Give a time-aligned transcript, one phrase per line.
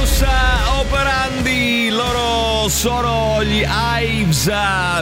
[0.00, 0.24] Modus
[0.78, 3.62] operandi, loro sono gli
[4.00, 4.50] Ives.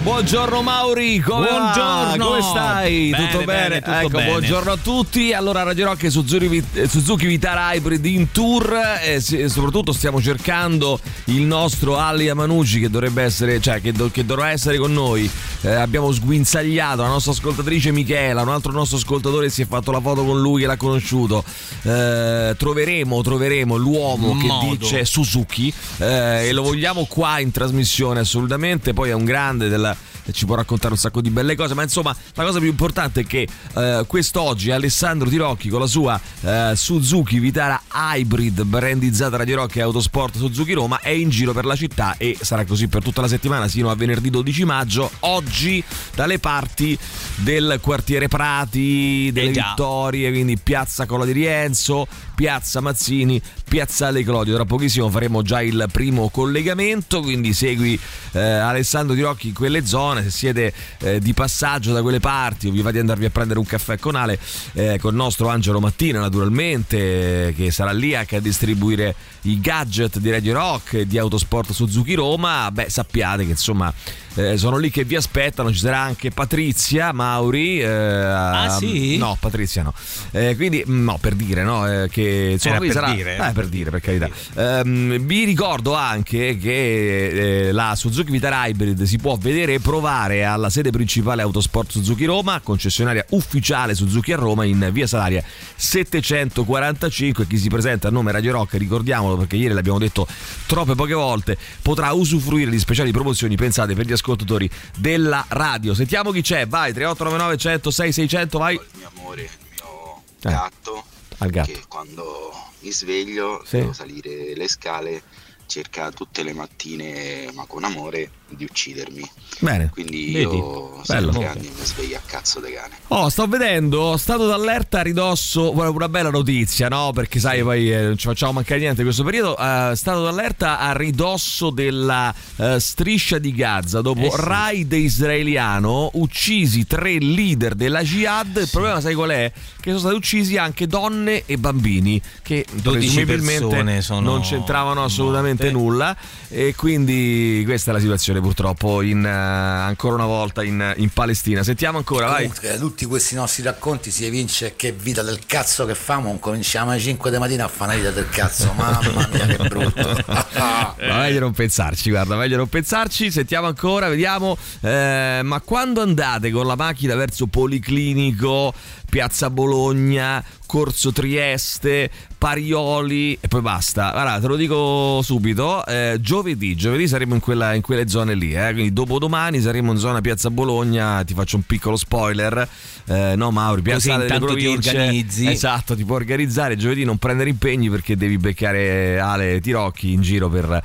[0.03, 1.47] Buongiorno Mauri, come?
[1.49, 2.27] Buongiorno.
[2.27, 3.11] Come stai?
[3.11, 3.69] Bene, tutto bene?
[3.69, 4.31] bene, tutto ecco, bene.
[4.31, 5.33] buongiorno a tutti.
[5.33, 10.21] Allora Radio Rock e Suzuki, Vit- Suzuki Vitara Hybrid in tour e si- soprattutto stiamo
[10.21, 14.93] cercando il nostro Ali Amanucci che dovrebbe essere, cioè che, do- che dovrà essere con
[14.93, 15.31] noi.
[15.61, 20.01] Eh, abbiamo sguinzagliato la nostra ascoltatrice Michela, un altro nostro ascoltatore si è fatto la
[20.01, 21.45] foto con lui che l'ha conosciuto.
[21.83, 24.67] Eh, troveremo, troveremo l'uomo che Modo.
[24.89, 28.95] Dice Suzuki eh, e lo vogliamo qua in trasmissione assolutamente.
[28.95, 29.95] Poi è un grande della
[30.33, 33.25] ci può raccontare un sacco di belle cose, ma insomma la cosa più importante è
[33.27, 39.77] che eh, quest'oggi Alessandro Tirocchi con la sua eh, Suzuki Vitara Hybrid brandizzata Radio Rock
[39.77, 43.21] e Autosport Suzuki Roma è in giro per la città e sarà così per tutta
[43.21, 45.83] la settimana sino a venerdì 12 maggio, oggi
[46.15, 46.97] dalle parti
[47.37, 49.53] del quartiere Prati, delle Eh.
[49.53, 54.55] Vittorie, quindi Piazza Cola di Rienzo, Piazza Mazzini, Piazzale Clodio.
[54.55, 57.99] Tra pochissimo faremo già il primo collegamento, quindi segui
[58.33, 60.18] eh, Alessandro Tirocchi in quelle zone.
[60.23, 63.59] Se siete eh, di passaggio da quelle parti o vi va di andarvi a prendere
[63.59, 64.39] un caffè con Ale,
[64.75, 69.61] eh, con il nostro Angelo Mattina naturalmente, eh, che sarà lì anche a distribuire i
[69.61, 73.93] gadget di Radio Rock e di Autosport Suzuki Roma, beh sappiate che insomma
[74.35, 77.83] eh, sono lì che vi aspettano, ci sarà anche Patrizia Mauri.
[77.85, 79.17] ah sì?
[79.17, 79.93] No, Patrizia no.
[80.31, 83.37] Eh, quindi mm, no, per dire, no, eh, che insomma per sarà dire.
[83.37, 84.29] eh, per dire, per carità.
[84.55, 90.08] Ehm, vi ricordo anche che eh, la Suzuki Vitara Hybrid si può vedere e provare
[90.09, 95.43] alla sede principale Autosport Suzuki Roma, concessionaria ufficiale Suzuki a Roma in Via Salaria
[95.77, 100.27] 745 chi si presenta a nome Radio Rock, ricordiamolo perché ieri l'abbiamo detto
[100.67, 105.93] troppe poche volte, potrà usufruire di speciali promozioni pensate per gli ascoltatori della radio.
[105.95, 108.75] Sentiamo chi c'è, vai 3899 106 600, vai.
[108.75, 111.05] il mio amore, il mio Eh, gatto,
[111.39, 111.71] al gatto.
[111.73, 113.79] che quando mi sveglio Sì.
[113.79, 115.23] devo salire le scale
[115.69, 119.23] cerca tutte le mattine, ma con amore, di uccidermi.
[119.61, 119.91] Bene.
[119.93, 120.57] Quindi Vedi?
[120.57, 121.33] io Bello.
[121.33, 122.95] sempre anni mi sveglio a cazzo di cane.
[123.09, 127.13] Oh, sto vedendo, stato d'allerta a ridosso, una bella notizia, no?
[127.13, 129.57] Perché sai, poi eh, non ci facciamo mancare niente in questo periodo.
[129.59, 134.01] eh, stato d'allerta a ridosso della eh, striscia di Gaza.
[134.01, 134.37] Dopo Eh sì.
[134.39, 138.57] raid israeliano, uccisi tre leader della jihad.
[138.57, 139.53] Il problema, sai qual è?
[139.53, 145.58] Che sono stati uccisi anche donne e bambini, che 12 presumibilmente sono non c'entravano assolutamente
[145.65, 145.71] morte.
[145.71, 146.17] nulla.
[146.49, 151.63] E quindi questa è la situazione purtroppo in, eh, ancora una volta in, in Palestina.
[151.63, 152.47] Sentiamo ancora, vai.
[152.47, 156.39] Comunque, da tutti questi nostri racconti si evince che vita del cazzo che famo.
[156.39, 158.73] Cominciamo alle 5 di mattina a fare una vita del cazzo.
[158.77, 160.25] Mamma mia, che brutto.
[160.59, 163.31] Ma meglio non pensarci, guarda, meglio non pensarci.
[163.31, 164.57] Sentiamo ancora, vediamo.
[164.81, 168.73] Eh, ma quando andate con la macchina verso Policlinico,
[169.09, 174.11] Piazza Bologna, Corso Trieste, Parioli e poi basta.
[174.11, 175.85] Guarda, te lo dico subito.
[175.87, 178.53] eh, giovedì, giovedì saremo in, quella- in quelle zone lì.
[178.55, 181.25] eh, quindi dopodomani saremo in zona Piazza Bologna.
[181.25, 182.69] Ti faccio un piccolo spoiler.
[183.07, 185.47] Eh, no, Mauri, Così Piazza delle intanto ti organizzi.
[185.49, 186.77] Esatto, ti puoi organizzare.
[186.77, 190.83] Giovedì non prendere impegni perché devi beccare Ale Tirocchi in giro per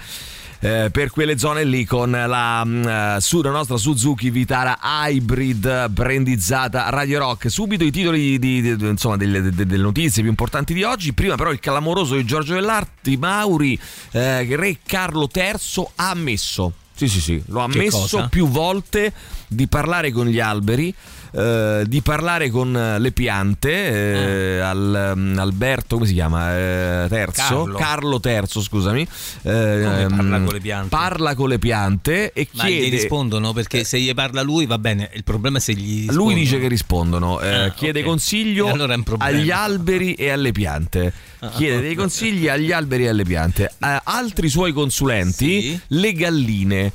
[0.65, 5.89] eh, per quelle zone lì con la, mm, eh, su- la nostra Suzuki Vitara Hybrid
[5.89, 7.51] brandizzata Radio Rock.
[7.51, 11.11] Subito i titoli di- di- insomma, delle, de- delle notizie più importanti di oggi.
[11.11, 13.77] Prima però il clamoroso di Giorgio Dell'Arti, Mauri,
[14.11, 16.73] eh, Re Carlo III ha ammesso.
[16.95, 19.11] Sì, sì, sì, lo ha ammesso più volte
[19.47, 20.93] di parlare con gli alberi,
[21.35, 26.55] eh, di parlare con eh, le piante, eh, al- mm, Alberto, come si chiama?
[26.55, 28.19] Eh, terzo, Carlo.
[28.19, 29.01] terzo, scusami.
[29.01, 29.07] Eh,
[29.41, 30.01] parla
[30.37, 30.89] ehm, con le piante?
[30.89, 32.87] Parla con le piante e Ma chiede...
[32.87, 36.33] gli rispondono perché se gli parla lui va bene, il problema è se gli Lui
[36.33, 36.33] rispondono.
[36.39, 38.05] dice che rispondono, eh, Ah, chiede ok.
[38.05, 41.13] consiglio allora agli alberi e alle piante.
[41.39, 43.71] Ah, Chiede dei consigli agli alberi e alle piante.
[43.79, 45.79] Eh, altri suoi consulenti, Sì.
[45.87, 46.91] le galline.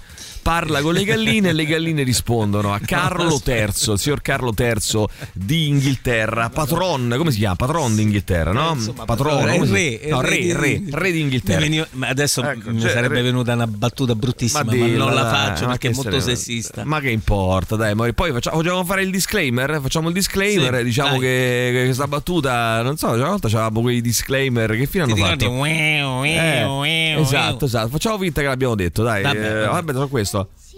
[0.48, 5.04] Parla con le galline e le galline rispondono a Carlo III, il signor Carlo III
[5.34, 7.54] di Inghilterra, patron, come si chiama?
[7.56, 8.70] Patron d'Inghilterra, no?
[8.70, 9.72] Eh, Insomma, Patrono, come si-
[10.02, 11.58] re, no, re re, re, re di Inghilterra.
[11.58, 15.04] Mi veniva- ma adesso Ecco, mi cioè, sarebbe re- venuta una battuta bruttissima, ma, dilla,
[15.04, 16.82] non la dai, faccio ma perché è molto ne- sessista.
[16.86, 19.80] Ma che importa, dai, ma poi facciamo, facciamo fare il disclaimer.
[19.82, 20.78] Facciamo il disclaimer.
[20.78, 21.20] Sì, diciamo dai.
[21.20, 24.70] che, questa battuta, non so, una volta c'avevamo quei disclaimer.
[24.70, 25.44] Che fine Ti hanno ricordi?
[25.44, 25.56] fatto?
[25.56, 27.88] Ueu, Eh, esatto, esatto.
[27.90, 29.22] Facciamo finta che l'abbiamo detto, dai.
[29.22, 30.08] Vabbè, eh, vabbè.
[30.08, 30.37] questo.
[30.54, 30.77] Si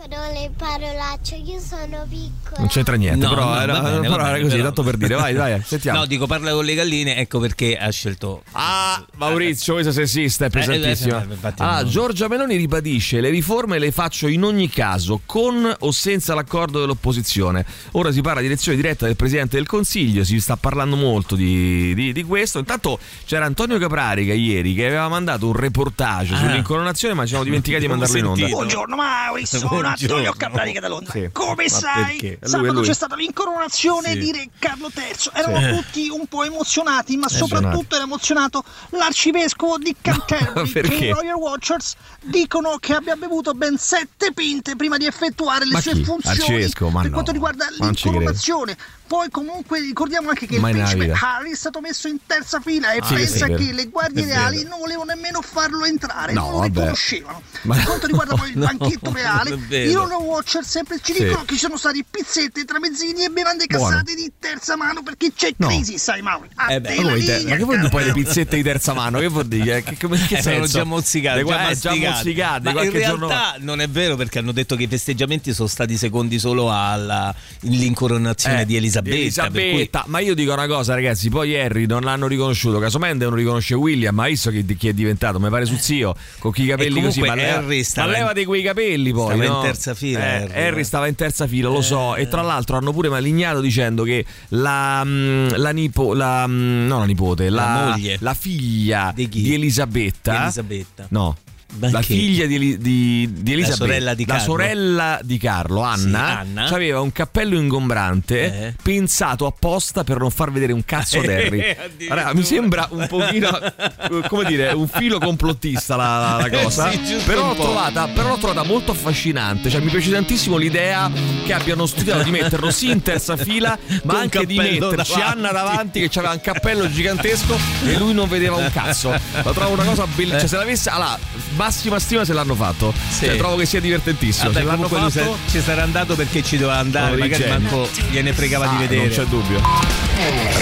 [0.00, 2.58] Dicono le parolacce, io sono piccola.
[2.58, 4.64] Non c'entra niente, No, però, no, era, va bene, però va era bene, così, però-
[4.66, 5.98] tanto per dire, vai, vai, sentiamo.
[5.98, 8.42] No, dico parla con le galline, ecco perché ha scelto.
[8.52, 11.20] Ah, Maurizio, questa sessista è pesantissima.
[11.24, 11.84] eh, eh, infatti ah.
[11.84, 17.66] Giorgia Meloni ribadisce: le riforme le faccio in ogni caso, con o senza l'accordo dell'opposizione.
[17.92, 21.92] Ora si parla di elezione diretta del Presidente del Consiglio, si sta parlando molto di,
[21.94, 22.60] di- di questo.
[22.60, 26.38] Intanto c'era Antonio Caprarica ieri che aveva mandato un reportage Ah.
[26.38, 28.46] sull'incoronazione, ma ci siamo dimenticati di mandarlo in onda.
[28.46, 29.86] Buongiorno Maurizio.
[29.98, 31.12] Antonio Caprarica da Londra.
[31.12, 31.28] Sì.
[31.32, 34.18] Come sai, sabato c'è stata l'incoronazione Sì.
[34.18, 35.30] di Re Carlo III.
[35.34, 40.96] Eravamo tutti un po' emozionati, ma soprattutto era emozionato l'arcivescovo di Canterbury Perché?
[40.96, 45.72] che i Royal Watchers dicono che abbia bevuto ben sette pinte prima di effettuare le
[45.72, 46.04] Ma sue chi?
[46.04, 48.76] funzioni per no, quanto riguarda l'incoronazione.
[49.08, 51.18] Poi comunque ricordiamo anche che il Mai nella principe.
[51.18, 53.58] Harry è stato messo in terza fila e Ah, sì, pensa vero.
[53.58, 57.40] che le guardie reali non volevano nemmeno farlo entrare, No, non lo riconoscevano.
[57.62, 61.24] Ma- Per quanto riguarda poi il No, banchetto reale, i Royal Watcher sempre ci Sì.
[61.24, 63.88] dicono che ci sono stati pizzette, tramezzini e bevande Buono.
[63.88, 65.68] cassate di terza mano perché c'è No.
[65.68, 66.48] crisi, sai Mauri.
[66.56, 68.92] A Eh beh, te Ma, linea, ma che vuol dire poi le pizzette di terza
[68.92, 69.18] mano?
[69.20, 69.82] Che vuol dire?
[69.82, 73.54] Che, come, che Eh, sono già mozzicate, già eh, già mozzicate, Ma in realtà giorno-
[73.60, 78.66] non è vero perché hanno detto che i festeggiamenti sono stati secondi solo all'incoronazione Eh,
[78.66, 78.96] di Elisabetta.
[79.02, 80.04] Per cui- Elisabetta.
[80.06, 81.28] Ma io dico una cosa, ragazzi.
[81.30, 82.78] Poi Harry non l'hanno riconosciuto.
[82.78, 84.14] Casomai non riconosce William.
[84.14, 85.38] Ma visto chi, chi è diventato?
[85.40, 86.14] Mi pare su zio.
[86.38, 87.20] Con chi i capelli così.
[87.20, 89.26] Ma, leva- Harry stava ma in- levate quei capelli poi.
[89.26, 89.62] stava in no?
[89.62, 90.84] terza fila, Eh, Harry, Harry eh.
[90.84, 92.14] stava in terza fila, lo so.
[92.16, 96.98] E tra l'altro hanno pure malignato dicendo che la, mm, la, nipo, la, mm, no,
[96.98, 98.16] la nipote, la, moglie.
[98.20, 100.30] la figlia Di di Elisabetta.
[100.32, 101.06] Di Elisabetta.
[101.10, 101.36] No.
[101.70, 102.06] Ma La che?
[102.06, 105.98] figlia di, di, di Elisabetta, sorella di la sorella di Carlo, Anna,
[106.42, 106.64] Sì, Anna.
[106.70, 108.74] aveva un cappello ingombrante Eh.
[108.82, 111.60] pensato apposta per non far vedere un cazzo ad Harry.
[111.78, 112.14] Addirittura.
[112.14, 116.90] Allora, mi sembra un pochino, eh, come dire, un filo complottista la, la- la cosa.
[116.90, 119.68] Sì, però, l'ho trovata, però l'ho trovata molto affascinante.
[119.70, 121.10] Cioè, mi piace tantissimo l'idea
[121.44, 125.20] che abbiano studiato di metterlo sì in terza fila, ma Con anche di metterci davanti.
[125.38, 129.10] Anna davanti che aveva un cappello gigantesco e lui non vedeva un cazzo.
[129.10, 130.38] La trovo una cosa bellissima.
[130.40, 130.88] Cioè, se l'avesse.
[130.88, 131.18] Allora,
[131.58, 132.94] massima stima se l'hanno fatto.
[133.10, 133.26] Sì.
[133.26, 134.46] Cioè, trovo che sia divertentissimo.
[134.50, 135.10] Vabbè, se l'hanno fatto.
[135.10, 138.76] se- ci sarà andato perché ci doveva andare, dei magari manco gliene fregava Ah, di
[138.86, 139.00] vedere.
[139.06, 139.60] Non c'è dubbio.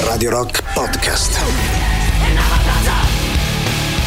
[0.04, 1.38] Radio Rock Podcast.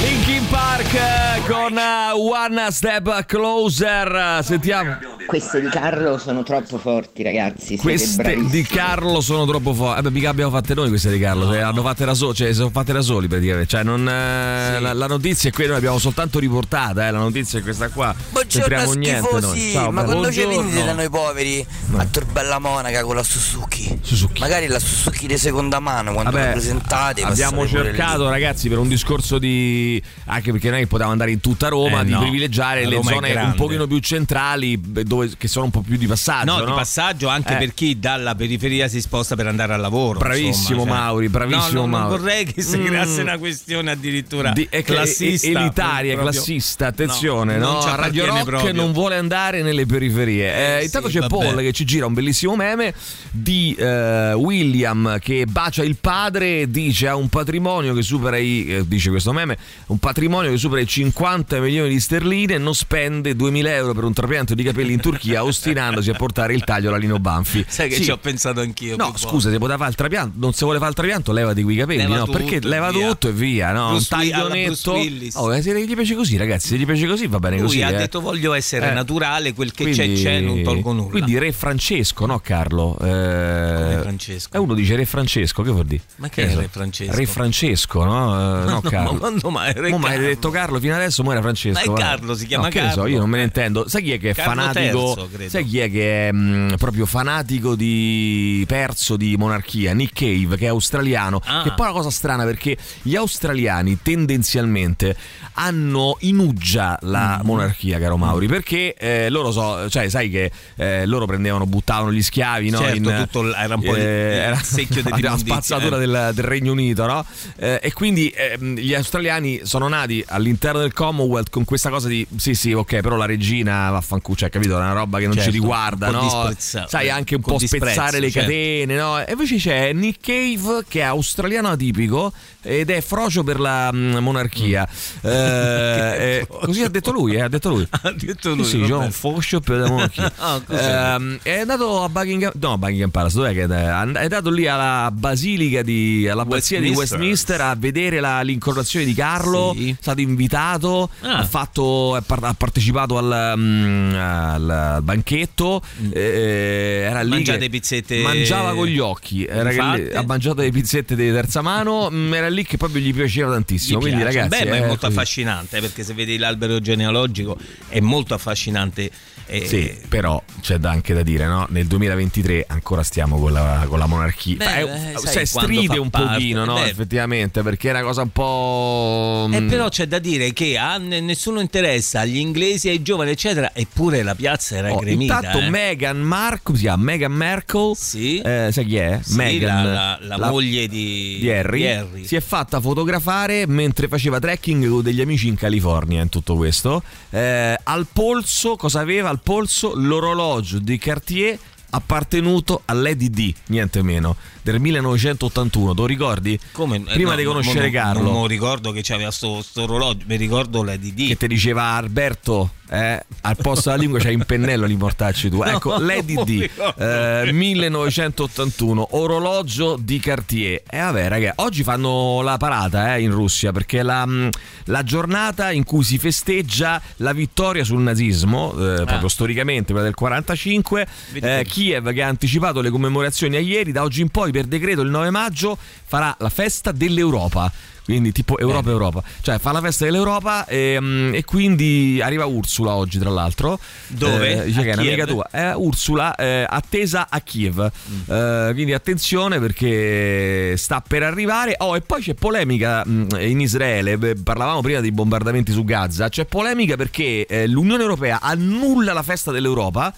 [0.02, 4.40] Linkin Park eh, con eh, One Step Closer.
[4.44, 5.09] Sentiamo.
[5.30, 7.68] Queste di Carlo sono troppo forti, ragazzi.
[7.68, 8.50] Siete Queste bravissimi.
[8.50, 10.02] di Carlo sono troppo forti.
[10.02, 11.48] Vabbè, mica abbiamo fatte noi queste di Carlo.
[11.52, 12.34] Le hanno fatte da soli.
[12.34, 13.68] Cioè, sono fatte da soli praticamente.
[13.68, 17.08] Cioè, non, eh, la, la notizia è quella, noi l'abbiamo soltanto riportata.
[17.08, 17.12] Eh.
[17.12, 18.12] La notizia è questa qua.
[18.32, 19.42] Buongiorno C'entriamo niente noi.
[19.42, 20.70] schifosi, Ciao, ma quando ci Buongiorno.
[20.72, 21.68] venite da noi poveri
[21.98, 24.00] a Torbella Monaca con la Suzuki?
[24.02, 24.40] Suzuki.
[24.40, 28.88] Magari la Suzuki di seconda mano quando la Vabbè, presentate abbiamo cercato, ragazzi, per un
[28.88, 30.02] discorso di.
[30.26, 32.20] anche perché noi potevamo andare in tutta Roma, Eh, di no.
[32.22, 35.82] privilegiare La le Roma zone un pochino più centrali, beh, dove, che sono un po'
[35.82, 36.52] più di passaggio.
[36.52, 37.58] No, No, di passaggio anche Eh.
[37.58, 40.20] per chi dalla periferia si sposta per andare al lavoro.
[40.20, 40.50] Bravissimo,
[40.82, 41.00] insomma, cioè.
[41.06, 42.18] Mauri, bravissimo, No, no, non Mauri.
[42.18, 42.86] vorrei che si Mm.
[42.86, 45.48] creasse una questione addirittura Di- è classista.
[45.48, 48.74] è- elitaria, proprio- classista, attenzione, No, no, non Radio Rock proprio.
[48.74, 50.54] non vuole andare nelle periferie.
[50.54, 51.34] Eh, Eh, intanto sì, c'è vabbè.
[51.46, 52.94] Paul che ci gira un bellissimo meme
[53.32, 58.66] di eh, William che bacia il padre e dice ha un patrimonio che supera i
[58.70, 59.58] eh, dice questo meme,
[59.88, 64.04] un patrimonio che supera i 50 milioni di sterline e non spende 2000 euro per
[64.04, 67.66] un trapianto di capelli in Turchia ostinandosi a portare il taglio alla Lino Banfi.
[67.68, 68.04] Sai che Sì.
[68.06, 68.96] ci ho pensato anch'io.
[68.96, 71.76] No, scusa, se poteva fare il trapianto, non si vuole fare il trapianto, levati quei
[71.78, 72.26] capelli, Leva no?
[72.26, 73.08] tutto Perché leva via.
[73.08, 73.90] tutto e via, no?
[73.92, 74.50] Bruce un.
[74.66, 75.36] Bruce Willis.
[75.36, 77.82] Oh, eh, se gli piace così, ragazzi, se gli piace così va bene Lui così.
[77.82, 77.98] ha eh.
[77.98, 78.94] detto voglio essere Eh.
[78.94, 81.10] naturale, quel che Quindi- c'è c'è, non tolgo nulla.
[81.10, 82.98] Quindi Re Francesco, no Carlo?
[83.00, 84.56] Eh, Come Francesco?
[84.56, 86.02] E uno dice Re Francesco, che vuol dire?
[86.18, 86.56] Ma che è?
[86.56, 87.16] Re Francesco?
[87.16, 88.62] Re Francesco, no?
[88.62, 89.12] Eh, no, Carlo.
[89.14, 90.28] ma quando mai Re Mo mi hai Carlo?
[90.28, 91.92] detto Carlo fino adesso, mo era Francesco.
[91.92, 92.02] Ma è.
[92.02, 93.08] Carlo, si chiama no, ne so, Carlo.
[93.08, 93.88] io non me ne intendo.
[93.88, 94.99] Sai chi è che è Carlo fanatico?
[95.18, 95.50] III, credo.
[95.50, 99.94] sai chi è che è mh, proprio fanatico di perso di monarchia?
[99.94, 101.42] Nick Cave, che è australiano.
[101.46, 101.62] Ah.
[101.64, 105.16] Che poi è una cosa strana perché gli australiani tendenzialmente
[105.54, 107.10] hanno in uggia Mm.
[107.12, 112.12] la monarchia, caro Mauri, perché eh, loro so, cioè sai che eh, loro prendevano, buttavano
[112.14, 112.78] gli schiavi, no?
[112.80, 116.00] Certo, In- tutto l- era un po' il- il secchio la dell'immondizia, spazzatura eh.
[116.00, 117.26] del, del Regno Unito, no?
[117.58, 122.26] Eh, e quindi ehm, gli australiani sono nati all'interno del Commonwealth con questa cosa di
[122.38, 124.79] sì, sì, ok, però la regina vaffanculo, cioè, capito?
[124.82, 126.54] È una roba che non Certo, ci riguarda, no?
[126.58, 128.50] Sai, anche un po' spezzare le certo.
[128.50, 129.20] catene, no?
[129.20, 134.18] E invece c'è Nick Cave che è australiano atipico ed è frocio per la mm,
[134.18, 134.88] monarchia.
[135.22, 135.30] Eh,
[136.42, 137.88] eh, così ha detto lui, eh, ha detto lui.
[138.02, 138.64] Ha detto lui.
[138.66, 140.32] Sì, sì, un foscio per la monarchia.
[140.66, 140.80] Così.
[140.84, 143.68] Ehm, è andato a Buckingham, no, Buckingham Palace, dov'è che è?
[143.68, 147.60] È andato lì alla basilica di, all'abbazia di Westminster.
[147.62, 149.74] A vedere la- l'incoronazione di Carlo.
[149.76, 149.90] Sì.
[149.90, 151.38] È stato invitato, Ah.
[151.40, 158.74] ha, fatto, ha partecipato al, mm, al- banchetto, eh, era lì Mangiate che pizzette- mangiava
[158.74, 162.78] con gli occhi, lì- ha mangiato le pizzette di terza mano, mm, era lì che
[162.78, 163.98] proprio gli piaceva tantissimo.
[164.00, 164.38] Gli Quindi piace.
[164.40, 165.18] ragazzi, Beh, ma è eh, molto così.
[165.18, 169.10] affascinante eh, perché se vedi l'albero genealogico è molto affascinante.
[169.48, 171.66] eh, Sì, però c'è da anche da dire, no?
[171.70, 174.56] Nel 2023 ancora stiamo con la, con la monarchia.
[174.58, 176.76] Beh, Fa- è- beh, se sai, stride un parte, pochino, no?
[176.76, 176.90] beh.
[176.90, 179.50] Effettivamente, perché è una cosa un po'.
[179.52, 183.72] Eh, mm, però c'è da dire che a nessuno interessa agli inglesi, ai giovani, eccetera,
[183.74, 185.36] eppure la piazza era Oh, gremita.
[185.38, 185.70] intanto eh.
[185.70, 187.04] Meghan Markle, si chiama?
[187.04, 188.40] Meghan Merkel, Sì.
[188.40, 189.20] eh, sai chi è?
[189.24, 192.26] Sì, Meghan, la, la- la moglie di, di Harry, di Harry.
[192.26, 197.04] si è fatta fotografare mentre faceva trekking con degli amici in California in tutto questo.
[197.30, 199.30] Eh, al polso cosa aveva?
[199.30, 201.58] Al polso l'orologio di Cartier
[201.92, 204.36] appartenuto a Lady D niente meno
[204.72, 206.60] del 1981 te lo ricordi?
[206.72, 206.98] Come?
[206.98, 210.36] Eh, prima no, di conoscere mo- Carlo Non ricordo che c'aveva sto, sto orologio, mi
[210.36, 211.28] ricordo Lady D.
[211.28, 215.58] che ti diceva Alberto eh, al posto della lingua c'hai un pennello di portarci tu
[215.62, 221.84] No, ecco Lady non mi D eh, 1981 orologio di Cartier e vabbè ragazzi oggi
[221.84, 224.50] fanno la parata eh, in Russia perché è la, mh,
[224.86, 230.16] la giornata in cui si festeggia la vittoria sul nazismo eh, proprio storicamente quella del
[230.16, 234.68] 45 eh, Kiev che ha anticipato le commemorazioni a ieri da oggi in poi per
[234.68, 237.72] decreto il 9 maggio farà la festa dell'Europa
[238.10, 239.24] quindi tipo Europa Europa.
[239.42, 243.80] Cioè fa la festa dell'Europa e, mm, e quindi arriva Ursula oggi tra l'altro.
[244.08, 244.64] Dove?
[244.64, 245.48] Eh, dice che è un'amica tua.
[245.52, 247.80] È Ursula eh, attesa a Kiev.
[247.82, 248.34] Mm.
[248.34, 251.76] Eh, quindi attenzione perché sta per arrivare.
[251.78, 254.18] Oh e poi c'è polemica mm, in Israele.
[254.18, 256.30] Parlavamo prima dei bombardamenti su Gaza.
[256.30, 260.12] C'è polemica perché eh, l'Unione Europea annulla la festa dell'Europa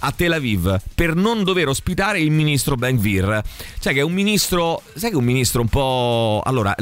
[0.00, 3.42] a Tel Aviv per non dover ospitare il ministro Ben Gvir
[3.80, 6.74] cioè che è un ministro sai che è un ministro un po' allora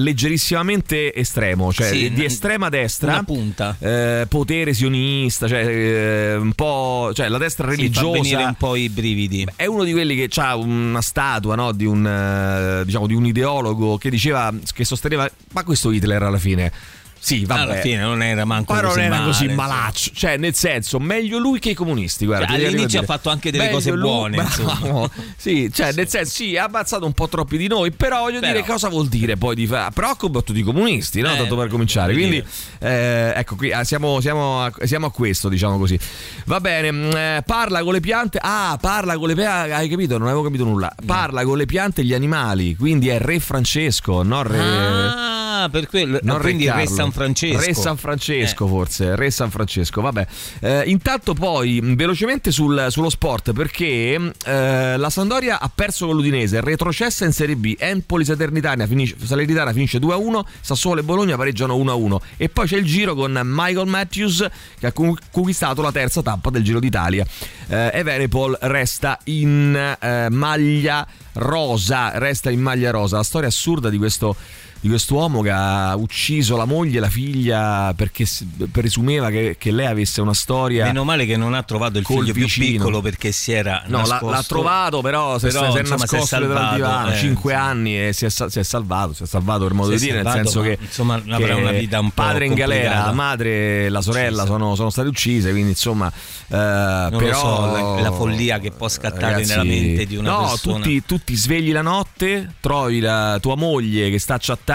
[0.49, 3.77] leggerissimamente estremo cioè Sì, di estrema destra punta.
[3.79, 8.75] eh, potere sionista cioè eh, un po' cioè la destra Sì, religiosa venire un po'
[8.77, 9.47] i brividi.
[9.57, 13.27] è uno di quelli che ha una statua no, di, un, eh, diciamo, di un
[13.27, 16.73] ideologo che diceva che sosteneva ma questo Hitler alla fine
[17.19, 17.61] sì vabbè.
[17.61, 19.55] Alla fine non era manco ma non così era male, così sì.
[19.55, 20.11] malaccio.
[20.15, 23.71] Cioè nel senso meglio lui che i comunisti guarda, devo All'inizio ha fatto anche delle
[23.71, 24.51] cose lui- buone, bravo.
[24.71, 25.11] insomma.
[25.37, 28.53] sì cioè nel senso sì ha ammazzato un po' troppi di noi però voglio Però-
[28.53, 31.33] dire cosa vuol dire poi di fa- però ha combattuto i comunisti no?
[31.33, 32.43] Eh, tanto per cominciare quindi
[32.81, 35.99] eh, ecco qui ah, siamo, siamo a, siamo a questo diciamo così.
[36.47, 40.17] Va bene mm, eh, parla con le piante ah parla con le piante hai capito?
[40.19, 40.93] Non avevo capito nulla.
[41.05, 45.87] Parla con le piante e gli animali quindi è re Francesco non re Ah, per
[45.89, 46.19] quello.
[46.23, 46.87] non quindi Re.
[46.87, 47.61] San Francesco.
[47.65, 48.69] Re San Francesco, Eh.
[48.69, 49.17] forse.
[49.17, 50.27] Re San Francesco, vabbè.
[50.61, 56.15] Eh, intanto, poi mh, velocemente sul- sullo sport, perché eh, la Sandoria ha perso con
[56.17, 57.75] l'Udinese, retrocessa in Serie B.
[57.79, 62.21] Empoli Salernitana finisce, Salernitana finisce 2-1, Sassuolo e Bologna pareggiano 1-1.
[62.37, 64.47] E poi c'è il giro con Michael Matthews
[64.79, 67.25] che ha con- conquistato la terza tappa del Giro d'Italia.
[67.69, 72.19] Eh, e Venepol resta in eh, maglia rosa.
[72.19, 73.17] Resta in maglia rosa.
[73.17, 74.37] La storia assurda di questo
[74.81, 78.25] di quest'uomo che ha ucciso la moglie e la figlia perché
[78.71, 80.85] presumeva che, che lei avesse una storia.
[80.85, 82.77] Meno male che non ha trovato il figlio più vicino.
[82.79, 84.31] piccolo perché si era No, l'ha, nascosto.
[84.31, 87.69] l'ha trovato, però, è- Però, si insomma, si è salvato, divano eh, 5 insomma.
[87.71, 89.13] anni e si è, si è salvato.
[89.15, 91.61] Si è salvato per modo di dire, nel salvato, senso ma, che insomma, avrà che
[91.61, 95.09] una vita un po' padre in galera, la madre e la sorella sono, sono state
[95.09, 95.51] uccise.
[95.51, 96.13] Quindi, insomma, eh,
[96.49, 100.85] però so, la- la follia che può scattare nella mente di una no, persona.
[100.85, 104.67] Ti, tu ti svegli la notte, trovi la tua moglie che sta chattando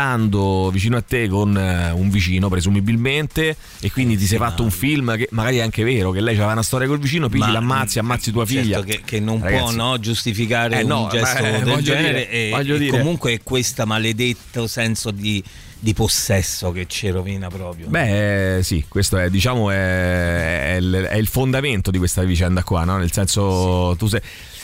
[0.71, 5.15] vicino a te con eh, un vicino, presumibilmente, e quindi ti sei fatto un film
[5.15, 7.99] che magari è anche vero, che lei aveva una storia col vicino, pigli, Ma- l'ammazzi,
[7.99, 8.81] ammazzi tua certo figlia.
[8.81, 12.29] che, che non Ragazzi, può no, giustificare Eh, no, un gesto eh, del genere dire,
[12.29, 15.43] e, e comunque è questo maledetto senso di,
[15.79, 17.87] di possesso che ci rovina proprio.
[17.87, 22.63] Beh, eh, sì, questo è, diciamo, è, è il, è il fondamento di questa vicenda
[22.63, 22.97] qua, no?
[22.97, 24.21] Nel senso, tu sei.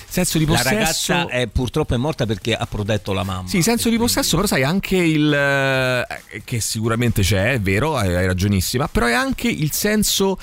[0.09, 0.73] Senso di la possesso.
[1.13, 3.47] ragazza è, purtroppo è morta perché ha protetto la mamma.
[3.47, 8.15] Sì, senso di possesso, però sai anche il eh, che sicuramente c'è, è vero, hai,
[8.15, 10.37] hai ragionissima, però è anche il senso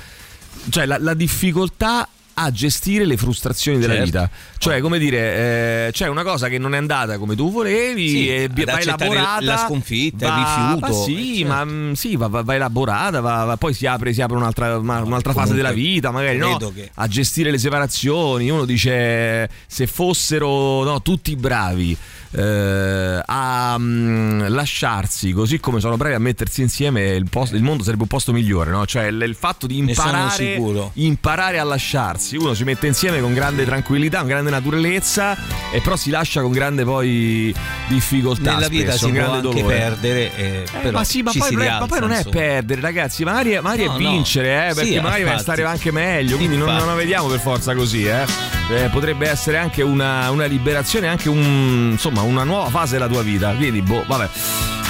[0.70, 2.08] cioè la, la difficoltà
[2.38, 4.04] a gestire le frustrazioni della Certo.
[4.06, 4.30] vita.
[4.58, 8.28] Cioè, come dire, eh, c'è una cosa che non è andata come tu volevi Sì,
[8.28, 9.40] e va elaborata.
[9.44, 11.52] la sconfitta, il va- rifiuto, ma sì, eh, certo.
[11.54, 15.32] ma mm, sì, va, va- va elaborata, va- poi si apre, si apre un'altra, un'altra
[15.32, 16.58] fase della vita, magari no?
[16.74, 18.50] che- a gestire le separazioni.
[18.50, 21.96] Uno dice se fossero no, tutti bravi,
[22.36, 27.82] eh, a mm, lasciarsi, così come sono bravi a mettersi insieme, il, posto- il mondo
[27.82, 28.84] sarebbe un posto migliore, no?
[28.84, 30.60] Cioè il, il fatto di imparare,
[30.94, 32.36] imparare a lasciarsi.
[32.36, 35.34] Uno si mette insieme con grande tranquillità, con grande naturalezza,
[35.72, 37.54] e però si lascia con grande poi
[37.88, 38.52] difficoltà.
[38.54, 39.62] Nella vita spesso, si può anche dolore.
[39.76, 43.24] perdere, eh, Eh, ma sì, ma poi, si ma rialza, poi non è perdere, ragazzi,
[43.24, 44.10] magari, è- magari No, è no.
[44.10, 45.40] vincere, eh, Sì, perché eh, magari infatti.
[45.42, 46.36] stare anche meglio.
[46.36, 48.24] Quindi non, non la vediamo per forza così, eh.
[48.68, 53.22] Eh, potrebbe essere anche una, una liberazione, anche un, insomma, una nuova fase della tua
[53.22, 53.52] vita.
[53.54, 54.28] Quindi, boh, vabbè,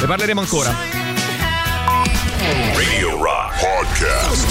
[0.01, 0.75] ne parleremo ancora.
[2.75, 4.47] Radio Rock Podcast.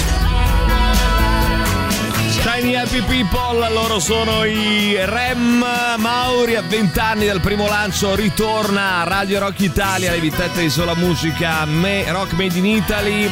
[2.40, 5.64] Shiny Happy People, loro sono i Rem
[5.98, 10.94] Mauri a 20 anni dal primo lancio, ritorna a Radio Rock Italia, l'emittente di sola
[10.94, 13.30] musica Me- Rock Made in Italy.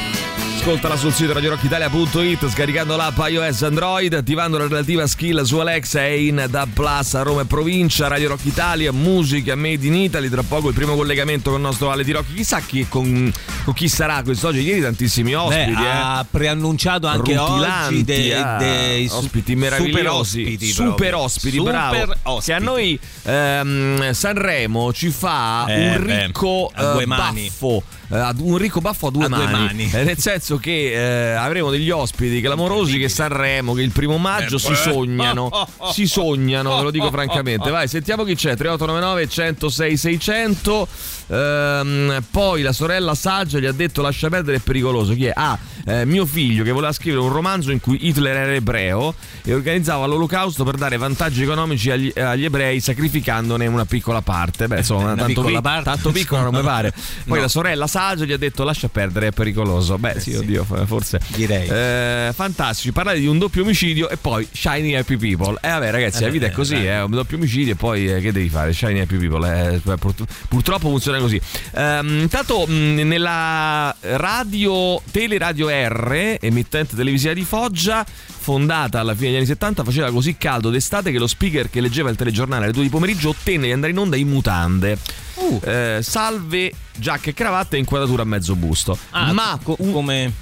[0.65, 6.25] Ascoltala sul sito radiorockitalia.it scaricando l'app iOS Android, attivando la relativa skill su Alexa e
[6.25, 10.43] in DAB Plus a Roma e provincia, Radio Rock Italia, musica made in Italy, tra
[10.43, 12.33] poco il primo collegamento con il nostro Ale di Rock.
[12.33, 13.31] Chissà chi, con,
[13.63, 15.75] con chi sarà quest'oggi, ieri tantissimi ospiti.
[15.75, 21.15] Beh, eh ha preannunciato anche rutilanti, oggi dei, ah, dei ospiti meravigliosi, super ospiti, super
[21.15, 22.13] ospiti, Super bravo.
[22.23, 22.47] ospiti.
[22.47, 27.83] Che a noi ehm, Sanremo ci fa Eh, un ricco eh, baffo.
[28.15, 29.91] Eh, un ricco baffo a due A due mani, mani.
[29.93, 34.57] Eh, nel senso che eh, avremo degli ospiti clamorosi che Sanremo che il primo maggio
[34.57, 34.75] Eh, si beh.
[34.77, 40.89] sognano si sognano ve lo dico francamente vai sentiamo chi c'è 3899 106 600
[41.27, 45.33] Ehm, poi la sorella saggia gli ha detto lascia perdere è pericoloso chi è?
[45.35, 49.53] Ah eh, mio figlio che voleva scrivere un romanzo in cui Hitler era ebreo e
[49.53, 55.13] organizzava l'olocausto per dare vantaggi economici agli, agli ebrei sacrificandone una piccola parte beh insomma
[55.13, 55.85] Una tanto, piccola pi- parte?
[55.85, 56.93] tanto piccola non mi pare
[57.27, 57.43] poi No.
[57.43, 61.69] la sorella saggia gli ha detto lascia perdere è pericoloso beh sì, oddio forse Direi.
[61.69, 66.23] eh, fantastici parlate di un doppio omicidio e poi Shiny Happy People eh vabbè ragazzi
[66.23, 66.87] la vita è così dai.
[66.87, 70.15] è un doppio omicidio e poi eh, che devi fare Shiny Happy People eh, pur-
[70.49, 71.41] purtroppo funziona così.
[71.75, 78.05] Ehm, intanto mh, nella radio Teleradio R emittente televisiva di Foggia
[78.45, 82.11] fondata alla fine degli anni 70 faceva così caldo d'estate che lo speaker che leggeva
[82.11, 84.99] il telegiornale alle 2 di pomeriggio ottenne di andare in onda in mutande.
[85.35, 85.61] Uh.
[85.65, 88.97] Eh, salve giacca e cravatta e inquadratura a mezzo busto.
[89.11, 90.33] Ah, ma co- come,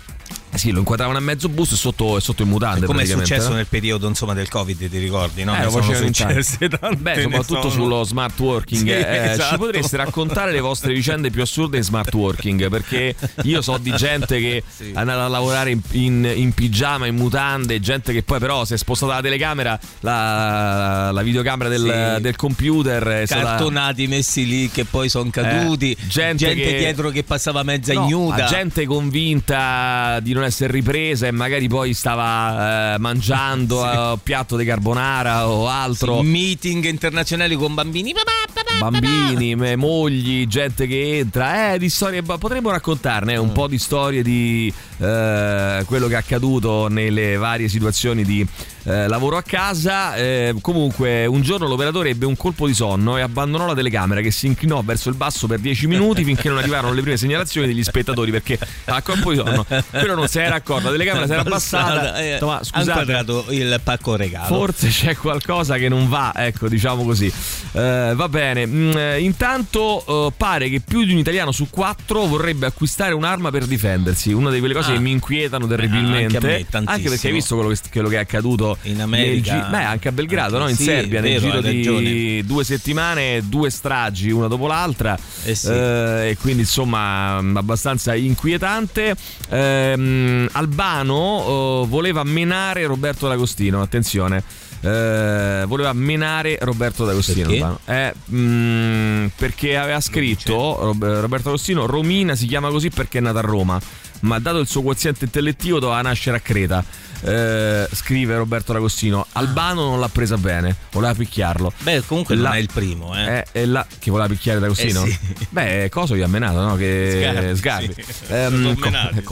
[0.55, 2.87] Sì, lo inquadravano a mezzo busto e sotto, sotto in mutande.
[2.87, 3.55] come è successo no?
[3.57, 5.45] nel periodo insomma, del Covid, ti ricordi?
[5.45, 5.57] No?
[5.57, 7.71] Eh, sono successe tante, Beh, soprattutto sono.
[7.85, 8.83] sullo smart working.
[8.83, 9.57] Sì, eh, Ci esatto.
[9.59, 12.69] potreste raccontare le vostre vicende più assurde in smart working?
[12.69, 14.91] Perché io so di gente che Sì.
[14.93, 18.75] è andata a lavorare in, in- in pigiama, in mutande, gente che poi però si
[18.75, 22.23] è spostata la telecamera, la, la videocamera del, Sì.
[22.23, 23.03] del computer.
[23.07, 27.23] È stata- cartonati messi lì che poi sono caduti, Eh, gente gente, che- dietro che
[27.25, 28.45] passava mezza No, ignuda.
[28.47, 34.65] gente convinta di non essere ripresa e magari poi stava eh, mangiando eh, piatto di
[34.65, 36.21] carbonara o altro.
[36.21, 38.13] Sì, meeting internazionali con bambini.
[38.13, 43.69] Papà, papà, Bambini, me- mogli, gente che entra, eh, di storie, potremmo raccontarne un po'
[43.69, 48.45] di storie di eh, quello che è accaduto nelle varie situazioni di
[48.85, 50.17] eh, lavoro a casa.
[50.17, 54.31] Eh, comunque, un giorno l'operatore ebbe un colpo di sonno e abbandonò la telecamera che
[54.31, 57.83] si inclinò verso il basso per 10 minuti finché non arrivarono le prime segnalazioni degli
[57.83, 61.43] spettatori perché a colpo di sonno quello non si era accorto, la telecamera si era
[61.43, 62.19] abbassata.
[62.19, 64.47] Eh, ma scusate, inquadrato il pacco regalo.
[64.47, 67.33] Forse c'è qualcosa che non va, ecco, diciamo così.
[67.73, 68.67] Eh, va bene.
[68.73, 73.51] Mm, eh, intanto eh, pare che più di un italiano su quattro vorrebbe acquistare un'arma
[73.51, 74.33] per difendersi.
[74.33, 74.95] Una di quelle cose Ah.
[74.95, 76.37] che mi inquietano terribilmente.
[76.37, 77.09] anche a me, tantissimo.
[77.11, 79.55] perché hai visto quello che, quello che è accaduto In America.
[79.65, 80.69] gi- beh, anche a Belgrado, Anche- no?
[80.71, 82.45] in sì, Serbia, è nel vero, giro di ragione.
[82.45, 85.19] due settimane, due stragi, una dopo l'altra.
[85.45, 85.69] Eh sì.
[85.69, 89.15] Eh, e quindi insomma abbastanza inquietante.
[89.51, 94.43] Ehm, Albano eh, voleva menare Roberto D'Agostino, attenzione.
[94.83, 97.49] Eh, voleva menare Roberto D'Agostino.
[97.49, 97.93] Perché?
[97.93, 103.39] Eh, mm, perché aveva scritto Rob- Roberto D'Agostino Romina si chiama così perché è nata
[103.39, 103.81] a Roma
[104.21, 106.85] ma dato il suo quoziente intellettivo doveva nascere a Creta
[107.25, 112.53] Eh, scrive Roberto D'Agostino Albano non l'ha presa bene voleva picchiarlo Beh, comunque non La-
[112.55, 113.37] è il primo, eh.
[113.39, 115.05] eh, è la- che voleva picchiare D'Agostino?
[115.05, 115.47] Eh sì.
[115.51, 116.75] Beh, Coso gli ha menato, no?
[116.77, 117.29] Che...
[117.31, 117.95] Sgarbi, Sgarbi.
[118.03, 118.33] sì.
[118.33, 119.23] Ehm, co- menati, eh.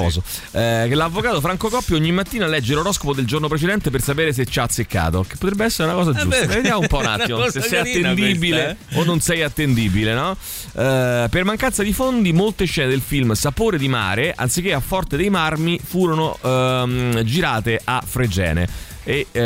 [0.53, 4.46] Eh, che l'avvocato Franco Coppio ogni mattina legge l'oroscopo del giorno precedente per sapere se
[4.46, 5.24] ci ha azzeccato.
[5.26, 6.46] Che potrebbe essere una cosa Eh giusta.
[6.46, 10.14] beh, Vediamo un po' un è attimo se sei attendibile questa, o non sei attendibile,
[10.14, 10.37] no?
[10.76, 15.16] Eh, per mancanza di fondi, molte scene del film Sapore di mare, anziché a Forte
[15.16, 18.88] dei Marmi, furono ehm, girate a Fregene.
[19.03, 19.40] e eh,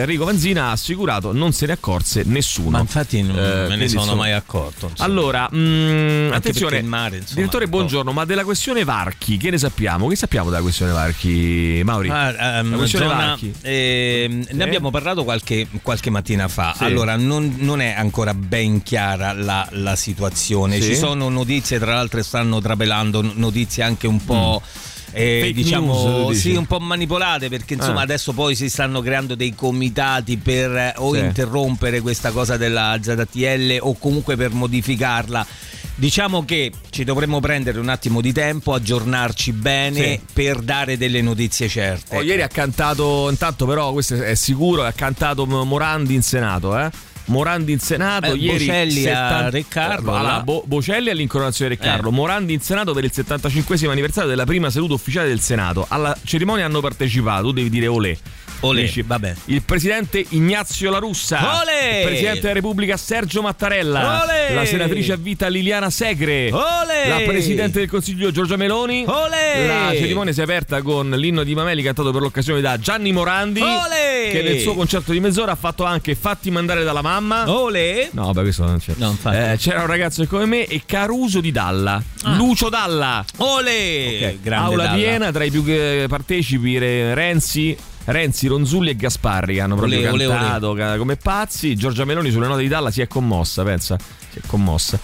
[0.00, 2.70] Enrico Vanzina ha assicurato non se ne accorse nessuno.
[2.70, 4.88] Ma infatti non Eh, me ne sono mai accorto.
[4.88, 5.06] insomma.
[5.08, 8.12] Allora, mm, Anche attenzione, mare, insomma, direttore, buongiorno.
[8.12, 10.08] Ma della questione Varchi, che ne sappiamo?
[10.08, 12.08] Che sappiamo della questione Varchi, Mauri?
[12.08, 13.52] Ah, la questione zona- Varchi.
[13.60, 14.54] ehm, Sì.
[14.54, 16.72] Ne abbiamo parlato qualche, qualche mattina fa.
[16.76, 16.84] Sì.
[16.84, 20.80] Allora, non, non è ancora ben chiara la, la situazione.
[20.80, 20.88] Sì.
[20.88, 24.62] Ci sono notizie, tra l'altro, stanno trapelando notizie anche un po'.
[24.64, 24.87] eh, Mm.
[25.10, 25.92] Fake diciamo
[26.26, 28.04] news, sì, un po' manipolate perché insomma Ah.
[28.04, 31.20] adesso poi si stanno creando dei comitati per eh, o Sì.
[31.20, 35.46] interrompere questa cosa della ZTL o comunque per modificarla.
[35.94, 40.20] Diciamo che ci dovremmo prendere un attimo di tempo, aggiornarci bene Sì.
[40.32, 42.16] per dare delle notizie certe.
[42.16, 46.88] Oh, ieri ha cantato, intanto però questo è sicuro, ha cantato Morandi in Senato, eh?
[47.28, 50.42] Morandi in Senato, Eh, ieri Bocelli a 70 Re Carlo, Allora, là.
[50.42, 52.12] Bo- Bocelli all'incoronazione di Re Carlo, Eh.
[52.12, 55.84] Morandi in Senato per il 75 anniversario della prima seduta ufficiale del Senato.
[55.88, 58.16] Alla cerimonia hanno partecipato, tu devi dire olè.
[58.60, 59.34] Olè, vabbè.
[59.46, 61.98] Il presidente Ignazio La Russa, Olè!
[62.00, 64.52] il presidente della Repubblica Sergio Mattarella, Olè!
[64.52, 67.08] la senatrice a vita Liliana Segre, Olè!
[67.08, 69.04] la presidente del Consiglio Giorgia Meloni.
[69.06, 69.66] Olè!
[69.66, 73.60] La cerimonia si è aperta con l'inno di Mameli cantato per l'occasione da Gianni Morandi,
[73.60, 74.30] Olè!
[74.32, 77.48] che nel suo concerto di mezz'ora ha fatto anche Fatti mandare dalla mamma.
[77.50, 78.08] Ole!
[78.10, 78.94] No, beh, questo non c'è.
[78.96, 79.16] No.
[79.32, 82.02] Eh, c'era un ragazzo come me e Caruso di Dalla.
[82.36, 83.24] Lucio Dalla.
[83.36, 84.16] Ole!
[84.32, 84.40] Ok.
[84.42, 84.96] Grande Aula Dalla.
[84.96, 87.76] piena tra i più eh, partecipi Re- Renzi,
[88.10, 91.76] Renzi, Ronzulli e Gasparri che hanno proprio olè, cantato ca- come pazzi.
[91.76, 93.98] Giorgia Meloni sulle note di Dalla si è commossa, pensa.
[94.30, 94.98] Si è commossa.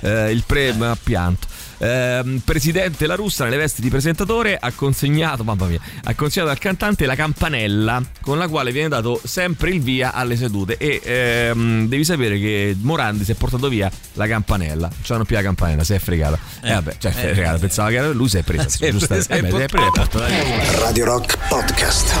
[0.00, 1.46] Eh, il pre ha pianto.
[1.78, 6.58] Ehm, presidente La Russa nelle vesti di presentatore ha consegnato, mamma mia, ha consegnato al
[6.58, 11.88] cantante la campanella con la quale viene dato sempre il via alle sedute e ehm,
[11.88, 15.84] devi sapere che Morandi si è portato via la campanella, non c'hanno più la campanella,
[15.84, 16.38] si è fregata.
[16.62, 18.44] E vabbè, cioè, eh, fregata, pensava che era lui, si è.
[18.68, 19.14] Si è giusto?
[19.14, 20.78] Eh, beh, si è si via.
[20.78, 22.12] Radio Rock Podcast.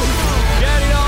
[0.60, 1.07] Carry on,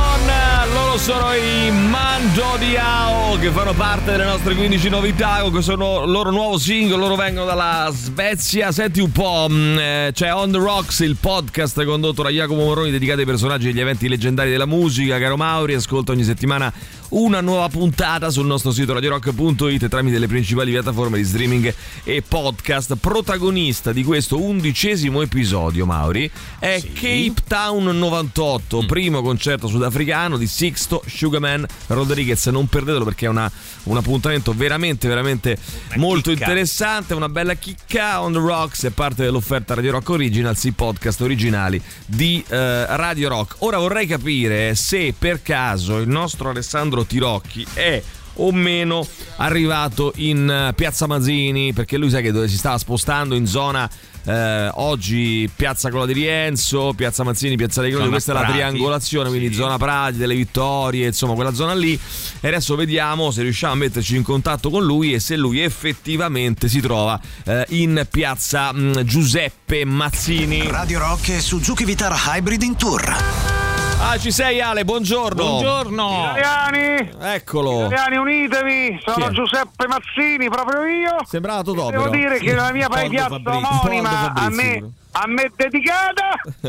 [0.91, 6.11] loro sono i Mangio Diao che fanno parte delle nostre 15 novità, che sono il
[6.11, 8.73] loro nuovo singolo, loro vengono dalla Svezia.
[8.73, 12.91] Senti un po', mh, eh, c'è On The Rocks, il podcast condotto da Jacopo Moroni
[12.91, 15.19] dedicato ai personaggi degli eventi leggendari della musica.
[15.19, 16.73] Caro Mauri, ascolta ogni settimana
[17.11, 21.75] una nuova puntata sul nostro sito radiorock.it tramite le principali piattaforme di streaming
[22.05, 22.97] e podcast.
[22.97, 30.47] Protagonista di questo undicesimo episodio, Mauri, è Cape Town 98, primo concerto sudafricano di
[30.81, 32.47] Sixto Sugarman Rodriguez.
[32.47, 33.51] Non perdetelo perché è una-
[33.85, 35.59] un appuntamento veramente, veramente
[35.97, 36.45] molto chicca.
[36.45, 37.13] interessante.
[37.13, 38.85] Una bella chicca on the rocks.
[38.87, 43.57] È parte dell'offerta Radio Rock Originals, i podcast originali di eh, Radio Rock.
[43.59, 48.03] Ora vorrei capire se per caso il nostro Alessandro Tirocchi è
[48.35, 53.35] o meno arrivato in eh, Piazza Mazzini perché lui sai che dove si stava spostando
[53.35, 53.91] in zona
[54.25, 58.57] eh, oggi Piazza Cola di Rienzo, Piazza Mazzini, Piazza dei Zona questa è la Prati,
[58.57, 59.55] triangolazione, quindi sì.
[59.55, 61.99] zona Prati, delle Vittorie, insomma quella zona lì.
[62.41, 66.69] E adesso vediamo se riusciamo a metterci in contatto con lui e se lui effettivamente
[66.69, 70.67] si trova eh, in Piazza mh, Giuseppe Mazzini.
[70.67, 73.60] Radio Rock e Suzuki Vitara Hybrid in tour.
[74.03, 75.43] Ah, ci sei Ale, buongiorno.
[75.45, 76.33] Buongiorno!
[76.35, 77.85] Italiani, Eccolo.
[77.87, 79.31] italiani unitevi, sono?
[79.31, 81.17] Giuseppe Mazzini, proprio io.
[81.25, 86.37] Sembrava Totò Devo dire che la mia Porto piazza omonima a me, a me dedicata.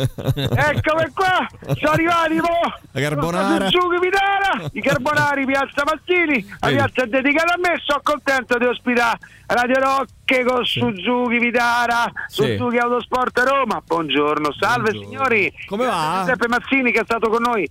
[0.72, 2.74] Eccomi qua, sono arrivati mo.
[2.92, 3.70] La carbonara.
[3.70, 8.66] Suzuki Vitara, i carbonari Piazza Mazzini, la piazza è dedicata a me, sono contento di
[8.66, 12.56] ospitare Radio Rocche con Suzuki Vitara, Sì.
[12.58, 13.82] Suzuki Autosport Roma.
[13.86, 15.10] Buongiorno, salve Buongiorno.
[15.10, 15.54] signori.
[15.68, 16.18] Come va?
[16.20, 17.70] Giuseppe Mazzini che è stato con noi.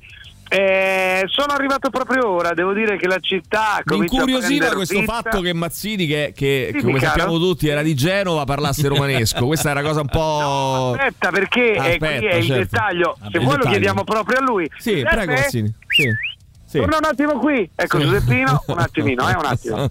[0.53, 5.13] Eh, sono arrivato proprio ora, devo dire che la città Mi incuriosiva questo vita.
[5.13, 9.47] fatto che Mazzini, che, che, Dimmi, come sappiamo tutti era di Genova, parlasse romanesco.
[9.47, 10.97] Questa è una cosa un po'.
[10.99, 12.63] Aspetta, perché eh, Aspetta, qui è il certo.
[12.63, 13.17] dettaglio.
[13.21, 14.69] Vabbè, Se il vuoi lo chiediamo proprio a lui.
[14.77, 15.75] Sì, Giuseppe, prego Mazzini.
[15.87, 16.09] Sì.
[16.67, 16.79] sì.
[16.79, 17.71] Torna un attimo qui.
[17.77, 19.91] Ecco Giuseppino, un attimino, eh, un attimo.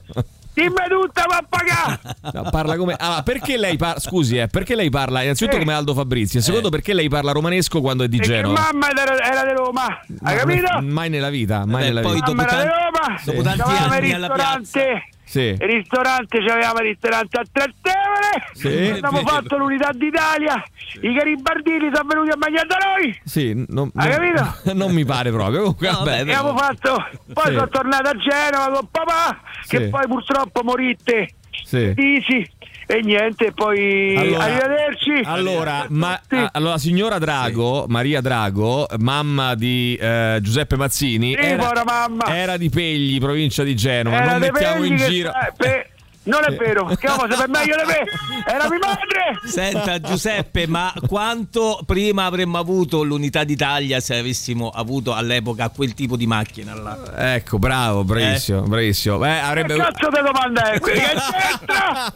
[0.59, 1.99] Dimmi tutta, pappaga!
[2.33, 2.95] No, parla come.
[2.97, 3.99] Ah, perché lei parla.
[3.99, 5.59] Scusi, eh, perché lei parla innanzitutto Eh.
[5.59, 8.59] come Aldo Fabrizi, e secondo perché lei parla romanesco quando è di Perché Genova?
[8.71, 9.85] mamma era, era di Roma,
[10.23, 10.81] hai No, capito?
[10.81, 12.25] Mai nella vita, mai Vabbè, nella poi vita.
[12.25, 15.09] dopo Mamma era di tanti- Roma, dopo tanti anni alla ristorante.
[15.29, 15.41] Sì.
[15.41, 18.89] Il ristorante, c'avevamo il ristorante a Tre Tevere, Sì.
[18.89, 19.27] abbiamo vero.
[19.27, 20.63] fatto l'unità d'Italia,
[21.01, 24.73] i garibardini sono venuti a mangiare da noi, Sì, non, Hai non- capito?
[24.73, 25.59] non mi pare proprio.
[25.75, 26.19] Comunque, No, vabbè.
[26.21, 26.95] abbiamo fatto,
[27.31, 27.53] poi Sì.
[27.53, 29.77] sono tornato a Genova con papà, Sì.
[29.77, 31.29] che poi purtroppo moritte,
[31.63, 31.93] Sì.
[31.93, 32.49] dici,
[32.91, 35.21] e niente, poi Allora- arrivederci.
[35.23, 36.35] Allora, ma, Sì.
[36.37, 42.25] ah, allora, signora Drago, Maria Drago, mamma di eh, Giuseppe Mazzini, Sì, mamma.
[42.35, 44.15] era di Pegli, provincia di Genova.
[44.23, 45.31] Era non mettiamo in giro.
[45.55, 45.88] pe-
[46.29, 48.03] Non è vero, che uomo sapeva meglio di me,
[48.45, 49.39] era mia madre!
[49.45, 56.15] Senta Giuseppe, ma quanto prima avremmo avuto l'unità d'Italia se avessimo avuto all'epoca quel tipo
[56.15, 57.33] di macchina là?
[57.35, 59.17] Ecco, bravo, bravissimo, bravissimo.
[59.17, 59.73] Beh, avrebbe...
[59.73, 61.01] Che cazzo di domanda è quella?
[61.31, 62.13] C'entra?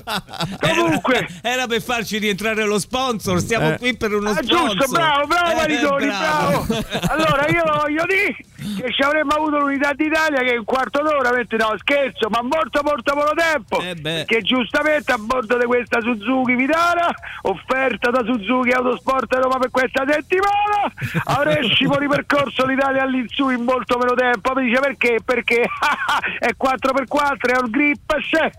[0.73, 1.27] Comunque...
[1.41, 3.77] Era per farci rientrare lo sponsor, stiamo Eh.
[3.77, 4.75] qui per uno Ah, sponsor.
[4.77, 6.65] giusto, bravo, bravo Eh, Maritoni, bravo.
[7.07, 8.35] Allora io voglio dire
[8.77, 12.81] che ci avremmo avuto l'unità d'Italia che un quarto d'ora, mentre no scherzo, ma molto
[12.83, 13.81] molto poco tempo.
[13.99, 14.25] beh.
[14.27, 20.03] che giustamente a bordo di questa Suzuki Vitara, offerta da Suzuki Autosport Roma per questa
[20.07, 20.91] settimana,
[21.25, 24.53] avremmo ripercorso l'Italia all'insù in molto meno tempo.
[24.55, 25.19] Mi dice perché?
[25.23, 25.61] Perché
[26.39, 28.51] è 4x4, è un grip, c'è.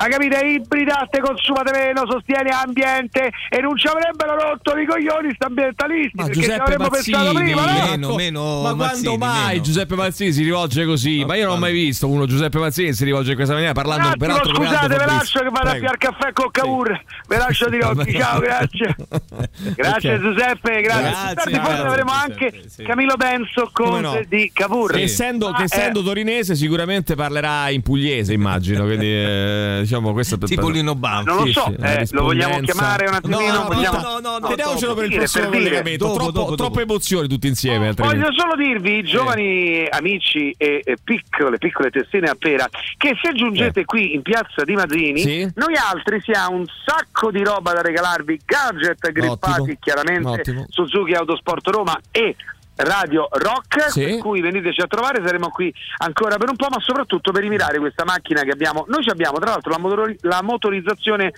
[0.00, 0.36] Ha capito?
[0.36, 5.46] È ibrida, te consumate meno, sostiene l'ambiente e non ci avrebbero rotto i coglioni sta
[5.46, 7.88] ambientalisti Ma perché ci Giuseppe avremmo pensato Mazzini, prima, no?
[7.88, 9.62] Meno, meno ma Mazzini, quando mai meno.
[9.62, 11.24] Giuseppe Mazzini si rivolge così?
[11.24, 13.72] Ma io non ho mai visto uno Giuseppe Mazzini che si rivolge in questa maniera
[13.74, 15.80] parlando attimo, peraltro scusate, ve lascio che vado a Prego.
[15.80, 17.02] piare caffè con Cavour.
[17.26, 18.96] Ve lascio di occhi, ciao, grazie.
[19.76, 20.20] Grazie Ok.
[20.20, 21.10] Giuseppe, grazie.
[21.10, 22.82] Grazie, Tardi forse grazie, avremo Giuseppe, anche sì.
[22.84, 24.20] Camillo Benso Come con no?
[24.28, 24.92] di Cavour.
[24.92, 30.12] Che essendo, Ma, che eh, essendo torinese sicuramente parlerà in pugliese immagino quindi eh, diciamo
[30.12, 31.24] questo è Tipo Lino Banfi.
[31.26, 33.40] non lo so, eh, lo vogliamo chiamare un attimino?
[33.40, 34.00] No, no, vogliamo...
[34.00, 36.90] no, no, No, teniamocelo per il dire, prossimo collegamento Dopo, troppo- dopo, troppe dopo.
[36.92, 38.18] emozioni tutti insieme altrimenti.
[38.18, 43.84] Voglio solo dirvi, giovani amici e, e piccole, piccole testine a pera, che se giungete
[43.86, 45.22] qui in piazza di Mazzini, Eh.
[45.22, 45.50] Sì.
[45.54, 49.76] noi altri si ha un sacco di roba da regalarvi, gadget grippati Ottimo.
[49.80, 50.66] chiaramente, Ottimo.
[50.68, 52.36] Suzuki Autosport Roma e
[52.78, 54.04] Radio Rock, Sì.
[54.04, 57.78] per cui veniteci a trovare, saremo qui ancora per un po', ma soprattutto per rimirare
[57.78, 58.84] questa macchina che abbiamo.
[58.88, 61.32] Noi ci abbiamo tra l'altro la, motori- la motorizzazione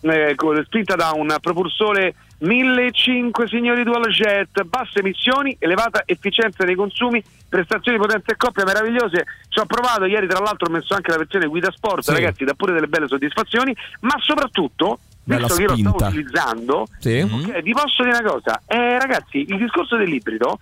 [0.00, 7.22] eh, spinta da un propulsore 1500 signori dual jet, basse emissioni, elevata efficienza nei consumi,
[7.48, 9.24] prestazioni potenza e coppia meravigliose.
[9.48, 12.12] Ci ho provato ieri, tra l'altro ho messo anche la versione guida sport, Sì.
[12.12, 16.06] ragazzi, dà pure delle belle soddisfazioni, ma soprattutto Bella visto che io lo stavo spinta.
[16.08, 17.18] utilizzando, Sì.
[17.20, 20.58] ok, vi posso dire una cosa, eh, ragazzi, il discorso dell'ibrido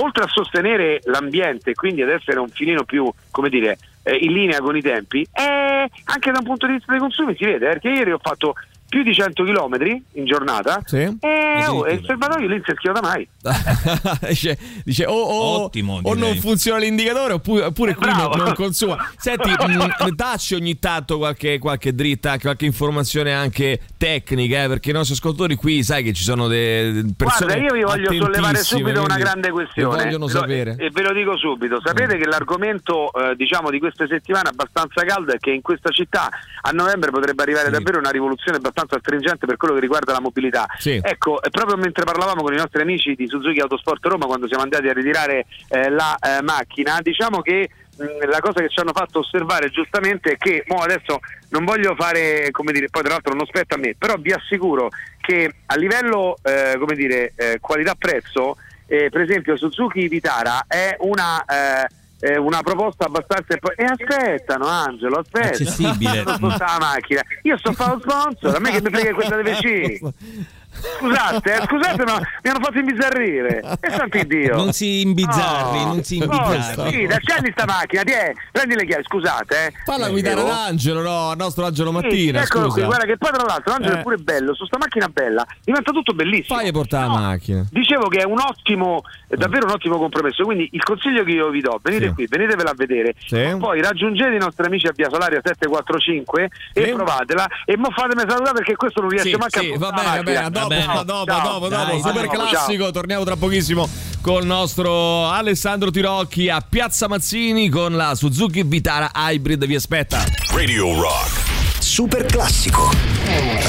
[0.00, 4.60] oltre a sostenere l'ambiente quindi ad essere un filino più, come dire, eh, in linea
[4.60, 7.88] con i tempi, eh, anche da un punto di vista dei consumi si vede, perché
[7.88, 8.54] ieri ho fatto
[8.88, 10.96] più di 100 km in giornata Sì.
[11.20, 13.28] e oh, e il serbatoio lì non si è schivato mai.
[14.28, 18.96] dice, dice o, o- Ottimo, o non funziona l'indicatore oppure, oppure qui non, non consuma.
[19.16, 24.92] Senti, mh, dacci ogni tanto qualche, qualche dritta, qualche informazione anche tecnica, eh, perché i
[24.92, 29.02] nostri ascoltatori qui sai che ci sono delle persone Guarda, io vi voglio sollevare subito
[29.02, 30.02] una grande questione.
[30.04, 30.76] vogliono lo- sapere.
[30.78, 31.80] E ve lo dico subito.
[31.84, 36.28] Sapete che l'argomento eh, diciamo di queste settimane abbastanza caldo è che in questa città
[36.62, 37.72] a novembre potrebbe arrivare Sì.
[37.72, 40.66] davvero una rivoluzione abbastanza stringente per quello che riguarda la mobilità.
[40.78, 41.00] Sì.
[41.02, 44.62] Ecco, eh, proprio mentre parlavamo con i nostri amici di Suzuki Autosport Roma quando siamo
[44.62, 48.92] andati a ritirare eh, la eh, macchina, diciamo che mh, la cosa che ci hanno
[48.92, 53.34] fatto osservare giustamente è che mo adesso non voglio fare, come dire, poi tra l'altro
[53.34, 58.56] non spetta a me, però vi assicuro che a livello eh, come dire, eh, qualità-prezzo,
[58.86, 61.86] eh, per esempio Suzuki Vitara è una eh,
[62.20, 65.48] è una proposta abbastanza e aspettano Angelo aspetta.
[65.48, 66.24] Accessibile.
[66.24, 67.22] non la macchina.
[67.42, 70.00] Io sto a fare lo sponsor a me che mi frega questa vicini
[70.98, 73.60] Scusate, eh, scusate, ma mi hanno fatto imbizzarrire.
[73.80, 74.56] E santi Dio.
[74.56, 76.90] Non si imbizzarri, non si imbizzarri.
[76.90, 78.12] Sì, accendi sta macchina, ti
[78.52, 79.66] prendi le chiavi, scusate.
[79.66, 79.72] Eh.
[79.84, 82.74] Falla Eh, guidare devo- l'Angelo, no, il nostro Angelo Sì, Mattina, eccolo scusa.
[82.78, 83.98] qui, guarda che poi tra l'altro l'Angelo Eh.
[83.98, 86.58] è pure bello, su sta macchina bella, diventa tutto bellissimo.
[86.58, 87.64] Fai portare la macchina.
[87.70, 90.44] Dicevo che è un ottimo, è davvero un ottimo compromesso.
[90.44, 92.12] Quindi il consiglio che io vi do, venite Sì.
[92.14, 93.54] qui, venitevela a vedere, Sì.
[93.58, 96.92] poi raggiungete i nostri amici a Via Solaria 745 e Sì.
[96.92, 100.22] provatela e mo fatemi salutare perché questo non riesce Sì, manco sì, a va portare
[100.22, 101.04] bene, va bene, bene.
[101.04, 101.42] dopo, Ciao.
[101.52, 102.46] dopo, Dai, dopo, super ciao.
[102.46, 103.88] classico, torniamo tra pochissimo
[104.20, 110.22] col nostro Alessandro Tirocchi a Piazza Mazzini con la Suzuki Vitara Hybrid vi aspetta.
[110.52, 111.46] Radio Rock.
[111.78, 112.90] Super classico.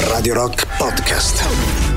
[0.08, 1.89] Radio Rock Podcast.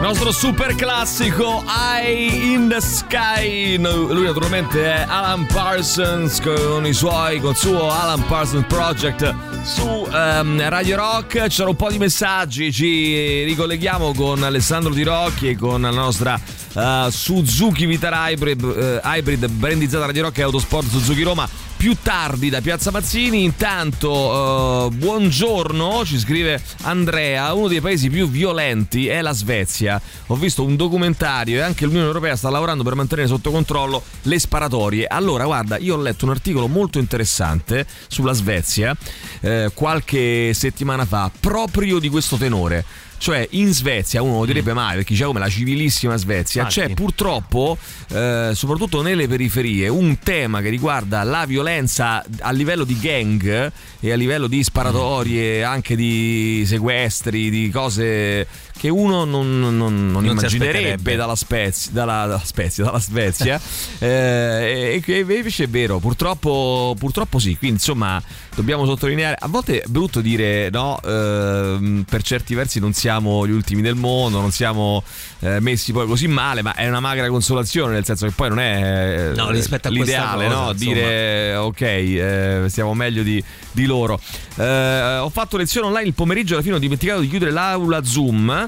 [0.00, 3.76] Nostro super classico Eye in the Sky.
[3.76, 9.34] Lui naturalmente è Alan Parsons con i suoi, con il suo Alan Parsons Project
[9.64, 11.48] su ehm, Radio Rock.
[11.48, 16.40] C'era un po' di messaggi, ci ricolleghiamo con Alessandro Tirocchi e con la nostra
[16.74, 21.66] eh, Suzuki Vitara Hybrid, eh, hybrid brandizzata Radio Rock e Autosport Suzuki Roma.
[21.78, 28.28] Più tardi da Piazza Mazzini, intanto eh, buongiorno, ci scrive Andrea, uno dei paesi più
[28.28, 30.02] violenti è la Svezia.
[30.26, 34.40] Ho visto un documentario e anche l'Unione Europea sta lavorando per mantenere sotto controllo le
[34.40, 35.06] sparatorie.
[35.06, 38.96] Allora, guarda, io ho letto un articolo molto interessante sulla Svezia
[39.40, 42.84] eh, qualche settimana fa, proprio di questo tenore.
[43.18, 46.80] Cioè in Svezia, uno lo direbbe mai perché c'è come la civilissima Svezia, Infatti.
[46.80, 47.76] c'è purtroppo,
[48.10, 54.12] eh, soprattutto nelle periferie, un tema che riguarda la violenza a livello di gang e
[54.12, 58.46] a livello di sparatorie, anche di sequestri, di cose
[58.78, 63.60] che uno non, non- non Non immaginerebbe dalla Spezia, dalla, dalla Spezia, dalla Svezia.
[64.00, 67.56] Eh, e che invece è vero, purtroppo, purtroppo sì.
[67.56, 68.22] Quindi insomma
[68.54, 69.36] dobbiamo sottolineare.
[69.38, 73.96] A volte è brutto dire no, ehm, per certi versi non siamo gli ultimi del
[73.96, 75.02] mondo, non siamo
[75.40, 78.60] eh, messi poi così male, ma è una magra consolazione, nel senso che poi non
[78.60, 80.70] è eh, No, rispetto a l'ideale, cosa, no?
[80.70, 80.92] insomma.
[80.92, 84.20] Dire ok, eh, stiamo meglio di, di loro.
[84.56, 88.67] Eh, ho fatto lezione online il pomeriggio, alla fine ho dimenticato di chiudere l'aula Zoom.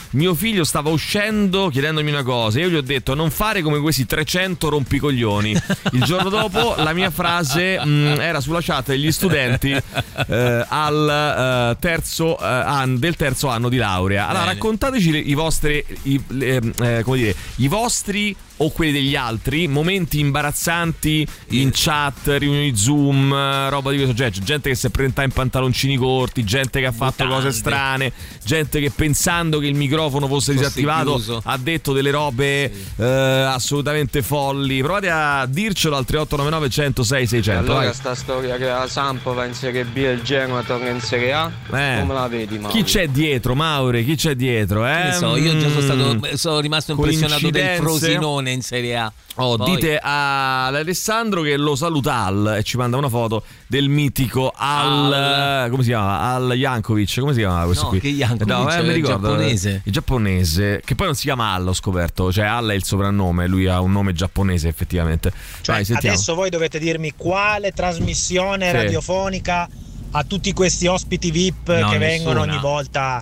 [0.11, 2.59] Mio figlio stava uscendo chiedendomi una cosa.
[2.59, 5.51] Io gli ho detto: non fare come questi 300 rompicoglioni.
[5.93, 11.77] Il giorno dopo la mia frase mh, era sulla chat degli studenti eh, al, eh,
[11.79, 14.27] terzo, eh, an- del terzo anno di laurea.
[14.27, 14.53] Allora, Bene.
[14.55, 19.67] raccontateci le- i vostri, i, le- eh, come dire, i vostri o quelli degli altri
[19.67, 24.35] momenti imbarazzanti in chat, riunioni Zoom, eh, roba di questo genere.
[24.35, 27.45] C'è gente che si è presentata in pantaloncini corti, gente che ha fatto Mutande.
[27.45, 28.11] cose strane,
[28.43, 31.41] gente che pensando che il microfono fosse, Fosse disattivato chiuso.
[31.43, 34.81] ha detto delle robe eh, assolutamente folli.
[34.81, 37.71] Provate a dircelo al 3899 106 600.
[37.71, 37.93] allora vai.
[37.93, 41.33] sta storia che la Sampo va in Serie B e il Genoa torna in Serie
[41.33, 41.97] A, Eh.
[41.99, 42.75] come la vedi Mauro?
[42.75, 44.03] Chi c'è dietro, Mauri?
[44.05, 44.85] Chi c'è dietro?
[44.85, 45.03] Eh?
[45.03, 45.81] Ne so, io già sono,
[46.13, 46.17] Mm.
[46.19, 47.77] stato, sono rimasto impressionato del?
[47.77, 49.11] Frosinone in Serie A.
[49.35, 54.51] Oh, Poi- dite all'Alessandro che lo saluta Al e ci manda una foto del mitico
[54.55, 55.69] Al, Al.
[55.69, 56.19] come si chiama?
[56.33, 57.99] Al Jankovic, come si chiama questo No, qui?
[58.01, 59.81] che Jankovic, no, eh, mi ricordo, giapponese.
[59.91, 63.67] Giapponese, che poi non si chiama Al, ho scoperto, cioè Al è il soprannome, lui
[63.67, 65.31] ha un nome giapponese effettivamente.
[65.61, 68.75] Cioè, Vai, adesso voi dovete dirmi quale trasmissione Sì.
[68.75, 69.67] radiofonica
[70.11, 72.51] a tutti questi ospiti VIP No, che vengono nessuna.
[72.53, 73.21] ogni volta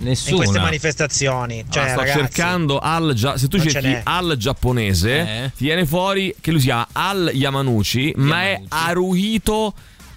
[0.00, 0.36] in Nessuna.
[0.36, 1.64] queste manifestazioni.
[1.68, 3.96] Cioè, Ah, sto ragazzi, cercando Al Gia- se tu Non cerchi.
[4.04, 5.50] Al giapponese Eh.
[5.56, 8.70] ti viene fuori che lui si chiama Al Yamanuchi, ma è Yamanuchi.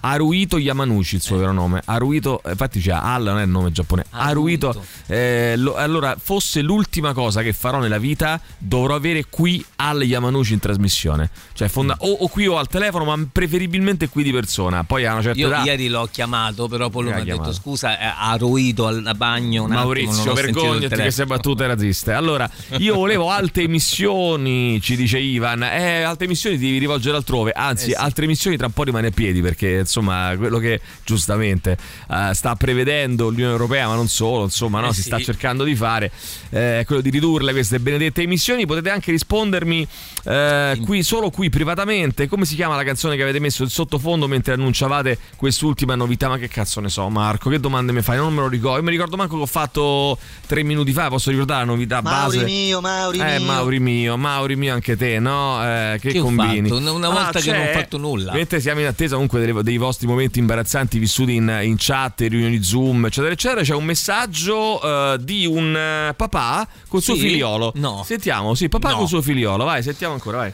[0.06, 1.82] Haruhito Yamanuchi il suo vero nome.
[1.86, 4.08] Haruhito, infatti c'è Al non è il nome giapponese.
[4.12, 4.70] Haruhito.
[4.70, 4.86] Haruhito.
[5.08, 10.52] eh, lo- allora, fosse l'ultima cosa che farò nella vita, dovrò avere qui Al Yamanuchi
[10.54, 11.30] in trasmissione.
[11.54, 14.84] Cioè, fonda- o, o qui o al telefono, ma preferibilmente qui di persona.
[14.84, 15.64] Poi a una certa Io età.
[15.64, 19.64] ieri l'ho chiamato, però poi lui mi ha detto scusa, eh, ha ruito al bagno
[19.64, 22.12] un attimo, Maurizio, il vergognati che sei battute razziste.
[22.12, 25.64] Allora, io volevo alte emissioni, ci dice Ivan.
[25.64, 27.52] Eh, alte emissioni devi rivolgere altrove.
[27.52, 27.94] Anzi, Eh sì.
[27.94, 31.78] altre emissioni tra un po' rimane a piedi perché, insomma, quello che giustamente
[32.10, 35.08] eh, sta prevedendo l'Unione Europea, ma non solo, insomma, no, Eh si sì.
[35.08, 36.12] sta cercando di fare
[36.50, 38.66] eh, è quello di ridurle queste benedette emissioni.
[38.66, 39.88] Potete anche rispondermi
[40.26, 42.28] eh, qui, solo qui privatamente.
[42.28, 46.28] Come si chiama la canzone che avete messo in sottofondo mentre annunciavate quest'ultima novità?
[46.30, 47.50] Ma che cazzo ne so, Marco?
[47.50, 48.18] Che domande mi fai?
[48.18, 48.78] Non me lo ricordo.
[48.78, 51.10] Io mi ricordo manco che ho fatto tre minuti fa.
[51.10, 52.46] Posso ricordare la novità Mauri base?
[52.50, 53.46] mio, Mauri eh, mio.
[53.46, 55.64] Mauri mio, Mauri mio anche te, no?
[55.64, 56.70] Eh, che, Che combini?
[56.72, 58.34] Una- una volta che non ho fatto nulla.
[58.34, 62.64] Mentre siamo in attesa comunque delle- dei vostri momenti imbarazzanti vissuti in, in chat, riunioni
[62.64, 67.22] Zoom, eccetera, eccetera, c'è un messaggio eh, di un eh, papà col suo Sì?
[67.22, 67.74] figliolo.
[67.76, 68.04] No.
[68.06, 68.98] Sentiamo, sì, papà No.
[68.98, 69.64] col suo figliolo.
[69.64, 70.54] Vai, sentiamo ancora, vai.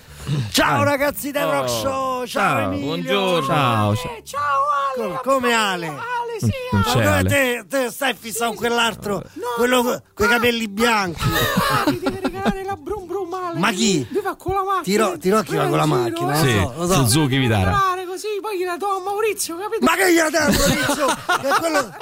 [0.52, 0.86] Ciao Vai.
[0.86, 2.86] ragazzi del Rock Oh, Show, ciao, ciao, Emilio.
[2.86, 3.48] buongiorno.
[3.48, 4.12] Ciao, ciao.
[4.18, 5.20] Eh, ciao Ale.
[5.24, 5.88] come Ale?
[5.88, 5.98] Ale,
[6.39, 6.52] sì.
[6.72, 7.30] Non c'è Ale.
[7.30, 9.24] te, te stai fissato con quell'altro,
[9.58, 11.22] quello con i capelli bianchi.
[11.88, 12.98] Mi deve regalare la Ale.
[13.60, 14.08] Ma chi?
[14.10, 14.82] Lui va con la macchina.
[14.84, 16.38] Tiro- Tirocchi va con la giro, macchina, eh.
[16.48, 16.93] Sì, lo so, lo so.
[17.04, 17.98] Suzuki Vitara.
[18.10, 19.86] Così, poi gliela do a Maurizio, capito?
[19.86, 21.08] Ma che gli ha dato Maurizio?
[21.08, 21.95] È quello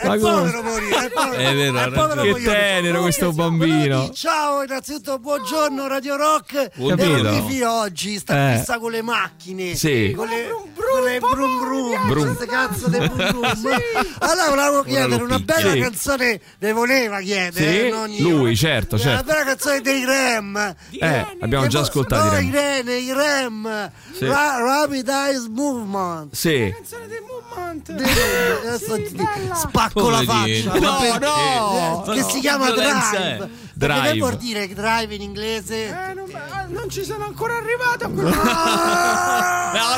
[0.00, 1.40] è povero Maurizio, è povero.
[1.42, 2.22] È vero, è povero.
[2.34, 4.10] Che tenero questo bambino.
[4.12, 6.70] Ciao, innanzitutto buongiorno Radio Rock.
[6.76, 7.28] Buongiorno.
[7.28, 8.58] E mio figlio oggi sta Eh.
[8.58, 9.74] fissa con le macchine.
[9.74, 10.12] Sì.
[10.16, 12.06] Con le con le brum brum.
[12.08, 12.24] Brum.
[12.26, 13.76] Queste cazzo di brum brum.
[14.18, 17.88] Allora volevo chiedere una bella canzone, ne voleva chiedere.
[17.88, 19.24] Eh, lui, certo, Una certo.
[19.24, 20.74] bella canzone dei Rem.
[20.92, 22.46] Eh, abbiamo già ascoltato i No, Rem.
[22.48, 23.90] i Rene, i Rem.
[24.12, 24.24] Sì.
[24.26, 26.34] Ra- Rapid Eyes Movement.
[26.34, 26.72] Sì.
[26.74, 27.90] Canzone del movement.
[27.90, 29.16] Adesso ti-
[29.54, 30.70] spacco la Poverino.
[30.72, 30.80] faccia.
[30.80, 31.18] Ma No, perché?
[31.26, 33.48] no, Ma che no, si chiama Drive.
[33.80, 34.12] Perché Drive.
[34.12, 35.86] che vuol dire drive in inglese?
[35.86, 38.30] Eh, non, ah, non ci sono ancora arrivato a quello.
[39.70, 39.96] No,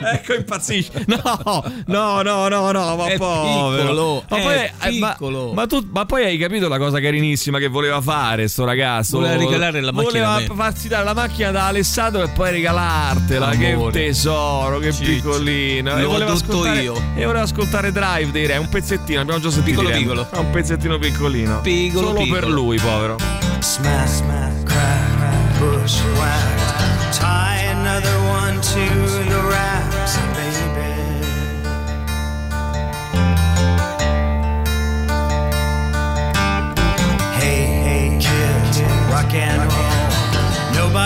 [0.00, 1.04] no, ecco impazzisce.
[1.06, 3.82] No, no, no, no, no, ma È povero.
[3.82, 5.52] piccolo, ma è poi, eh, ma- piccolo.
[5.52, 9.18] Ma, tu, ma poi hai capito la cosa carinissima che voleva fare sto ragazzo?
[9.18, 13.50] Voleva regalare la macchina a Voleva farsi dare la macchina da Alessandro e poi regalartela.
[13.50, 13.92] Che Amore.
[13.92, 15.10] tesoro, che Ciccio.
[15.10, 15.96] piccolino.
[15.96, 16.94] E L'ho voleva tutto ascoltare- io.
[17.14, 19.80] E voleva ascoltare Drive dei Re, un pezzettino, abbiamo già sentito.
[19.80, 20.28] Piccolo, piccolo.
[20.30, 21.60] È un pezzettino piccolino.
[21.60, 22.40] Piccolo, Solo piccolo.
[22.40, 23.16] per lui, povero.
[23.60, 26.59] Smack, smack, crack, crack, bushwhack.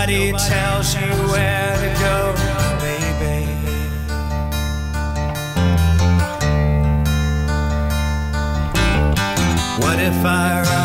[0.06, 1.00] Nobody tells you
[1.32, 2.34] where to go,
[2.78, 3.46] baby.
[9.80, 10.83] What if I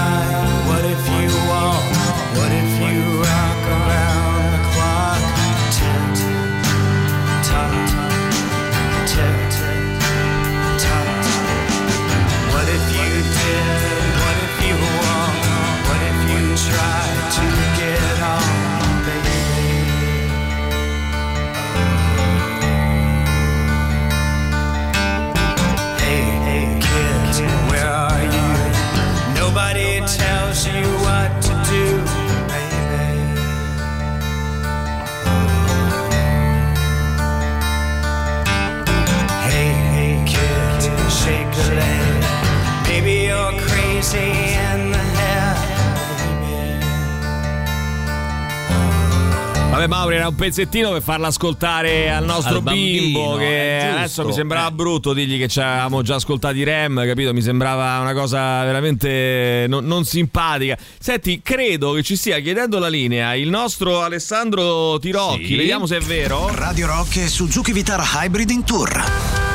[49.80, 53.38] Vabbè, Mauri, era un pezzettino per farla ascoltare al nostro Al bambino, bimbo.
[53.38, 54.72] Che adesso mi sembrava Eh.
[54.74, 57.34] brutto dirgli che ci avevamo già ascoltati i Rem, capito?
[57.34, 60.78] Mi sembrava una cosa veramente non, non simpatica.
[61.00, 65.46] Senti, credo che ci stia chiedendo la linea il nostro Alessandro Tirocchi.
[65.46, 65.56] Sì.
[65.56, 66.54] Vediamo se è vero.
[66.54, 69.02] Radio Rock e Suzuki Vitara Hybrid in tour.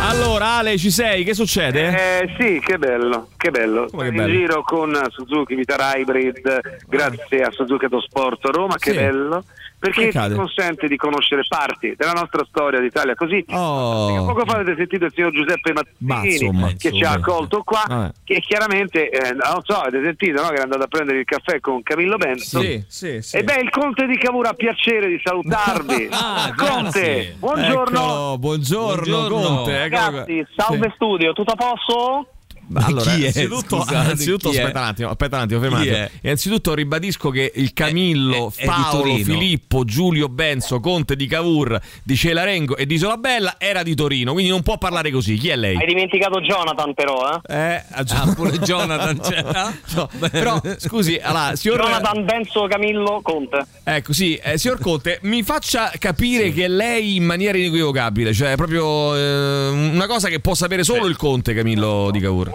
[0.00, 1.22] Allora, Ale, ci sei?
[1.24, 1.88] Che succede?
[2.22, 3.88] Eh sì, che bello, che bello.
[3.90, 4.32] Come che in bello?
[4.32, 8.96] giro con Suzuki Vitara Hybrid, grazie a Suzuki Autosport Roma, che Sì.
[8.96, 9.44] bello.
[9.90, 10.34] Perché accade?
[10.34, 13.14] consente di conoscere parti della nostra storia d'Italia.
[13.14, 14.24] Così, Oh.
[14.24, 17.84] poco fa avete sentito il signor Giuseppe Ma, Mazzini insomma, che ci ha accolto qua.
[17.86, 18.10] Vabbè.
[18.24, 20.48] Che chiaramente, eh, non so, avete sentito no?
[20.48, 22.62] che era andato a prendere il caffè con Camillo Benson.
[22.62, 23.36] Sì, sì, sì.
[23.36, 26.08] E beh, il Conte di Cavour ha piacere di salutarvi.
[26.26, 28.00] Ah, Conte, buongiorno.
[28.00, 29.46] Eccolo, buongiorno, Buongiorno.
[29.56, 29.88] Conte.
[29.90, 29.98] qua.
[30.08, 32.28] Ragazzi, salve studio, tutto a posto?
[32.74, 33.28] Allora, chi è?
[33.28, 34.60] innanzitutto, Scusate, innanzitutto chi è?
[34.60, 36.04] aspetta un attimo, aspetta un attimo, ferma un Chi attimo.
[36.06, 36.10] è?
[36.22, 39.24] Innanzitutto ribadisco che il Camillo, è- è Paolo, Torino.
[39.24, 44.32] Filippo, Giulio Benso, Conte di Cavour, di Celarengo e di Isola Bella era di Torino,
[44.32, 45.36] quindi non può parlare così.
[45.36, 45.76] Chi è lei?
[45.76, 47.54] Hai dimenticato Jonathan però, eh?
[47.54, 49.74] Eh, Ah, pure Jonathan c'era.
[49.94, 53.66] No, però scusi, allora, signor Jonathan Benzo Camillo Conte.
[53.84, 59.14] Ecco, sì, eh, signor Conte, mi faccia capire che lei in maniera inequivocabile, cioè proprio
[59.16, 62.53] eh, una cosa che può sapere solo il Conte Camillo di Cavour.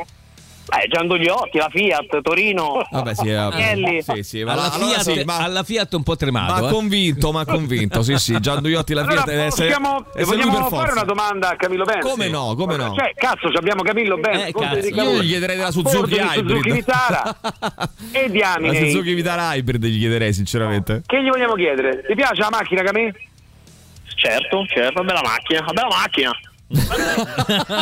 [0.72, 2.86] Eh, Giandugliotti, la Fiat, Torino.
[2.92, 4.02] Vabbè, sì, vabbè.
[4.02, 6.62] Sì, sì, ma Alla, allora Fiat, sì, ma- alla Fiat un po' tremato.
[6.62, 6.72] Ma eh.
[6.72, 10.52] convinto, ma convinto, sì, sì, Gian Duiotti la Allora, Fiat deve essere, possiamo, essere vogliamo
[10.54, 10.92] fare forza.
[10.94, 12.08] una domanda a Camillo Benzo?
[12.08, 12.94] Come no, come no?
[12.96, 16.48] Cioè, cazzo, abbiamo Camillo Benzo, Eh, cazzo, io gli chiederei della Suzuki Hybrid.
[16.50, 17.36] Suzuki Vitara
[18.12, 18.90] e La diamine.
[18.90, 21.02] Suzuki Vitara Hybrid gli chiederei sinceramente.
[21.06, 22.04] Che gli vogliamo chiedere?
[22.06, 23.14] Ti piace la macchina, Camillo?
[24.16, 26.32] Certo, certo, bella macchina, bella macchina.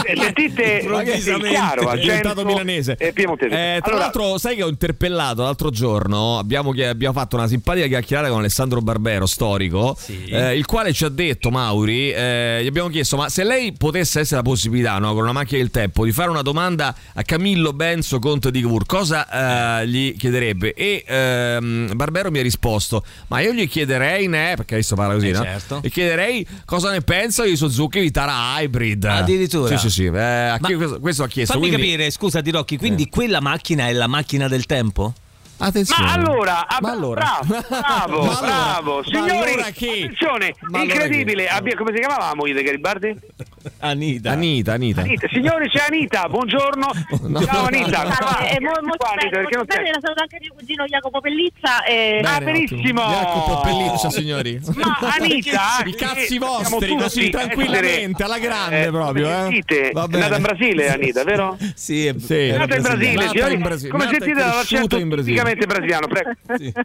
[0.08, 2.96] Eh, Sentite, è chiaro, è diventato milanese.
[2.98, 3.54] e piemontese.
[3.54, 6.38] Eh, tra Allora, l'altro, sai che ho interpellato l'altro giorno.
[6.38, 11.10] Abbiamo, abbiamo fatto una simpatica chiacchierata con Alessandro Barbero, storico, eh, il quale ci ha
[11.10, 15.24] detto, Mauri, eh, gli abbiamo chiesto: ma se lei potesse essere la possibilità, no, con
[15.24, 19.80] una macchina del tempo, di fare una domanda a Camillo Benzo, conte di Cavour, cosa
[19.82, 20.74] eh, gli chiederebbe?
[20.74, 25.30] E ehm, Barbero mi ha risposto: Ma io gli chiederei, ne, perché adesso parla così,
[25.30, 25.44] Eh, no?
[25.44, 25.80] certo.
[25.84, 28.34] E chiederei cosa ne pensa di Suzuki Vitara
[28.78, 29.04] Hybrid.
[29.06, 29.78] Addirittura.
[29.78, 30.06] Sì, sì, sì.
[30.06, 31.54] eh, questo, questo ha chiesto.
[31.54, 35.14] Fammi quindi- capire, scusa Tirocchi, quindi quella macchina è la macchina del tempo?
[35.60, 36.06] Attenzione.
[36.06, 37.40] Ma allora, ah, Ma allora?
[37.44, 38.40] bravo, bravo, Ma allora?
[38.42, 38.96] bravo.
[38.98, 41.44] Ma Signori, allora attenzione, Ma allora incredibile.
[41.46, 41.50] che?
[41.50, 43.16] abbia- come si chiamava la moglie di Garibaldi?
[43.80, 44.32] Anita.
[44.32, 45.02] Anita, Anita.
[45.02, 45.28] Anita.
[45.30, 46.88] Signori, c'è Anita, buongiorno.
[47.46, 48.00] Ciao Anita.
[48.00, 50.54] Allora, Qua, è mo- molto qua, bene, Anita, perché non bene, la saluto anche mio
[50.58, 51.84] cugino Jacopo Pellizza.
[51.84, 52.22] E...
[52.24, 52.80] Ah, Bene, benissimo.
[52.80, 53.02] ottimo.
[53.02, 54.60] Jacopo Pelliccia, signori.
[54.76, 59.28] Ma Anita, I che cazzi vostri, tutti così tranquillamente, alla grande eh, proprio.
[59.28, 59.32] Eh.
[59.32, 61.58] Sentite, Va è nata in Brasile Anita, vero?
[61.76, 62.48] Sì, è, Sì.
[62.48, 63.90] È nata in Brasile, Nata in Brasile.
[63.92, 65.36] Come Nata sentite l'accento cresciuta in Brasile.
[65.48, 66.32] Tipicamente brasiliano, prego.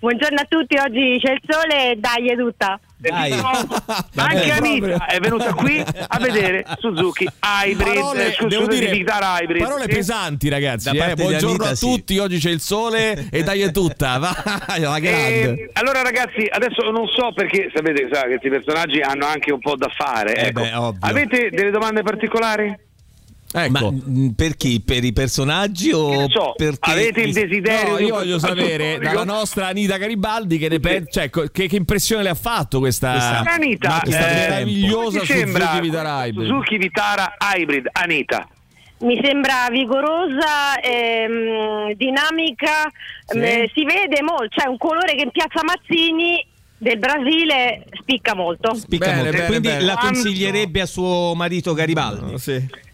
[0.00, 2.80] Buongiorno a tutti, oggi c'è il sole e dai è tutta.
[2.96, 3.32] Dai.
[3.32, 5.06] Anche Anita proprio.
[5.06, 9.62] è venuta qui a vedere Suzuki Hybrid, Parole, scusa, devo dire, Vitara Hybrid.
[9.62, 9.94] parole sì?
[9.94, 10.88] pesanti, ragazzi.
[10.88, 11.14] Eh.
[11.14, 11.86] Buongiorno Anita, a sì.
[11.86, 12.18] tutti.
[12.18, 14.18] Oggi c'è il sole e dai è tutta.
[14.66, 15.42] Vai, la grande.
[15.42, 19.60] Eh, allora ragazzi, adesso non so perché sapete sa, che questi personaggi hanno anche un
[19.60, 20.34] po' da fare.
[20.34, 20.62] Eh ecco.
[20.62, 21.06] beh.
[21.06, 22.86] Avete delle domande particolari?
[23.50, 23.70] Ecco.
[23.70, 24.82] Ma mh, per chi?
[24.84, 29.68] Per i personaggi o so, perché avete il desiderio No, io voglio sapere dalla nostra
[29.68, 34.00] Anita Garibaldi che, ne pen- cioè, che, che impressione le ha fatto questa, Questa Anita,
[34.02, 35.44] questa eh, meravigliosa Suzuki
[35.80, 36.46] Vitara Hybrid.
[36.48, 38.48] Suzuki Vitara Hybrid, Anita.
[39.00, 42.90] Mi sembra vigorosa, ehm, dinamica,
[43.24, 43.38] Sì.
[43.38, 46.44] eh, si vede molto, c'è un colore che in piazza Mazzini
[46.78, 48.74] del Brasile spicca molto.
[48.74, 49.32] Spicca Bene, molto.
[49.32, 49.84] bene, Quindi bene.
[49.84, 52.32] la consiglierebbe a suo marito Garibaldi?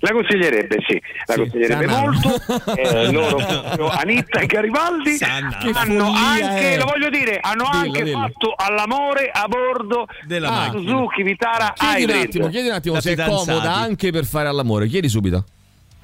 [0.00, 2.00] La consiglierebbe, sì, la consiglierebbe Sanna.
[2.00, 2.72] molto.
[2.84, 5.58] Eh, loro Anitta e Garibaldi Sanna.
[5.74, 6.78] Hanno anche, è.
[6.78, 8.18] lo voglio dire, hanno Dillo, anche dillo.
[8.18, 10.80] fatto all'amore a bordo Della macchina.
[10.90, 14.86] Suzuki Vitara Chiedi un attimo, chiedi un attimo se è comoda anche per fare all'amore.
[14.88, 15.44] Chiedi subito.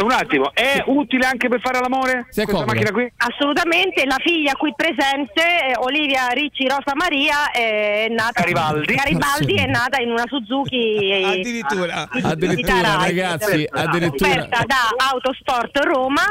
[0.00, 2.26] Un attimo, è utile anche per fare all'amore?
[2.30, 2.72] Se è questa comoda.
[2.72, 3.12] macchina qui?
[3.16, 8.94] Assolutamente, la figlia qui presente, eh, Olivia Ricci Rosa Maria, è nata Garibaldi.
[8.94, 12.08] Garibaldi è nata in una Suzuki eh, Addirittura.
[12.10, 14.30] Addirittura, Vitara ragazzi, addirittura.
[14.30, 16.22] offerta da Autosport Roma,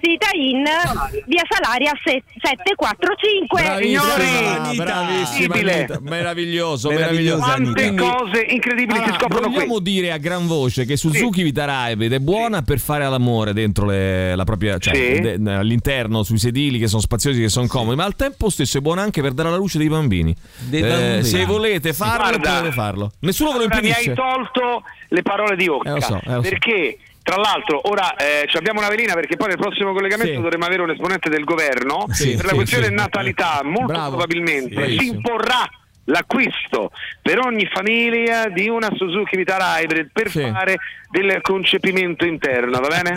[0.00, 0.64] sita in
[1.26, 3.62] via Salaria se- 745.
[3.62, 5.54] Bravissima, Signori, bravissima.
[5.54, 5.98] Anita.
[6.00, 7.42] meraviglioso, Meraviglioso.
[7.42, 9.82] Quante Quindi- cose incredibili si Allora, scoprono vogliamo qui.
[9.82, 14.34] dire a gran voce che Suzuki Vitara Hybrid è buona per fare all'amore dentro le-
[14.34, 15.20] la propria, cioè, Sì.
[15.38, 18.80] de- all'interno, sui sedili che sono spaziosi, che sono comodi, ma al tempo stesso è
[18.80, 20.34] buona anche per dare alla luce dei bambini.
[20.58, 21.22] Dei Eh, bambini.
[21.24, 23.12] se volete farlo, Guarda, potete farlo.
[23.20, 24.10] Nessuno ve lo Allora, mi impedisce.
[24.10, 26.48] hai tolto le parole di Occa Eh, lo so, eh, lo so.
[26.48, 30.40] perché tra l'altro ora eh, ci abbiamo una velina perché poi nel prossimo collegamento Sì.
[30.40, 32.92] dovremo avere un esponente del governo Sì, per la sì, questione sì.
[32.94, 34.08] natalità molto Bravo.
[34.16, 35.68] probabilmente si imporrà
[36.06, 36.90] l'acquisto
[37.22, 40.40] per ogni famiglia di una Suzuki Vitara Hybrid per Sì.
[40.50, 40.76] fare
[41.10, 43.14] del concepimento interno va bene?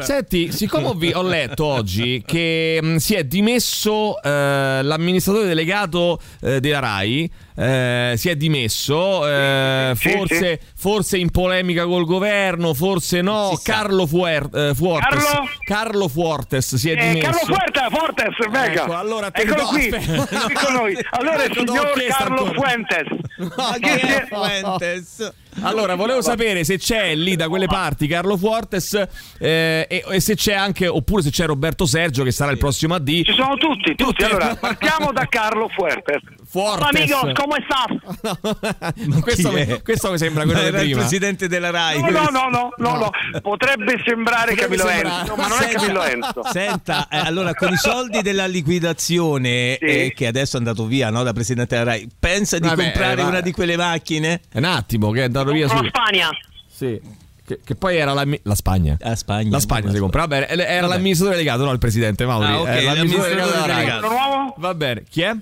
[0.00, 6.20] Senti, siccome ho, vi- ho letto oggi che mh, si è dimesso eh, l'amministratore delegato
[6.42, 12.72] eh, della RAI, eh, si è dimesso, eh, Sì, forse, forse in polemica col governo,
[12.72, 13.58] forse no.
[13.62, 15.48] Carlo Fuer- eh, Fuertes, Carlo?
[15.64, 17.30] Carlo Fuertes si è Eh, dimesso.
[17.30, 18.82] Carlo Fuertes, Fortes, venga.
[18.84, 20.44] Ecco, allora te Eccolo no, qui, aspetta.
[20.44, 20.96] qui con noi.
[21.10, 22.60] Allora il Ecco, signor Carlo ancora.
[22.60, 23.06] Fuentes.
[23.80, 25.32] È è- Fuentes?
[25.62, 28.94] Allora, volevo sapere se c'è lì da quelle parti Carlo Fuertes
[29.40, 32.94] eh, e, e se c'è anche, oppure se c'è Roberto Sergio che sarà il prossimo
[32.94, 33.08] AD.
[33.24, 34.22] Ci sono tutti, tutti.
[34.22, 36.20] Allora, partiamo da Carlo Fuertes.
[36.50, 36.86] Fuertes.
[36.88, 38.96] Hola amigos, ¿cómo estás?
[39.06, 39.82] No, questo, mi, è?
[39.82, 41.00] questo mi sembra quello prima.
[41.00, 42.00] presidente della RAI.
[42.00, 43.10] No, no, no, no, no, no.
[43.42, 45.20] Potrebbe sembrare Potrebbe Camillo sembrare.
[45.20, 46.42] Enzo, ma non è Senta- Camillo Enzo.
[46.50, 49.84] Senta, eh, allora con i soldi della liquidazione, Sì.
[49.84, 53.20] eh, che adesso è andato via no, da presidente della RAI, pensa di Vabbè, comprare
[53.20, 54.40] eh, una di quelle macchine?
[54.50, 55.76] È un attimo che è andato via su.
[55.84, 56.30] Spagna.
[56.66, 56.98] Sì.
[57.44, 58.96] Che, che poi era la, la Spagna.
[59.00, 59.50] La Spagna.
[59.50, 60.26] La Spagna si compra.
[60.26, 60.86] Vabbè, era Vabbè.
[60.94, 62.46] l'amministratore delegato, no il presidente Mauri.
[62.46, 63.76] Ah, ok, Era l'amministratore l'amministratore delegato della Rai.
[63.84, 64.06] delegato.
[64.06, 64.54] Quello nuovo?
[64.58, 65.02] Va bene.
[65.10, 65.36] Chi è?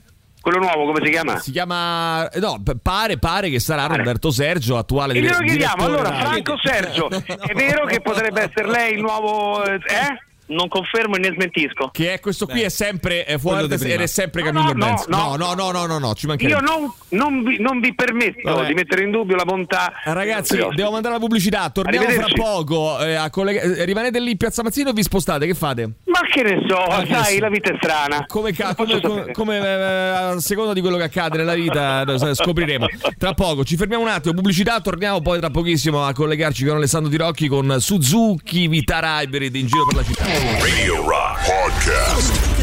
[0.46, 1.38] Quello nuovo, come si chiama?
[1.40, 2.28] Si chiama.
[2.34, 6.22] No, p- pare, pare che sarà Roberto Sergio, attuale E glielo dire- chiediamo, direttore allora,
[6.22, 6.42] Rai.
[6.42, 7.08] Franco Sergio,
[7.50, 9.64] è vero che potrebbe essere lei il nuovo...
[9.64, 10.20] eh?
[10.48, 11.88] Non confermo e ne smentisco.
[11.92, 13.66] Che è questo qui è sempre eh, di prima.
[13.94, 15.06] ed è sempre No, Camillo no, Benz.
[15.08, 16.60] no, no, no, no, no, no, ci mancherebbe.
[16.60, 18.68] Io non, non vi, non vi permetto Vabbè.
[18.68, 19.92] di mettere in dubbio la bontà.
[20.04, 21.68] Eh, Ragazzi, devo mandare la pubblicità.
[21.70, 23.00] Torniamo fra poco.
[23.00, 25.46] eh, a collega- eh, rimanete lì in Piazza Mazzino e vi spostate.
[25.48, 25.90] Che fate?
[26.18, 27.40] Ma che ne so, che sai, so.
[27.40, 28.24] la vita è strana.
[28.26, 32.34] Come, ca- come, come- come, eh, a seconda di quello che accade nella vita eh,
[32.34, 32.86] scopriremo
[33.18, 37.10] tra poco ci fermiamo un attimo pubblicità torniamo poi tra pochissimo a collegarci con Alessandro
[37.10, 42.55] Tirocchi con Suzuki Vitara Hybrid in giro per la città Radio Rock Podcast.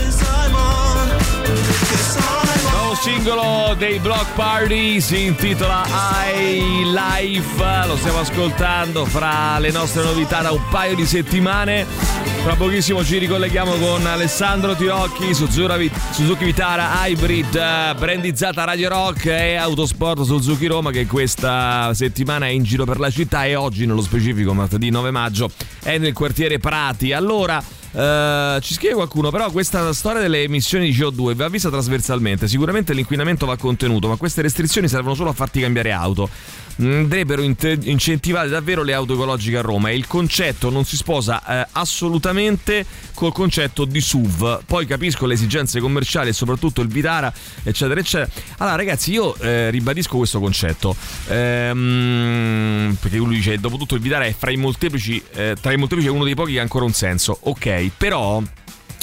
[3.04, 5.84] Singolo dei Block Party si intitola
[6.34, 7.62] I Life.
[7.86, 11.86] Lo stiamo ascoltando fra le nostre novità da un paio di settimane.
[12.44, 19.56] Fra pochissimo ci ricolleghiamo con Alessandro Tirocchi Suzuki Vitara Hybrid eh, brandizzata Radio Rock e
[19.56, 24.02] Autosport Suzuki Roma che questa settimana è in giro per la città e oggi nello
[24.02, 25.52] specifico martedì 9 maggio
[25.84, 27.12] è nel quartiere Prati.
[27.12, 27.62] Allora
[27.94, 32.48] eh, ci scrive qualcuno, però questa storia delle emissioni di CO2 va vista trasversalmente.
[32.48, 36.30] Sicuramente l'inquinamento va contenuto, ma queste restrizioni servono solo a farti cambiare auto.
[36.76, 41.62] Andrebbero inte- incentivate davvero le auto ecologiche a Roma e il concetto non si sposa
[41.62, 44.64] eh, assolutamente col concetto di SUV.
[44.66, 47.32] Poi capisco le esigenze commerciali e soprattutto il Vitara,
[47.64, 48.30] eccetera, eccetera.
[48.58, 50.96] Allora, ragazzi, io eh, ribadisco questo concetto.
[51.28, 55.78] Ehm, perché lui dice: dopo tutto il Vitara è fra i molteplici, eh, tra i
[55.78, 57.38] molteplici è uno dei pochi che ha ancora un senso.
[57.42, 58.42] Ok, però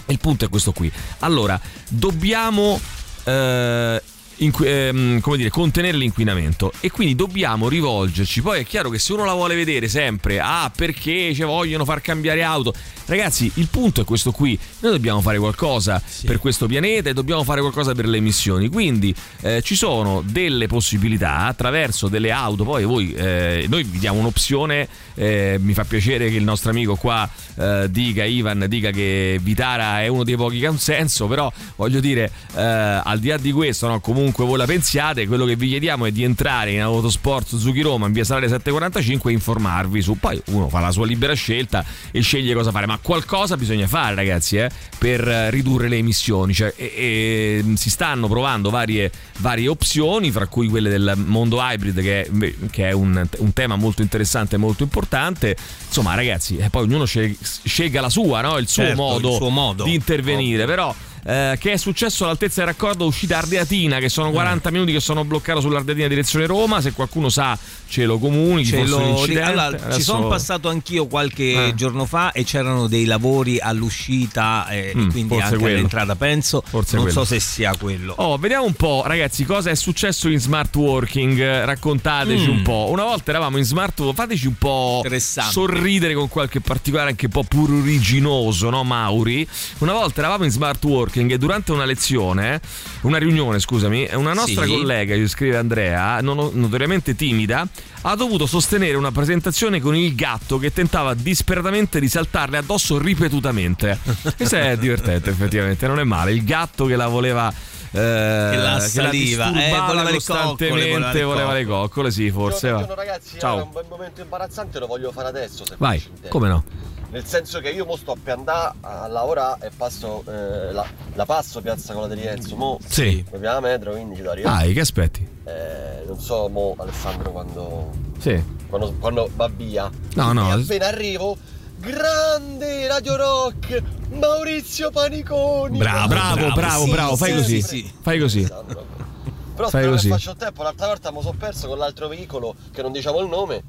[0.07, 0.91] il punto è questo qui.
[1.21, 1.59] Allora,
[1.89, 2.81] dobbiamo.
[3.25, 4.03] eh,
[4.41, 8.43] inqu- ehm, come dire, contenere l'inquinamento e quindi dobbiamo rivolgerci.
[8.43, 12.01] Poi è chiaro che se uno la vuole vedere sempre, ah, perché ci vogliono far
[12.01, 12.73] cambiare auto,
[13.07, 17.45] ragazzi, il punto è questo qui: noi dobbiamo fare qualcosa per questo pianeta e dobbiamo
[17.45, 18.69] fare qualcosa per le emissioni.
[18.69, 22.65] Quindi eh, ci sono delle possibilità attraverso delle auto.
[22.65, 24.89] Poi voi, eh, noi vi diamo un'opzione.
[25.15, 30.01] eh, mi fa piacere che il nostro amico qua eh, dica, Ivan, dica che Vitara
[30.01, 33.37] è uno dei pochi che ha un senso, però voglio dire, eh, al di là
[33.37, 36.73] di questo, no, comunque comunque voi la pensiate, quello che vi chiediamo è di entrare
[36.73, 40.19] in Autosport Suzuki Roma in via Salaria 745 e informarvi su.
[40.19, 44.15] Poi uno fa la sua libera scelta e sceglie cosa fare, ma qualcosa bisogna fare
[44.15, 45.21] ragazzi eh, per
[45.51, 46.55] ridurre le emissioni.
[46.55, 51.59] Cioè, e- e, mm, si stanno provando varie, varie opzioni, fra cui quelle del mondo
[51.61, 55.57] hybrid che è, che è un, un tema molto interessante e molto importante.
[55.87, 58.59] Insomma ragazzi, eh, poi ognuno scel- scelga la sua, no?
[58.59, 59.85] il, suo Certo, modo il suo modo.
[59.85, 60.95] di intervenire, però...
[61.25, 64.09] eh, che è successo all'altezza del raccordo uscita Ardeatina che Eh.
[64.09, 67.59] sono 40 minuti che sono bloccato sull'Ardeatina direzione Roma se qualcuno sa
[67.89, 68.99] ce lo comunichi Ce lo-
[69.43, 71.75] allora, Ci Adesso- sono passato anch'io qualche Eh.
[71.75, 75.77] giorno fa e c'erano dei lavori all'uscita eh, Mm, e quindi anche quello.
[75.79, 76.63] all'entrata penso.
[76.67, 77.21] Forse non quello.
[77.21, 78.15] so se sia quello.
[78.17, 81.39] Oh, vediamo un po', ragazzi, cosa è successo in smart working.
[81.39, 82.51] Eh, Raccontateci Mm.
[82.51, 82.89] un po'.
[82.91, 85.03] Una volta eravamo in smart working, fateci un po'
[85.51, 89.47] sorridere con qualche particolare anche un po' pruriginoso, no, Mauri?
[89.79, 92.61] Una volta eravamo in smart working e durante una lezione,
[93.03, 94.71] una riunione, scusami, una nostra Sì.
[94.71, 97.67] collega, ci scrive Andrea, notoriamente timida,
[98.03, 103.99] ha dovuto sostenere una presentazione con il gatto che tentava disperatamente di saltarle addosso ripetutamente.
[104.37, 106.33] Questo è divertente, effettivamente, non è male.
[106.33, 107.53] Il gatto che la voleva.
[107.93, 112.11] eh, che la saliva, eh, disturbava voleva le costantemente, coccole, voleva le voleva le coccole.
[112.13, 112.69] sì, forse.
[112.71, 112.77] va.
[112.79, 113.55] Buongiorno ragazzi, Ciao.
[113.57, 116.65] ora un bel momento imbarazzante lo voglio fare adesso se Vai, come no?
[117.11, 121.25] Nel senso che io mo sto per andare a lavorare e passo eh, la, la
[121.25, 123.25] passo piazza Cola di Rienzo, mo Sì.
[123.33, 124.57] mi piace la metro, quindi ci do arrivare.
[124.65, 125.29] Dai, che aspetti?
[125.45, 128.41] Eh, non so mo Alessandro quando, Sì.
[128.69, 129.91] quando, quando va via.
[130.15, 130.51] No, no.
[130.57, 131.37] E appena arrivo,
[131.79, 135.79] grande Radio Rock, Maurizio Paniconi.
[135.79, 137.63] Bravo, bravo, bravo, Sì, bravo, fai sì, così.
[137.63, 137.93] sì.
[138.03, 138.43] Fai così.
[138.43, 140.07] Però Fai spero così.
[140.09, 143.19] che faccio il tempo, l'altra volta mi sono perso con l'altro veicolo che non diciamo
[143.19, 143.63] il nome.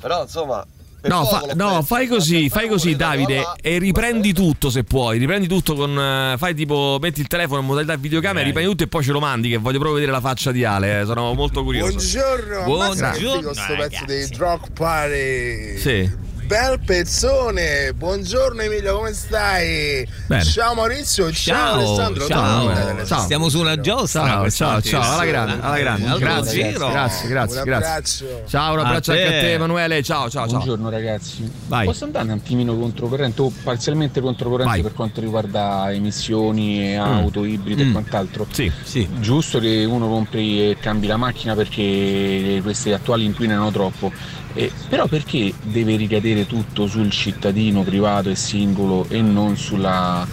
[0.00, 0.66] Però insomma.
[1.08, 1.82] Per No, fa- no, perso.
[1.82, 3.56] fai così, fai così Davide là.
[3.60, 7.66] e riprendi tutto se puoi, riprendi tutto con eh, fai tipo metti il telefono in
[7.66, 10.52] modalità videocamera, riprendi tutto e poi ce lo mandi che voglio proprio vedere la faccia
[10.52, 11.92] di Ale, eh, sono molto curioso.
[11.94, 15.78] Buongiorno, Buongiorno, Ammazza che figo sto pezzo dei Drog Party.
[15.78, 16.24] Sì.
[16.46, 20.06] Bel pezzone, buongiorno Emilio, come stai?
[20.26, 20.44] Bene.
[20.44, 22.66] Ciao Maurizio, ciao, Ciao, Alessandro, ciao.
[22.72, 23.20] Dalle Ciao.
[23.22, 24.22] Stiamo su una giostra.
[24.24, 26.06] Ciao, ciao, ciao, alla grande, alla grande.
[26.06, 26.88] Altro Grazie, giro.
[26.88, 27.86] grazie, grazie, Un grazie.
[27.88, 28.42] abbraccio.
[28.46, 29.52] Ciao, un abbraccio A anche a te.
[29.54, 30.58] Emanuele, ciao, ciao, ciao.
[30.58, 31.50] Buongiorno ragazzi.
[31.66, 31.84] Vai.
[31.86, 34.82] Posso andare un attimino controcorrente o parzialmente controcorrente Vai.
[34.82, 37.88] per quanto riguarda emissioni, auto, ibride Mm.
[37.88, 38.46] e quant'altro?
[38.52, 38.70] Sì.
[38.84, 39.08] Sì.
[39.18, 44.12] Giusto che uno compri e cambi la macchina perché queste attuali inquinano troppo.
[44.56, 50.26] Eh, però perché deve ricadere tutto sul cittadino privato e singolo e non sulla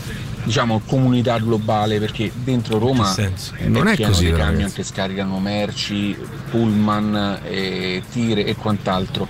[0.44, 2.00] diciamo comunità globale?
[2.00, 6.16] Perché dentro Roma è Non è pieno così, di camion che scaricano merci,
[6.50, 9.28] pullman, eh, tire e quant'altro.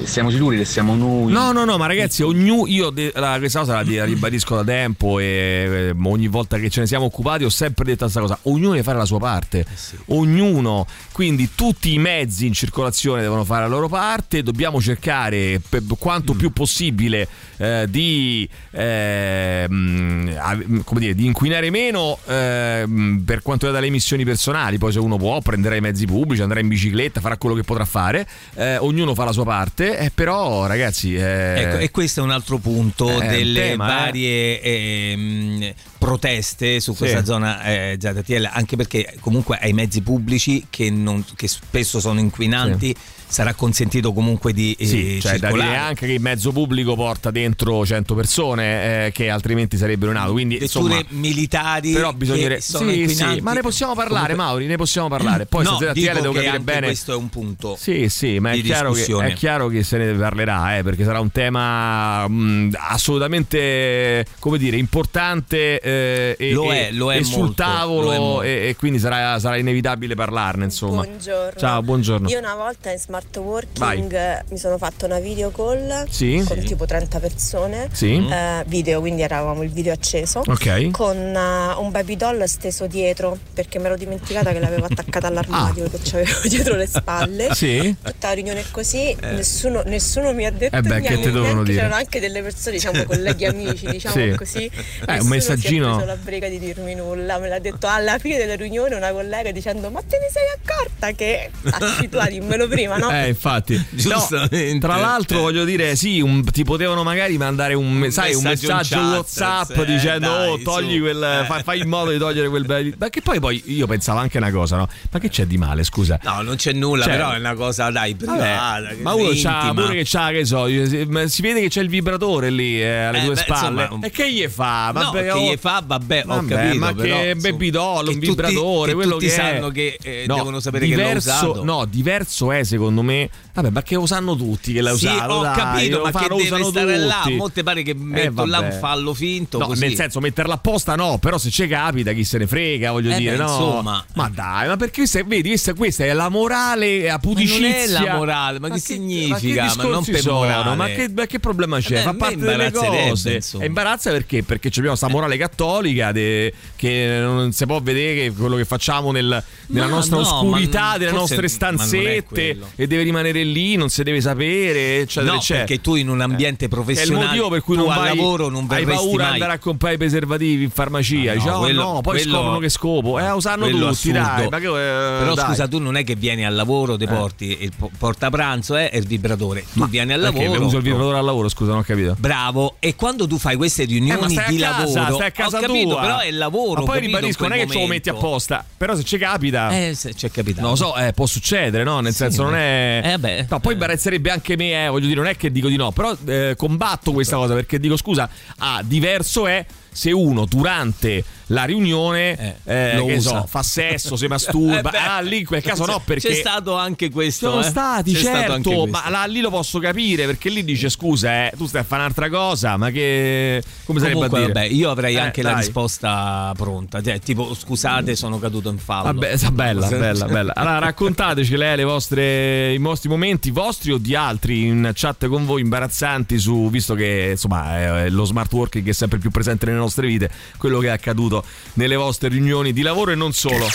[0.00, 1.32] Eh, Siamo sicuri che siamo noi?
[1.32, 5.18] No, no, no, ma ragazzi, ognuno, io de- la, questa cosa la, ribadisco da tempo
[5.18, 8.70] e eh, ogni volta che ce ne siamo occupati ho sempre detto questa cosa, ognuno
[8.72, 9.64] deve fare la sua parte,
[10.06, 15.82] ognuno, quindi tutti i mezzi in circolazione devono fare la loro parte, dobbiamo cercare per
[15.98, 17.26] quanto più possibile
[17.56, 23.80] eh, di, eh, mh, av- come dire, di inquinare meno eh, mh, per quanto riguarda
[23.80, 27.36] le emissioni personali, poi se uno può prenderà i mezzi pubblici, andrà in bicicletta, farà
[27.36, 31.14] quello che potrà fare, Eh, ognuno fa la sua parte, eh, però ragazzi...
[31.14, 34.04] eh, Ecco, e questo è un altro punto Eh, delle tema, eh.
[34.04, 37.24] varie ehm, proteste su questa Sì.
[37.26, 42.94] zona eh, ZTL, anche perché comunque ai mezzi pubblici che, non- che spesso sono inquinanti
[43.32, 47.30] sarà consentito comunque di eh, Sì, cioè da dire anche che il mezzo pubblico porta
[47.30, 50.32] dentro 100 persone eh, che altrimenti sarebbero in auto.
[50.32, 52.14] Quindi Vetture insomma, militari però
[52.58, 55.46] sono sì, sì, ma ne possiamo parlare, Comunque- Mauri, ne possiamo parlare.
[55.46, 56.86] Poi no, dico devo capire bene.
[56.88, 60.12] questo è un punto Sì, sì, ma è chiaro, che, è chiaro che se ne
[60.12, 66.90] parlerà, eh, perché sarà un tema mh, assolutamente, come dire, importante eh, e, Lo è,
[66.92, 70.64] lo è e sul molto, lo è tavolo e, e quindi sarà, sarà inevitabile parlarne,
[70.64, 71.02] insomma.
[71.02, 71.58] Buongiorno.
[71.58, 72.28] Ciao, buongiorno.
[72.28, 74.06] Io una volta in smart working Vai.
[74.08, 76.42] eh, mi sono fatto una video call Sì.
[76.46, 76.66] con Sì.
[76.66, 77.88] tipo 30 persone.
[77.92, 78.14] Sì.
[78.30, 80.42] Eh, video, quindi eravamo il video acceso.
[80.46, 80.90] Ok.
[80.90, 85.88] Con eh, un baby doll steso dietro perché mi ero dimenticata che l'avevo attaccata all'armadio
[85.88, 87.46] che c'avevo dietro le spalle.
[87.48, 87.54] Ah.
[87.54, 87.94] Sì?
[88.02, 91.22] Tutta la riunione così, nessuno, nessuno mi ha detto Eh beh, che niente.
[91.22, 91.76] te dovevano neanche dire?
[91.76, 94.34] C'erano anche delle persone, diciamo colleghi amici, diciamo Sì.
[94.36, 94.64] così.
[94.64, 97.38] Eh, un Nessuno messaggino- è preso la briga di dirmi nulla.
[97.38, 101.10] Me l'ha detto alla fine della riunione una collega dicendo: Ma te ne sei accorta
[101.12, 103.10] che lasci tu a dimmelo prima, no?
[103.10, 103.74] Eh, infatti.
[103.92, 104.78] No, Giustamente.
[104.78, 108.76] tra l'altro, voglio dire, sì, un- ti potevano magari mandare un, sai, un messaggio in
[108.78, 111.22] messaggio chat, WhatsApp eh, dicendo: dai, Oh, togli su, quel.
[111.22, 112.94] eh." Fai, fai in modo di togliere quel bel.
[112.98, 114.88] Ma che poi, poi io pensavo anche una cosa, no?
[115.10, 116.18] Ma che c'è di male, scusa?
[116.22, 118.88] No, non c'è nulla, Cioè, però è una cosa, dai, privata.
[118.88, 119.82] che- ma uno c'ha intima.
[119.82, 123.24] pure che c'ha, che so, si vede che c'è il vibratore lì eh, alle Eh,
[123.24, 123.82] tue beh, spalle.
[123.82, 124.90] insomma, e che gli fa?
[124.92, 126.78] No, Vabbè, che oh, gli fa fa, vabbè, ho Vabbè, capito.
[126.78, 129.34] ma però, che bebidolo, che un tutti- vibratore, che quello tutti che è.
[129.34, 131.64] sanno che eh, No, devono sapere che l'ho diverso, usato.
[131.64, 133.28] No, diverso è secondo me.
[133.54, 135.32] Vabbè, ma che lo sanno tutti che l'ha Sì, usato.
[135.34, 137.20] ho dai, capito, ma fanno, che deve usano stare là.
[137.22, 137.34] tutti.
[137.36, 139.58] Molte pare che Eh, metto là un fallo finto.
[139.58, 143.10] No, nel senso metterla apposta no, però se ci capita chi se ne frega, voglio
[143.12, 143.48] Eh dire, beh, no.
[143.50, 144.04] insomma.
[144.14, 147.60] Ma dai, ma perché questa, vedi, questa, questa è la morale, la Ma pudicizia.
[147.60, 149.64] non è la morale, ma che significa?
[149.66, 150.74] Ma, Ma non per morale.
[150.76, 151.98] Ma che, ma che problema c'è?
[151.98, 153.34] Eh Fa a parte delle cose.
[153.34, 153.64] insomma.
[153.64, 154.42] È imbarazza perché?
[154.42, 159.12] Perché abbiamo questa morale cattolica de- che non si può vedere che quello che facciamo
[159.12, 163.40] nel- nella Ma nostra no, oscurità, ma delle forse- nostre ma stanzette e deve rimanere
[163.44, 165.64] lì, non si deve sapere, eccetera, No, eccetera.
[165.66, 168.48] perché tu in un ambiente È il professionale motivo per cui non al vai, lavoro
[168.48, 171.32] non hai paura di andare a comprare i preservativi in farmacia.
[171.32, 173.18] Ah, no, Dici, oh, quello- no, poi quello- scoprono che scopo.
[173.18, 174.18] Eh, quello tutti, assurdo.
[174.18, 174.48] dai.
[174.50, 175.46] Ma che, eh, Però dai.
[175.46, 178.98] scusa, tu non è che vieni al lavoro, ti porti il po- portapranzo eh, e
[178.98, 179.64] il vibratore.
[179.72, 180.64] Tu vieni al lavoro.
[180.64, 182.14] uso il vibratore al lavoro, scusa, non ho capito.
[182.18, 185.60] Bravo, e quando tu fai queste Eh, ma riunioni di lavoro, stai a casa ho
[185.60, 186.80] capito, però è il lavoro.
[186.80, 188.64] Ma poi ribadisco, non è che ce lo metti apposta.
[188.76, 189.70] Però se ci capita.
[189.70, 190.60] Eh, se ci è capitato.
[190.62, 192.00] Non lo so, eh, può succedere, no?
[192.00, 193.00] Nel senso, non è.
[193.04, 193.31] Eh, beh.
[193.48, 196.16] No, poi imbarazzerebbe anche me, eh, voglio dire, non è che dico di no, però
[196.26, 198.28] eh, combatto questa cosa perché dico, scusa,
[198.58, 203.40] ah, diverso è se uno durante la riunione eh, usa.
[203.40, 204.60] so, fa sesso, si masturba.
[204.88, 204.98] Eh beh.
[204.98, 206.28] ah, lì in quel caso no, perché.
[206.28, 207.50] C'è stato anche questo.
[207.50, 207.64] Sono eh.
[207.64, 211.66] stati, C'è certo, ma là, lì lo posso capire perché lì dice scusa, eh, tu
[211.66, 213.62] stai a fare un'altra cosa, ma che.
[213.84, 214.52] come sarebbe Comunque, a dire?
[214.54, 215.58] vabbè, io avrei Eh, anche la dai.
[215.60, 217.02] risposta pronta.
[217.02, 219.04] Cioè, tipo, scusate, sono caduto in fallo.
[219.12, 220.54] Vabbè, bella, bella, bella.
[220.54, 225.44] Allora, raccontateci lei le vostre, i vostri momenti, vostri o di altri, in chat con
[225.44, 229.80] voi, imbarazzanti su, visto che insomma lo smart working che è sempre più presente nelle
[229.82, 233.66] nostre vite, quello che è accaduto nelle vostre riunioni di lavoro e non solo.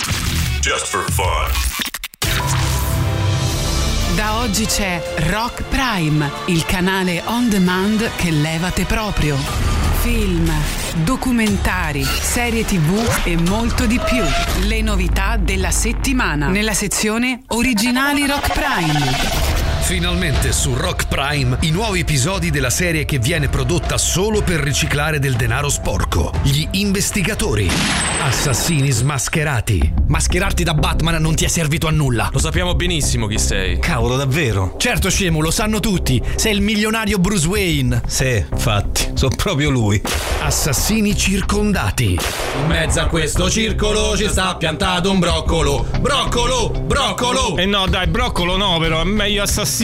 [0.61, 1.75] Just for fun.
[4.15, 9.37] Da oggi c'è Rock Prime, il canale on demand che levate proprio.
[10.01, 10.51] Film,
[11.03, 14.23] documentari, serie tv e molto di più.
[14.65, 19.66] Le novità della settimana nella sezione Originali Rock Prime.
[19.87, 25.17] Finalmente su Rock Prime i nuovi episodi della serie che viene prodotta solo per riciclare
[25.17, 26.33] del denaro sporco.
[26.43, 27.69] Gli investigatori.
[28.21, 29.93] Assassini smascherati.
[30.07, 32.29] Mascherarti da Batman non ti è servito a nulla.
[32.33, 33.79] Lo sappiamo benissimo chi sei.
[33.79, 34.75] Cavolo, davvero?
[34.77, 36.21] Certo, scemo, lo sanno tutti.
[36.35, 38.01] Sei il milionario Bruce Wayne.
[38.07, 40.01] Sì, infatti, sono proprio lui.
[40.41, 42.19] Assassini circondati.
[42.59, 45.87] In mezzo a questo circolo ci sta piantato un broccolo.
[46.01, 46.71] Broccolo!
[46.71, 47.55] Broccolo!
[47.55, 49.75] E no, dai, broccolo no, però è meglio assassino.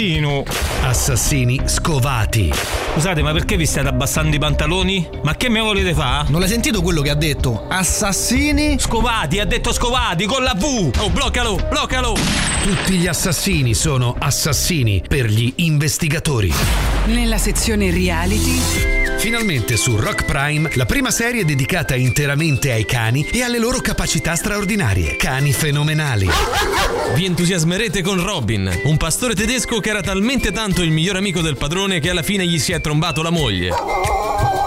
[0.81, 2.51] Assassini scovati.
[2.93, 5.07] Scusate, ma perché vi state abbassando i pantaloni?
[5.21, 6.29] Ma che me volete fare?
[6.31, 7.67] Non l'hai sentito quello che ha detto?
[7.67, 8.79] Assassini?
[8.79, 10.91] Scovati, ha detto scovati con la V.
[10.97, 12.15] Oh, bloccalo, bloccalo.
[12.63, 16.51] Tutti gli assassini sono assassini per gli investigatori.
[17.05, 23.41] Nella sezione reality Finalmente su Rock Prime la prima serie dedicata interamente ai cani e
[23.41, 25.15] alle loro capacità straordinarie.
[25.15, 26.27] Cani fenomenali.
[27.15, 31.55] Vi entusiasmerete con Robin, un pastore tedesco che era talmente tanto il miglior amico del
[31.55, 33.71] padrone che alla fine gli si è trombato la moglie.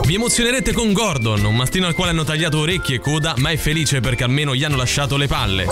[0.07, 3.59] Vi emozionerete con Gordon, un mastino al quale hanno tagliato orecchie e coda, ma è
[3.59, 5.66] felice perché almeno gli hanno lasciato le palle.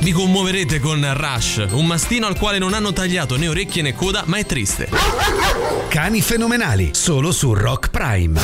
[0.00, 4.24] Vi commuoverete con Rush, un mastino al quale non hanno tagliato né orecchie né coda,
[4.26, 4.88] ma è triste.
[5.88, 8.40] Cani fenomenali, solo su Rock Prime.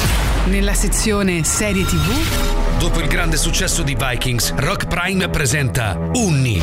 [0.46, 6.60] Nella sezione serie tv Dopo il grande successo di Vikings, Rock Prime presenta Unni,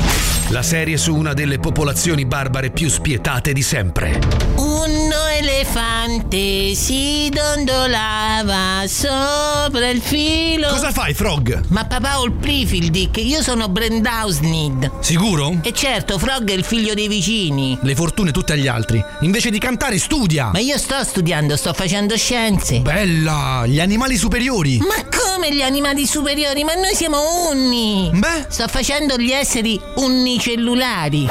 [0.49, 4.19] la serie su una delle popolazioni barbare più spietate di sempre.
[4.55, 5.11] Un
[5.41, 10.67] elefante si dondolava sopra il filo.
[10.69, 11.63] Cosa fai, Frog?
[11.69, 14.99] Ma papà ho il Prifildic, io sono Brendausnid.
[14.99, 15.57] Sicuro?
[15.63, 17.77] E certo, Frog è il figlio dei vicini.
[17.81, 19.03] Le fortune tutte agli altri.
[19.21, 20.51] Invece di cantare, studia.
[20.53, 22.79] Ma io sto studiando, sto facendo scienze.
[22.81, 23.63] Bella!
[23.65, 24.77] Gli animali superiori.
[24.77, 26.63] Ma come gli animali superiori?
[26.63, 28.11] Ma noi siamo unni!
[28.13, 28.45] Beh?
[28.47, 31.27] Sto facendo gli esseri unicellulari.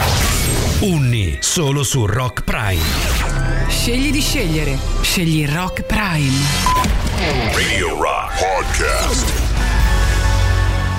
[0.81, 3.30] Unni, solo su Rock Prime.
[3.71, 4.77] Scegli di scegliere.
[5.01, 6.37] Scegli Rock Prime.
[7.55, 9.50] Radio Rock Podcast.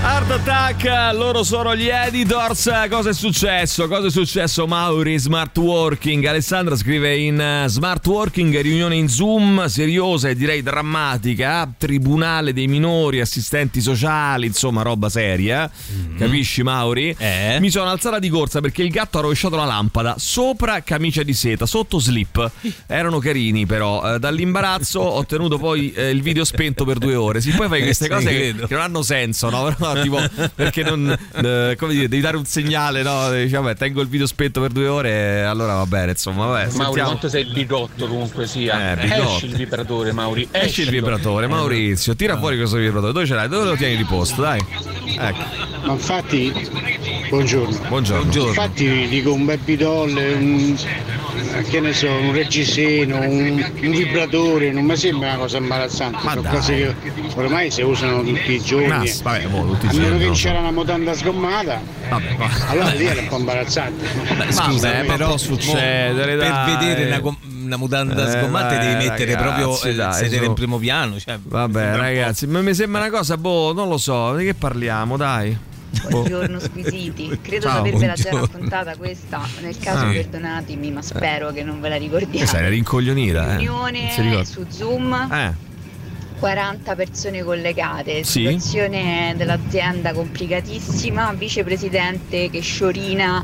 [0.04, 2.72] Art Attack, loro sono gli editors.
[2.90, 3.88] Cosa è successo?
[3.88, 5.20] Cosa è successo, Mauri?
[5.20, 6.26] Smart Working.
[6.26, 11.72] Alessandra scrive in eh, Smart Working, riunione in Zoom, seriosa e direi drammatica.
[11.78, 15.70] Tribunale dei minori, assistenti sociali, insomma, roba seria.
[16.18, 17.16] Capisci, Mauri?
[17.20, 17.58] Eh?
[17.60, 20.16] Mi sono alzata di corsa perché il gatto ha rovesciato la lampada.
[20.18, 22.52] Sopra camicia di seta, sotto slip.
[22.88, 24.16] Erano carini, però.
[24.16, 27.40] Eh, dall'imbarazzo ho tenuto poi eh, il video spento per due ore.
[27.40, 29.70] Sì, poi fai queste sì, cose che, che non hanno senso, no?
[29.94, 30.20] No, tipo,
[30.56, 33.32] perché non, eh, come dire, devi dare un segnale, no?
[33.32, 36.66] Dici, vabbè, tengo il video spento per due ore, e allora va bene, insomma, vabbè.
[36.66, 37.10] Mauri, sentiamo.
[37.10, 38.92] quanto sei bigotto comunque sia.
[38.92, 39.22] Eh, bigotto.
[39.24, 40.48] Esci il vibratore, Mauri.
[40.52, 43.14] Esci il vibratore, Maurizio, tira fuori questo vibratore.
[43.14, 43.48] Dove ce l'hai?
[43.48, 44.42] Dove lo tieni di posto?
[44.42, 44.60] Dai.
[45.18, 45.44] Ecco.
[45.86, 46.54] Ma infatti,
[47.30, 47.88] buongiorno.
[47.88, 48.48] Buongiorno.
[48.48, 50.78] Infatti dico un baby doll, un,
[51.70, 56.18] che ne so, un reggiseno, un, un vibratore, non mi sembra una cosa imbarazzante.
[56.22, 56.52] Sono dai.
[56.54, 58.88] cose che ormai si usano tutti i giorni.
[58.88, 60.32] Ma, vabbè, boh, tutti A meno che no.
[60.34, 64.06] c'era una mutanda sgommata, Vabbè, ma- allora lì era un po' imbarazzante.
[64.52, 69.34] Scusa, Vabbè, ma però succedere, per vedere una, com- una mutanda Eh, sgommata devi mettere
[69.36, 70.50] ragazzi, proprio eh, dai, sedere su.
[70.50, 71.20] in primo piano.
[71.20, 75.18] Cioè, Vabbè, ragazzi, ma mi sembra una cosa, boh, non lo so, di che parliamo,
[75.18, 75.58] dai.
[76.10, 80.12] Buongiorno squisiti, credo Ciao, di avervela già raccontata questa, nel caso Ah.
[80.12, 82.58] perdonatemi, ma spero che non ve la ricordiate.
[82.58, 83.58] Era rincoglionita, eh.
[83.58, 84.44] Riunione ricorda.
[84.46, 85.54] su Zoom, Eh,
[86.40, 88.46] 40 persone collegate, Sì.
[88.46, 93.44] situazione dell'azienda complicatissima, vicepresidente che sciorina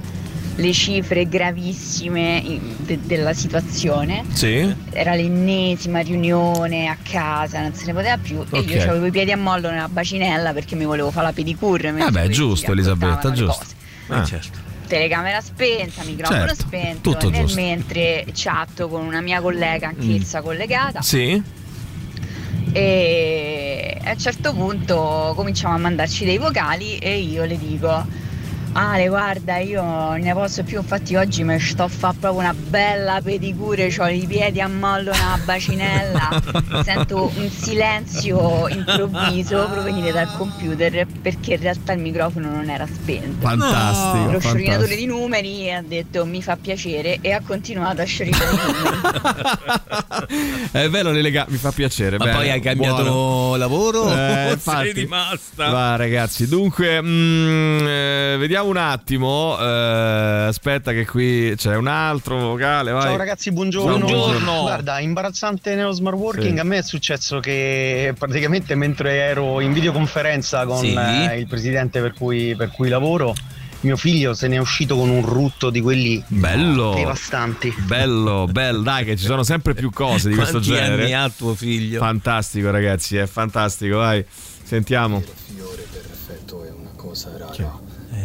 [0.60, 4.24] le cifre gravissime de- della situazione.
[4.34, 4.74] sì.
[4.91, 8.70] Era l'ennesima riunione a casa, non se ne poteva più e Ok.
[8.70, 11.93] io avevo i piedi a mollo nella bacinella perché mi volevo fare la pedicure.
[11.95, 13.66] Eh beh, giusto, Elisabetta, giusto.
[14.08, 14.24] Ah.
[14.24, 14.66] certo.
[14.88, 17.60] Telecamera spenta, microfono Certo, spento, tutto nel giusto.
[17.62, 21.43] mentre chatto con una mia collega anch'essa collegata Sì.
[22.72, 28.05] e a un certo punto cominciamo a mandarci dei vocali e io le dico
[28.80, 33.20] Ale guarda io ne posso più infatti oggi mi sto a fare proprio una bella
[33.24, 36.42] pedicure ho i piedi a mollo nella bacinella
[36.86, 43.48] sento un silenzio improvviso provenire dal computer perché in realtà il microfono non era spento
[43.48, 48.44] Fantastico, lo sciorinatore di numeri ha detto mi fa piacere e ha continuato a sciorinare
[48.44, 48.96] i numeri
[50.72, 52.18] È bello relega- mi fa piacere.
[52.18, 53.56] Ma bene, poi hai cambiato buono.
[53.56, 54.92] lavoro Eh, o sei infatti.
[54.92, 55.70] rimasta?
[55.70, 59.57] Va ragazzi, dunque mm, eh, vediamo un attimo.
[59.59, 62.91] eh, aspetta che qui c'è un altro vocale.
[62.91, 63.01] Vai.
[63.03, 63.97] Ciao ragazzi, buongiorno.
[64.05, 64.61] Buongiorno.
[64.61, 66.59] Guarda, imbarazzante nello smart working, Sì.
[66.59, 70.93] a me è successo che praticamente mentre ero in videoconferenza con Sì.
[70.93, 73.34] eh, il presidente per cui, per cui lavoro,
[73.82, 76.93] mio figlio se ne è uscito con un rutto di quelli Bello.
[76.95, 77.74] devastanti.
[77.86, 81.03] Bello, bello, dai che ci sono sempre più cose di questo Quanti genere.
[81.03, 81.99] anni ha tuo figlio?
[81.99, 84.26] Fantastico ragazzi, è fantastico, vai.
[84.63, 85.22] Sentiamo.
[85.22, 87.77] fiore perfetto è una cosa rara.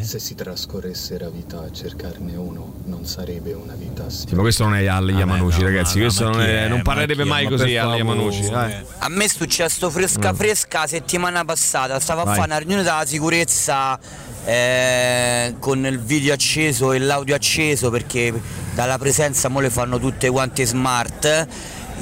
[0.03, 4.65] Se si trascorresse la vita a cercarne uno, non sarebbe una vita Sì, ma questo
[4.65, 5.99] non è Al Yamanushi, ragazzi.
[5.99, 6.69] no, questo ma non, è- è?
[6.69, 7.97] non parlerebbe mai Ma così Al.
[7.97, 8.51] Yamanushi.
[8.51, 8.75] Dai.
[8.99, 10.37] A me è successo fresca Mm.
[10.37, 13.99] fresca la settimana passata, stavo a fare una riunione della sicurezza
[14.45, 18.33] eh, con il video acceso e l'audio acceso perché
[18.75, 21.47] dalla presenza mo le fanno tutte quante smart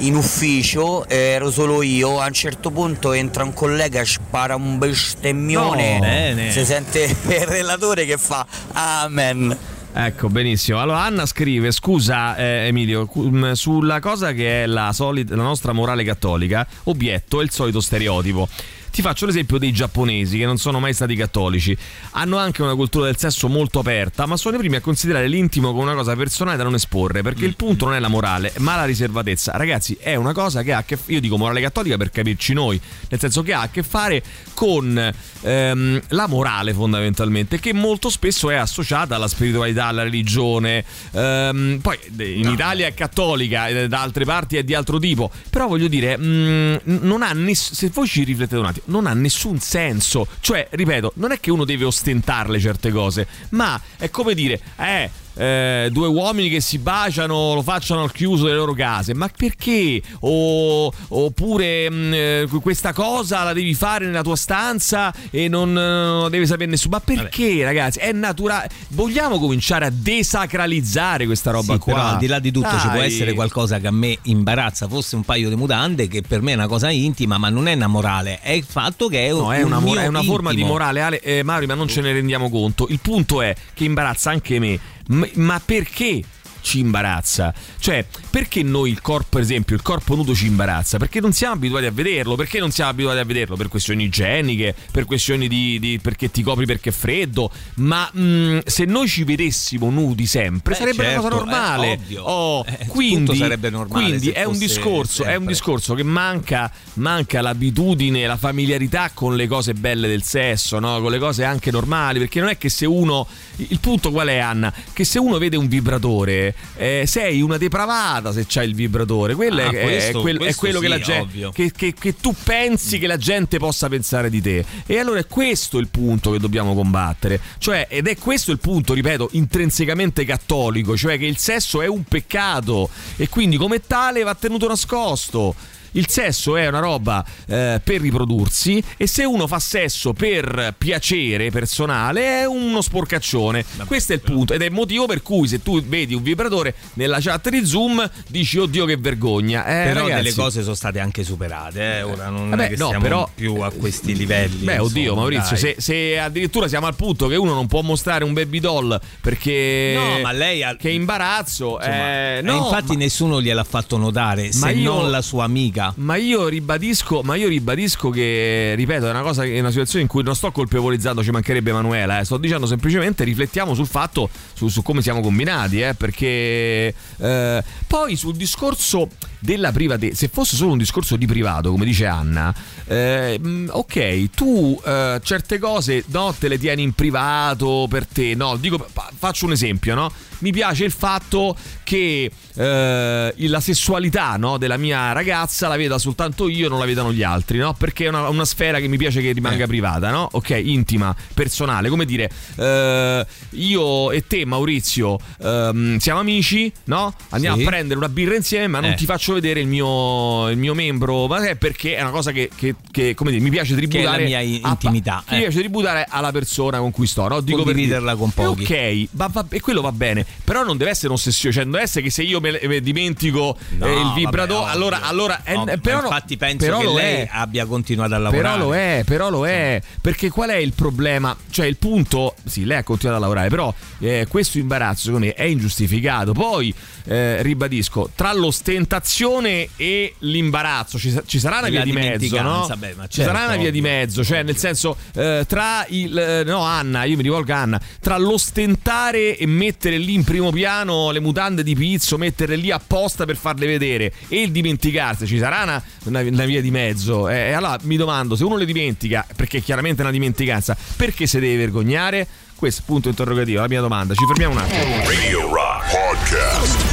[0.01, 6.35] in ufficio, ero solo io, a un certo punto entra un collega spara un bestemmione,
[6.35, 6.51] No.
[6.51, 9.57] Si sente il relatore che fa amen.
[9.93, 10.81] Ecco, benissimo.
[10.81, 15.73] Allora Anna scrive, scusa eh, Emilio, mh, sulla cosa che è la, solita, la nostra
[15.73, 18.49] morale cattolica, obietto è il solito stereotipo.
[18.91, 21.76] Ti faccio l'esempio dei giapponesi che non sono mai stati cattolici.
[22.12, 25.70] Hanno anche una cultura del sesso molto aperta, ma sono i primi a considerare l'intimo
[25.72, 28.76] come una cosa personale da non esporre, perché il punto non è la morale, ma
[28.76, 29.53] la riservatezza.
[29.57, 32.80] Ragazzi, è una cosa che ha a che io dico morale cattolica per capirci noi,
[33.09, 34.22] nel senso che ha a che fare
[34.55, 35.12] con
[35.43, 40.84] ehm, la morale fondamentalmente, che molto spesso è associata alla spiritualità, alla religione.
[41.12, 45.30] Ehm, poi eh, in Italia è cattolica, e da altre parti è di altro tipo.
[45.49, 49.12] Però voglio dire, mh, non ha ness- se voi ci riflettete un attimo, non ha
[49.14, 50.26] nessun senso.
[50.41, 55.11] Cioè, ripeto, non è che uno deve ostentarle certe cose, ma è come dire, eh.
[55.35, 59.14] Eh, due uomini che si baciano lo facciano al chiuso delle loro case.
[59.14, 60.01] Ma perché?
[60.20, 66.22] O- oppure mh, eh, questa cosa la devi fare nella tua stanza e non, non
[66.22, 66.97] la deve sapere nessuno.
[66.97, 67.99] Ma perché ragazzi?
[67.99, 71.93] È naturale vogliamo cominciare a desacralizzare questa roba Sì, qua?
[71.95, 73.07] però al di là di tutto ci può Dai.
[73.07, 76.55] essere qualcosa che a me imbarazza, fosse un paio di mutande, che per me è
[76.55, 79.53] una cosa intima, ma non è una morale, è il fatto che è, No, un
[79.53, 82.01] è una, mo- mio è una forma di morale, Ale, eh, Mario, ma non ce
[82.01, 82.87] ne rendiamo conto.
[82.89, 84.78] Il punto è che imbarazza anche me.
[85.11, 86.23] Ma perché?
[86.63, 90.99] Ci imbarazza, cioè perché noi il corpo, per esempio, il corpo nudo ci imbarazza?
[90.99, 93.57] Perché non siamo abituati a vederlo, perché non siamo abituati a vederlo?
[93.57, 97.51] Per questioni igieniche, per questioni di, di- perché ti copri perché è freddo.
[97.77, 101.87] Ma mh, se noi ci vedessimo nudi sempre, Beh, sarebbe una certo, cosa normale.
[101.93, 102.23] è ovvio.
[102.25, 107.41] Oh, Eh, quindi, sarebbe normale quindi è un discorso, è un discorso che manca, manca
[107.41, 111.01] l'abitudine, la familiarità con le cose belle del sesso, no?
[111.01, 114.39] con le cose anche normali, perché non è che se uno, il punto qual è
[114.39, 114.73] Anna?
[114.93, 119.35] Che se uno vede un vibratore vibratore, eh, sei una depravata se c'hai il vibratore.
[119.35, 122.17] Quello Ah, è, è questo- quel- è quello che, sì, la gente, che, che- che
[122.17, 124.65] tu pensi che la gente possa pensare di te.
[124.87, 127.41] E allora è questo il punto che dobbiamo combattere.
[127.59, 132.05] Cioè, ed è questo il punto, ripeto, intrinsecamente cattolico, cioè che il sesso è un
[132.05, 135.55] peccato e quindi come tale va tenuto nascosto.
[135.93, 141.51] Il sesso è una roba eh, per riprodursi e se uno fa sesso per piacere
[141.51, 143.64] personale è uno sporcaccione.
[143.86, 146.74] Questo è il punto ed è il motivo per cui se tu vedi un vibratore
[146.95, 149.64] nella chat di Zoom dici oddio che vergogna.
[149.64, 152.03] Eh, Però ragazzi, delle cose sono state anche superate, eh.
[152.03, 154.64] ora non Vabbè, è che no, siamo però- più a questi livelli.
[154.64, 158.24] Beh, oddio, insomma, Maurizio, se, se addirittura siamo al punto che uno non può mostrare
[158.24, 159.95] un baby doll perché.
[159.97, 161.78] No, ma lei ha- Che imbarazzo.
[161.80, 165.22] Insomma, eh, e no, infatti ma- nessuno gliel'ha fatto notare, Ma se io- non la
[165.22, 165.80] sua amica.
[165.97, 170.09] Ma io ribadisco, ma io ribadisco che, ripeto, è una cosa, è una situazione in
[170.09, 174.68] cui non sto colpevolizzando, ci mancherebbe Emanuela, eh, sto dicendo semplicemente riflettiamo sul fatto, su,
[174.68, 179.09] su come siamo combinati, eh, perché eh, poi sul discorso
[179.39, 182.55] della privatezza, se fosse solo un discorso di privato, come dice Anna,
[182.87, 188.35] eh, mh, ok, tu eh, certe cose no, te le tieni in privato per te,
[188.35, 190.12] no, dico, fa- faccio un esempio, no?
[190.41, 196.49] Mi piace il fatto che eh, la sessualità no, della mia ragazza la veda soltanto
[196.49, 197.74] io, non la vedano gli altri, no?
[197.74, 200.28] Perché è una, una sfera che mi piace che rimanga privata, no?
[200.32, 207.14] Ok, intima, personale, come dire, eh, io e te, Maurizio, ehm, siamo amici, no?
[207.30, 207.62] Andiamo Sì.
[207.62, 208.95] a prendere una birra insieme, ma non Eh.
[208.97, 212.51] ti faccio vedere il mio, il mio membro, ma è perché è una cosa che,
[212.55, 215.36] che- che, come dire, mi piace Che è tributare la mia i- a- intimità, Mi
[215.36, 215.41] eh.
[215.41, 217.41] piace tributare alla persona con cui sto, no?
[217.41, 218.62] Dico per Condividerla con pochi.
[218.62, 221.85] Ok, va- va- e quello va bene, però non deve essere un'ossessione, cioè non deve
[221.85, 224.64] essere che se io me, me dimentico No, eh, il vabbè, ovvio.
[224.64, 227.28] allora, allora eh, No, eh, però infatti penso però che lei è.
[227.31, 228.55] abbia continuato a lavorare.
[228.57, 229.81] Però lo è, però lo è.
[230.01, 231.37] Perché qual è il problema?
[231.51, 232.35] Cioè, il punto.
[232.45, 236.33] Sì, lei ha continuato a lavorare, però eh, questo imbarazzo, secondo me, è ingiustificato.
[236.33, 236.72] Poi,
[237.05, 242.68] eh, ribadisco, tra l'ostentazione e l'imbarazzo ci, ci sarà una via di mezzo, no?
[242.76, 246.43] beh, ma ci sarà certo, una via di mezzo, cioè, nel senso, eh, tra il.
[246.47, 247.81] no, Anna, io mi rivolgo a Anna.
[248.01, 253.25] Tra l'ostentare e mettere lì in primo piano le mutande di pizzo, metterle lì apposta
[253.25, 257.29] per farle vedere e il dimenticarsi, ci sarà una, una- una via di mezzo.
[257.29, 261.27] Eh, E allora mi domando, se uno le dimentica, perché chiaramente è una dimenticanza, perché
[261.27, 262.27] si deve vergognare?
[262.55, 264.12] Questo punto interrogativo, la mia domanda.
[264.14, 264.97] Ci fermiamo un attimo.
[265.07, 266.89] Radio Rock Podcast.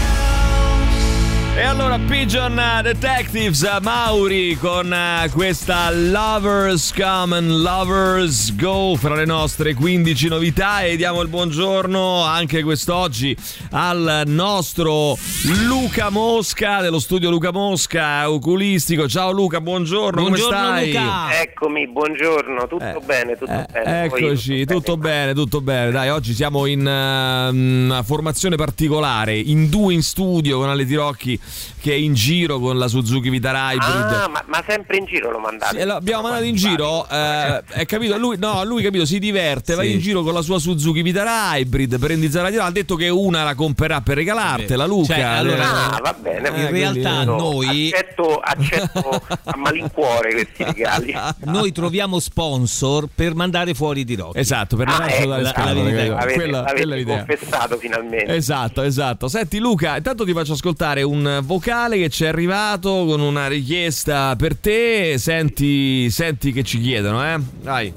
[1.57, 8.95] E allora Pigeon eh, Detectives eh, Mauri con eh, questa Lovers Come and Lovers Go
[8.95, 13.35] fra le nostre 15 novità e diamo il buongiorno anche quest'oggi
[13.71, 15.17] al nostro
[15.65, 19.07] Luca Mosca dello studio Luca Mosca oculistico.
[19.07, 20.93] Ciao Luca, buongiorno, Buongiorno, come stai?
[20.93, 21.41] Luca.
[21.41, 24.09] Eccomi, buongiorno, tutto bene, tutto bene.
[24.09, 25.89] Poi- Eccoci, tutto bene, tutto bene.
[25.89, 31.39] Dai, oggi siamo in eh, una formazione particolare, in due in studio con Ale Tirocchi
[31.79, 33.91] che è in giro con la Suzuki Vitara Hybrid.
[34.21, 35.81] Ah, ma, ma sempre in giro lo mandate?
[35.81, 38.17] Sì, abbiamo mandato in giro, eh, è capito?
[38.17, 39.93] Lui, no, lui capito, si diverte, va Sì.
[39.93, 43.43] in giro con la sua Suzuki Vitara Hybrid per indizzare la ha detto che una
[43.43, 45.13] la comprerà per regalartela, Luca.
[45.13, 46.47] Cioè, allora- Ah, va bene.
[46.49, 51.13] Eh, in realtà quindi- noi, Accetto, accetto a malincuore questi regali.
[51.45, 54.37] noi troviamo sponsor per mandare fuori di rock.
[54.37, 55.97] Esatto, per Ah, levarlo ecco, dalle la- scatole, la verità.
[55.99, 56.15] capito?
[56.17, 58.35] Avete, Quella- avete quella confessato finalmente.
[58.35, 59.27] Esatto, esatto.
[59.27, 64.35] Senti Luca, intanto ti faccio ascoltare un vocale che ci è arrivato con una richiesta
[64.35, 65.15] per te.
[65.17, 67.39] Senti, senti che ci chiedono, eh?
[67.61, 67.93] Dai.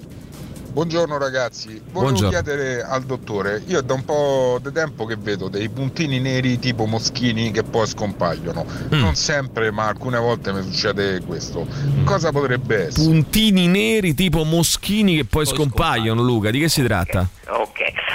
[0.73, 2.29] Buongiorno ragazzi, volevo Buongiorno.
[2.31, 6.87] chiedere al dottore, io da un po' di tempo che vedo dei puntini neri tipo
[6.87, 8.65] moschini che poi scompaiono,
[8.95, 9.01] Mm.
[9.01, 11.67] non sempre ma alcune volte mi succede questo,
[12.05, 13.05] cosa potrebbe essere?
[13.05, 16.53] Puntini neri tipo moschini che poi, scompaiono, Luca.
[16.53, 17.29] Di che si tratta?
[17.49, 17.60] Ok,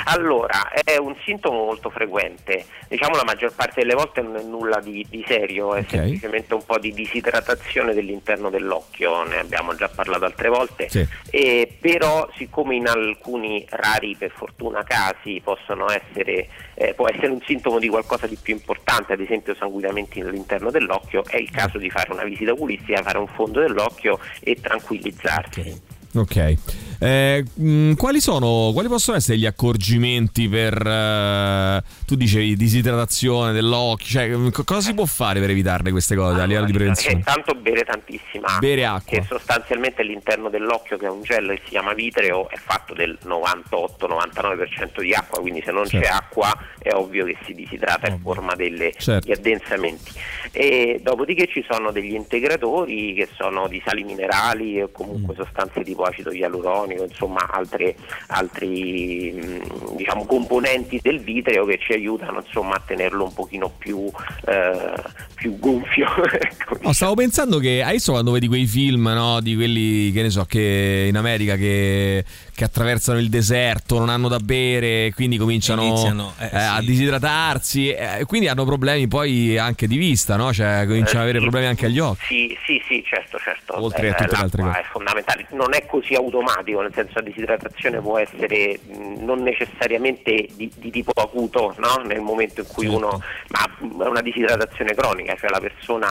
[0.05, 4.79] allora è un sintomo molto frequente, diciamo la maggior parte delle volte non è nulla
[4.79, 5.89] di, di serio, è Ok.
[5.89, 11.05] semplicemente un po' di disidratazione dell'interno dell'occhio, ne abbiamo già parlato altre volte, Sì.
[11.29, 17.41] e però siccome in alcuni rari per fortuna casi possono essere, eh, può essere un
[17.45, 21.89] sintomo di qualcosa di più importante, ad esempio sanguinamenti all'interno dell'occhio, è il caso di
[21.89, 25.81] fare una visita oculistica, fare un fondo dell'occhio e tranquillizzarsi.
[26.15, 26.53] Ok.
[26.99, 34.05] Eh, mh, quali sono, quali possono essere gli accorgimenti per, eh, tu dicevi, disidratazione dell'occhio,
[34.07, 36.75] cioè mh, co- cosa si può fare per evitarle queste cose a livello di Eh,
[36.75, 37.21] prevenzione?
[37.23, 39.17] tanto bere tantissima acqua, Bere acqua.
[39.19, 43.17] che sostanzialmente all'interno dell'occhio che è un gel che si chiama vitreo è fatto del
[43.23, 46.05] 98-99% di acqua, quindi se non Certo.
[46.07, 49.27] c'è acqua è ovvio che si disidrata e forma delle, Certo.
[49.27, 50.11] gli addensamenti.
[50.51, 55.37] E dopodiché ci sono degli integratori che sono di sali minerali o comunque Mm.
[55.43, 57.95] sostanze tipo acido ialuronico cronico, insomma altre,
[58.27, 64.09] altri mh, diciamo, componenti del vitreo che ci aiutano insomma, a tenerlo un pochino più,
[64.45, 64.93] eh,
[65.33, 66.07] più gonfio.
[66.31, 66.77] ecco.
[66.81, 70.45] No, stavo pensando che adesso quando vedi quei film, no, di quelli che ne so,
[70.45, 72.23] che in America che,
[72.55, 76.85] che attraversano il deserto, non hanno da bere, quindi cominciano Iniziano, eh, eh, a sì.
[76.85, 80.53] disidratarsi, e quindi hanno problemi poi anche di vista, no?
[80.53, 81.43] Cioè cominciano ad avere sì.
[81.43, 82.25] problemi anche agli occhi.
[82.27, 83.77] Sì, sì, sì, certo, certo.
[83.83, 84.79] Oltre a tutte le altre cose.
[84.79, 85.47] è fondamentale.
[85.51, 88.79] Non è così automatico, nel senso la disidratazione può essere
[89.19, 92.03] non necessariamente di, di tipo acuto, no?
[92.05, 92.97] Nel momento in cui Certo.
[92.97, 93.21] uno.
[93.49, 96.07] ma è una disidratazione cronica, cioè la persona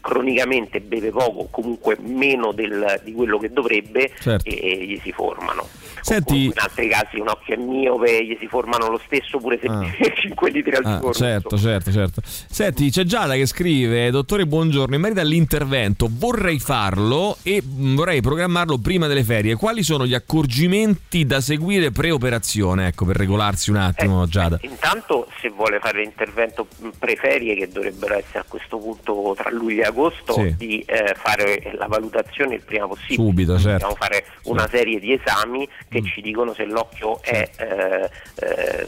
[0.00, 4.48] cronicamente beve poco, comunque meno del- di quello che dovrebbe Certo.
[4.48, 5.68] e, e gli si formano.
[6.02, 9.66] Senti, In altri casi un occhio è miope, gli si formano lo stesso pure se
[9.68, 9.80] Ah.
[10.22, 11.12] 5 litri al Ah, giorno.
[11.12, 12.20] certo, certo, certo.
[12.24, 14.94] Senti, c'è Giada che scrive: Dottore, buongiorno.
[14.94, 19.54] In merito all'intervento, vorrei farlo e mm, vorrei programmarlo prima delle ferie.
[19.54, 22.88] Quali sono gli accorgimenti da seguire pre-operazione?
[22.88, 24.58] Ecco, per regolarsi un attimo, Giada.
[24.62, 26.66] Intanto se vuole fare l'intervento
[26.98, 30.54] preferie che dovrebbero essere a questo punto tra luglio e agosto Sì.
[30.56, 33.14] di eh, fare la valutazione il prima possibile.
[33.14, 33.70] Subito, certo.
[33.86, 38.86] Dobbiamo fare una serie di esami che ci dicono se l'occhio è, eh, eh,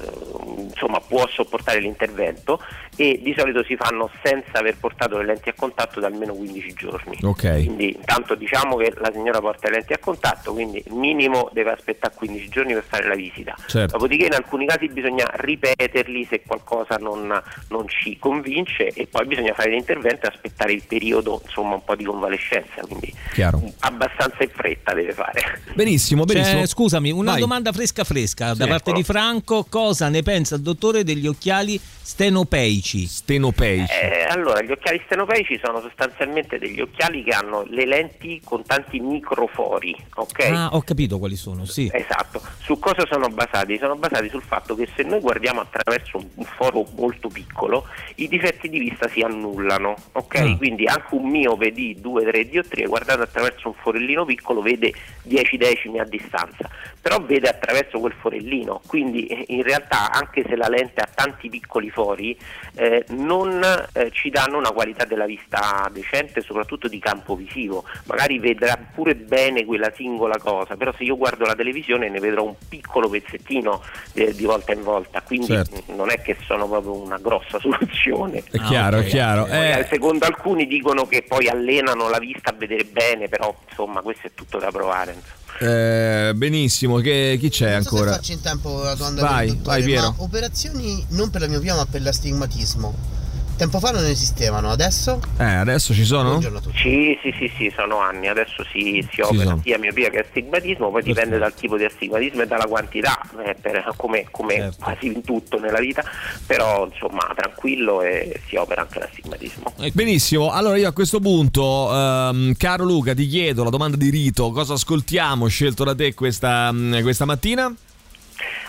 [0.59, 2.61] insomma, può sopportare l'intervento
[2.97, 6.73] e di solito si fanno senza aver portato le lenti a contatto da almeno 15
[6.75, 7.19] giorni.
[7.23, 7.65] Ok.
[7.65, 12.15] Quindi intanto diciamo che la signora porta le lenti a contatto, quindi minimo deve aspettare
[12.17, 13.55] 15 giorni per fare la visita.
[13.67, 13.93] Certo.
[13.93, 19.53] Dopodiché in alcuni casi bisogna ripeterli se qualcosa non, non ci convince e poi bisogna
[19.53, 23.61] fare l'intervento e aspettare il periodo insomma un po' di convalescenza, quindi Chiaro.
[23.81, 25.61] abbastanza in fretta deve fare.
[25.75, 26.61] Benissimo, benissimo.
[26.61, 27.41] C'è, scusami, una Vai.
[27.41, 28.97] domanda fresca fresca da Sì, parte eccolo.
[28.97, 29.67] di Franco.
[29.69, 33.07] Cosa ne pensa il dottore degli occhiali stenopeici?
[33.07, 33.93] Stenopeici.
[33.93, 39.01] Eh, allora, gli occhiali stenopeici sono sostanzialmente degli occhiali che hanno le lenti con tanti
[39.01, 40.39] microfori, ok?
[40.53, 41.91] Ah, ho capito quali sono, sì.
[41.93, 43.77] Esatto, su cosa sono basati?
[43.79, 47.87] Sono basati sul fatto che se noi guardiamo attraverso un foro molto piccolo,
[48.17, 50.35] i difetti di vista si annullano, ok?
[50.37, 50.57] Ah.
[50.57, 54.93] Quindi anche un miope di 2-3 diottrie guardato attraverso un forellino piccolo vede
[55.25, 56.69] 10 decimi a distanza,
[57.01, 61.49] però vede attraverso quel forellino, quindi eh, in realtà anche se la lente ha tanti
[61.49, 62.37] piccoli fori,
[62.75, 63.63] eh, non
[63.93, 67.85] eh, ci danno una qualità della vista decente, soprattutto di campo visivo.
[68.05, 72.43] Magari vedrà pure bene quella singola cosa, però se io guardo la televisione ne vedrò
[72.45, 73.83] un piccolo pezzettino
[74.15, 75.83] eh, di volta in volta, quindi Certo.
[75.87, 78.43] mh, non è che sono proprio una grossa soluzione.
[78.51, 79.45] È chiaro, è chiaro.
[79.45, 84.01] Poi, Eh, secondo alcuni dicono che poi allenano la vista a vedere bene, però insomma
[84.01, 85.43] questo è tutto da provare.
[85.61, 88.13] Eh, benissimo, che, chi c'è so ancora?
[88.13, 90.15] faccio in tempo la domanda Vai, vai, Piero.
[90.19, 93.14] operazioni non per la miopia ma per l'astigmatismo.
[93.57, 95.21] Tempo fa non esistevano, adesso?
[95.39, 96.31] Eh, adesso ci sono?
[96.31, 96.77] Buongiorno a tutti.
[96.79, 98.27] Sì, sì, sì, sì, sono anni.
[98.27, 99.61] Adesso si, si opera sono.
[99.63, 103.93] sia miopia che astigmatismo, poi dipende dal tipo di astigmatismo e dalla quantità, eh, per-
[103.97, 104.77] come, come Certo.
[104.83, 106.03] quasi in tutto nella vita,
[106.45, 109.73] però insomma tranquillo e si opera anche l'astigmatismo.
[109.93, 114.51] Benissimo, allora io a questo punto, ehm, caro Luca, ti chiedo la domanda di rito,
[114.51, 117.73] cosa ascoltiamo scelto da te questa, mm, questa mattina?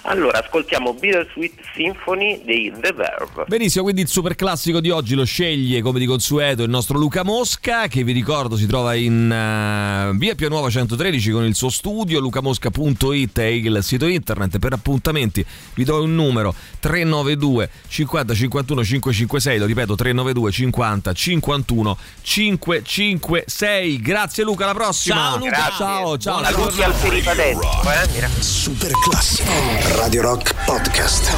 [0.08, 3.46] Allora, ascoltiamo Bittersweet Symphony dei The Verve.
[3.48, 7.24] Benissimo, quindi il super classico di oggi lo sceglie come di consueto il nostro Luca
[7.24, 11.70] Mosca, che vi ricordo si trova in eh, via Pia Nuova 113 con il suo
[11.70, 14.60] studio, lucamosca.it è il sito internet.
[14.60, 15.44] Per appuntamenti
[15.74, 24.02] vi do un numero 392 50 51 556, lo ripeto 392 50 51 556.
[24.02, 25.16] Grazie Luca, alla prossima.
[25.16, 25.50] Ciao, Luca.
[25.50, 25.76] Grazie.
[25.76, 26.44] Ciao, ciao.
[26.44, 28.30] Saluti al eh?
[28.40, 29.95] Super classico.
[29.96, 31.34] Radio Rock Podcast.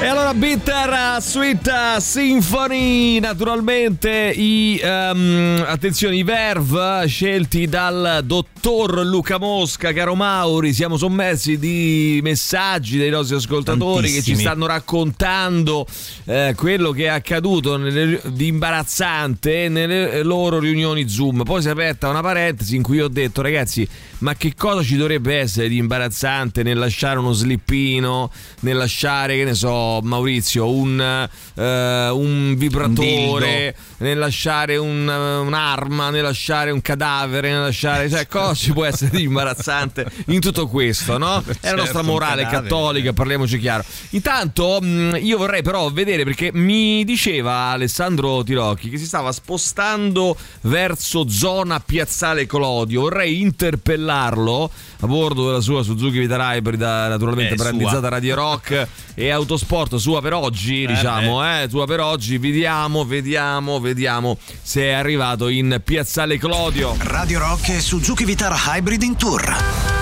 [0.00, 9.38] E allora Bitter Sweet Symphony, naturalmente i ehm, attenzione i Verve scelti dal dottor Luca
[9.38, 14.40] Mosca, caro Mauri, siamo sommersi di messaggi dei nostri ascoltatori che ci Tantissimi.
[14.40, 15.86] stanno raccontando
[16.24, 21.44] eh, quello che è accaduto nelle- di imbarazzante nelle loro riunioni Zoom.
[21.44, 23.88] Poi si è aperta una parentesi in cui ho detto ragazzi,
[24.22, 29.44] ma che cosa ci dovrebbe essere di imbarazzante nel lasciare uno slippino, nel lasciare, che
[29.44, 37.50] ne so, Maurizio, un, eh, un vibratore, nel lasciare un- un'arma, nel lasciare un cadavere,
[37.50, 38.08] nel lasciare.
[38.08, 41.38] Cioè, cosa ci può essere di imbarazzante in tutto questo, no?
[41.38, 43.84] È la Certo, nostra un morale cattolica, parliamoci chiaro.
[44.10, 50.36] Intanto, mh, io vorrei però vedere perché mi diceva Alessandro Tirocchi che si stava spostando
[50.62, 53.00] verso zona Piazzale Clodio.
[53.02, 58.08] Vorrei interpellare installarlo a bordo della sua Suzuki Vitara Ibrida, naturalmente Eh, brandizzata sua.
[58.08, 62.38] Radio Rock e Autosport sua per oggi, diciamo, eh, sua per oggi.
[62.38, 66.94] Vediamo, vediamo, vediamo se è arrivato in Piazzale Clodio.
[66.98, 70.01] Radio Rock e Suzuki Vitara Hybrid in tour.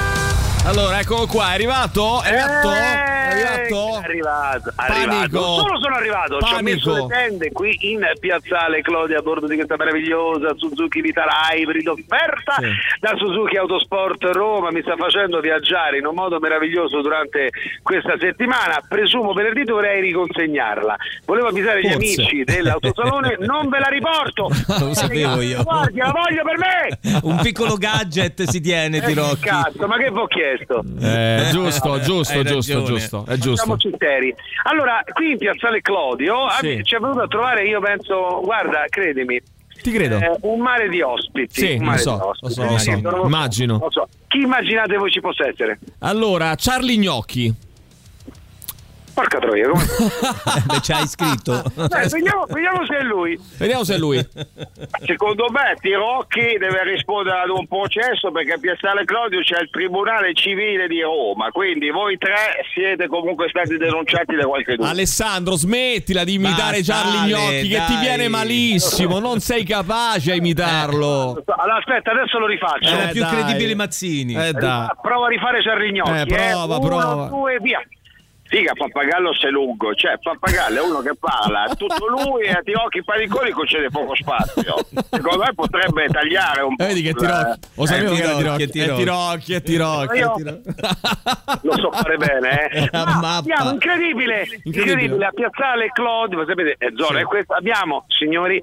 [0.66, 2.22] Allora, eccolo qua, è arrivato?
[2.22, 2.70] È arrivato?
[2.70, 2.78] È
[3.30, 4.00] arrivato?
[4.00, 5.00] È arrivato, Panico.
[5.00, 5.38] arrivato.
[5.40, 6.60] Non solo sono arrivato, ci ho Panico.
[6.90, 11.86] messo le tende qui in piazzale Clodia a bordo di questa meravigliosa Suzuki Vitara Hybrid
[11.88, 12.56] offerta
[13.00, 14.70] da Suzuki Autosport Roma.
[14.70, 17.48] Mi sta facendo viaggiare in un modo meraviglioso durante
[17.82, 18.80] questa settimana.
[18.86, 20.94] Presumo venerdì dovrei riconsegnarla.
[21.24, 22.20] Volevo avvisare gli Forse.
[22.22, 24.50] amici dell'autosalone, non ve la riporto.
[24.78, 25.62] Lo sapevo io.
[25.62, 27.20] Guardi, la voglio per me!
[27.22, 29.40] Un piccolo gadget si tiene, Eh, Tirocchi.
[29.48, 30.12] Cazzo, ma che ho
[30.56, 30.84] chiesto?
[31.00, 32.84] Eh, giusto, giusto, Hai giusto, ragione.
[32.98, 33.24] giusto.
[33.26, 33.56] È giusto.
[33.56, 34.34] Siamoci seri.
[34.64, 36.80] Allora, qui in piazzale Clodio ah, Sì.
[36.82, 39.40] ci è venuto a trovare, io penso, guarda, credimi.
[39.82, 40.18] Ti credo.
[40.18, 41.60] eh, un mare di ospiti.
[41.60, 42.44] Sì, un lo mare so, di ospiti.
[42.46, 42.90] lo so, lo so,
[43.22, 43.78] Eh, immagino.
[43.80, 44.08] lo so.
[44.28, 45.78] Chi immaginate voi ci possa essere?
[46.00, 47.54] Allora, Charlie Gnocchi.
[49.20, 49.84] Porca troia, come...
[50.64, 51.58] Beh, ci hai scritto.
[51.62, 53.38] Eh, vediamo, vediamo se è lui.
[53.58, 54.26] Vediamo se è lui.
[55.04, 60.32] Secondo me Tirocchi deve rispondere ad un processo perché a Piazzale Clodio c'è il Tribunale
[60.32, 64.90] Civile di Roma, quindi voi tre siete comunque stati denunciati da qualche dubbio.
[64.90, 71.42] Alessandro, smettila di imitare Charlie Gnocchi che ti viene malissimo, non sei capace a imitarlo.
[71.44, 72.88] Allora aspetta, adesso lo rifaccio.
[72.88, 73.30] Sono Eh, più dai.
[73.34, 74.34] credibili Mazzini.
[74.34, 74.88] Eh dai.
[75.02, 76.10] Prova a rifare Charlie Gnocchi.
[76.10, 77.24] Eh, prova, Uno, prova.
[77.26, 77.82] due, via.
[78.50, 83.04] Figa, Pappagallo sei lungo, cioè Pappagallo è uno che parla, tutto lui e a Tirocchi
[83.04, 84.74] Paniconi concede poco spazio.
[85.08, 86.82] Secondo me potrebbe tagliare un po'.
[86.82, 87.60] Eh, vedi che Tirocchi.
[87.76, 88.62] Lo eh, sapevo che era Tirocchi.
[88.64, 90.18] È Tirocchi, è Tirocchi.
[90.18, 90.70] È Tirocchi.
[91.62, 92.88] Lo so fare bene, eh.
[92.92, 97.54] Ma abbiamo incredibile, incredibile, a Piazzale Claudio, ma sapete, è zona, è questa.
[97.54, 98.60] abbiamo, signori,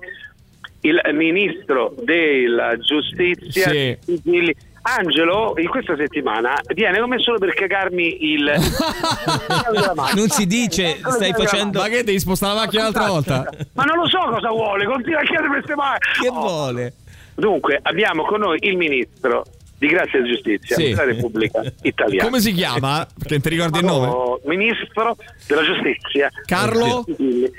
[0.81, 3.97] il ministro della giustizia Sì.
[4.01, 4.53] Sigilli.
[4.95, 8.53] Angelo in questa settimana viene come solo per cagarmi il
[10.15, 11.79] Non si dice, stai facendo.
[11.81, 13.49] Ma che devi spostare la macchina un'altra volta?
[13.73, 16.33] ma non lo so cosa vuole continua a chiedere queste mani Che Oh.
[16.39, 16.93] vuole?
[17.35, 19.43] dunque abbiamo con noi il ministro
[19.79, 20.89] di grazia e giustizia Sì.
[20.89, 23.05] della Repubblica Italiana Come si chiama?
[23.17, 24.07] Perché ti ricordi il nome?
[24.07, 25.15] Oh, ministro
[25.47, 27.05] della giustizia Carlo?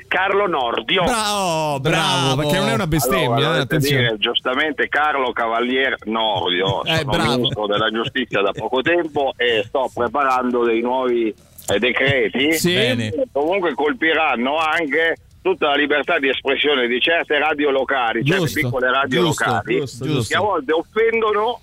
[0.09, 4.03] Carlo Nordio Bravo, bravo, perché non è una bestemmia, Allora, eh, attenzione.
[4.03, 7.36] dire giustamente Carlo Cavalier Nordio, Eh, sono bravo.
[7.36, 11.32] ministro della giustizia da poco tempo e sto preparando dei nuovi
[11.69, 12.73] eh, decreti Sì.
[12.74, 18.61] Che comunque colpiranno anche tutta la libertà di espressione di certe radio locali, certe Giusto,
[18.61, 21.61] piccole radio giusto, locali giusto, che a volte offendono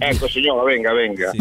[0.00, 1.32] Ecco signora, venga, venga.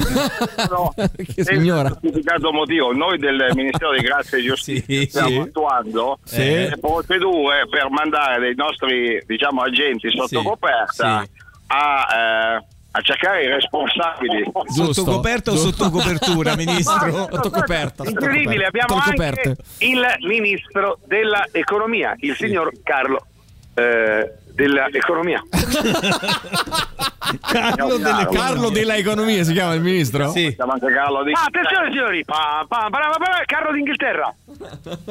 [0.70, 1.90] No, Che signora?
[1.90, 5.38] Giustificato motivo, noi del Ministero di Grazia e Giustizia Sì, stiamo sì.
[5.38, 6.38] attuando Sì.
[6.44, 11.30] le procedure per mandare dei nostri diciamo, agenti sotto Sì, coperta sì.
[11.68, 12.08] a,
[12.58, 14.44] eh, a cercare i responsabili.
[14.74, 17.28] Giusto, Sotto coperta o sotto copertura, ministro?
[17.30, 18.04] Sotto coperta.
[18.10, 23.24] incredibile abbiamo Sotto anche il ministro dell'economia il signor Carlo
[23.76, 25.42] eh, dell'economia
[27.42, 30.30] Carlo delle Carlo della economia si chiama il ministro?
[30.32, 30.56] Sì.
[30.56, 33.02] Carlo di Ah, attenzione signori, pam, pam, pam,
[33.46, 34.34] Carlo d'Inghilterra.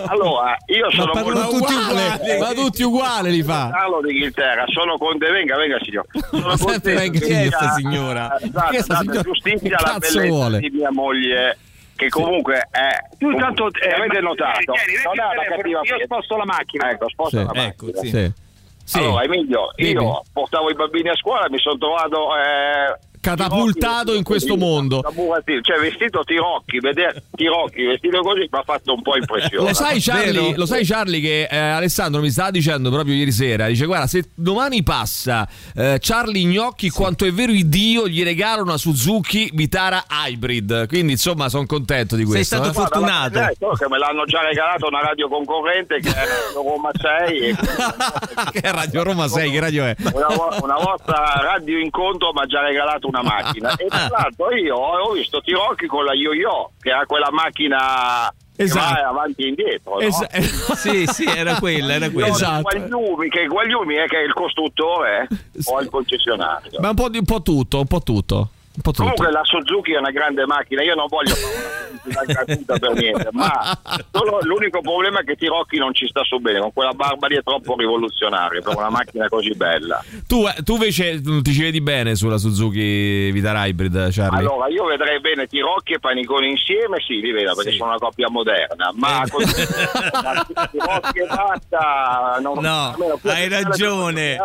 [0.06, 2.39] Allora, io sono parlano molto- tutti Uguale, uguali.
[2.40, 3.68] ma tutti uguali li fa.
[3.70, 6.06] Carlo d'Inghilterra, sono con te, venga, venga signor.
[6.31, 8.36] Sono sempre contento venga, che chi è sia- sta signora?
[8.39, 9.20] eh, date signora?
[9.20, 10.59] giustizia alla bellezza vuole?
[10.60, 11.59] di mia moglie
[11.97, 16.05] che comunque è Tu intanto eh, avete notato tieni, tieni, non è una cattiva io
[16.05, 16.90] sposto la macchina.
[16.90, 17.44] ecco sposta Sì.
[17.44, 18.09] la macchina Ecco, sì.
[18.10, 18.32] Sì.
[18.86, 18.98] Sì.
[18.98, 19.90] allora Emilio Dimmi.
[19.90, 25.02] io portavo i bambini a scuola mi sono trovato eh, Catapultato in questo mondo.
[25.62, 30.00] cioè vestito Tirocchi vedere Tirocchi vestito così mi ha fatto un po' impressione Lo sai,
[30.00, 34.06] Charlie, lo sai Charlie che eh, Alessandro mi stava dicendo proprio ieri sera, dice guarda
[34.06, 40.04] se domani passa eh, Charlie Gnocchi quanto è vero Dio gli regala una Suzuki Vitara
[40.08, 42.56] Hybrid, quindi insomma sono contento di Sei questo.
[42.56, 42.72] stato eh.
[42.72, 43.40] fortunato.
[43.40, 47.56] Eh, solo che me l'hanno già regalato una radio concorrente che è Roma 6 e
[48.60, 49.96] che Radio Roma 6, che radio è?
[50.12, 50.28] una,
[50.60, 55.12] una vostra radio incontro mi ha già regalato una macchina e tra l'altro io ho
[55.12, 58.94] visto Tirocchi con la Yo-Yo che ha quella macchina Esatto.
[58.94, 60.10] che va avanti e indietro no?
[60.76, 62.28] Sì, sì, era quella, era quella.
[62.28, 62.62] esatto.
[62.62, 65.28] Guagliumi, che Guagliumi è che è il costruttore
[65.64, 68.51] o il concessionario Ma un po', di- un po' tutto, un po' tutto.
[68.76, 69.02] Un po' tutto.
[69.02, 73.28] Comunque la Suzuki è una grande macchina, io non voglio fare una gratuita per niente,
[73.32, 73.76] ma
[74.12, 77.36] solo l'unico problema è che Tirocchi non ci sta su bene, con quella barba lì
[77.36, 80.04] è troppo rivoluzionaria per una macchina così bella.
[80.26, 84.40] Tu, eh, tu invece non ti ci vedi bene sulla Suzuki Vitara Hybrid, Charlie?
[84.40, 88.28] Allora, io vedrei bene Tirocchi e Paniconi insieme, sì, li vedo perché sono una coppia
[88.28, 89.30] moderna, ma Eh.
[90.22, 92.94] ma Tirocchi e basta, non- No,
[93.24, 94.34] hai ragione.
[94.34, 94.38] eh,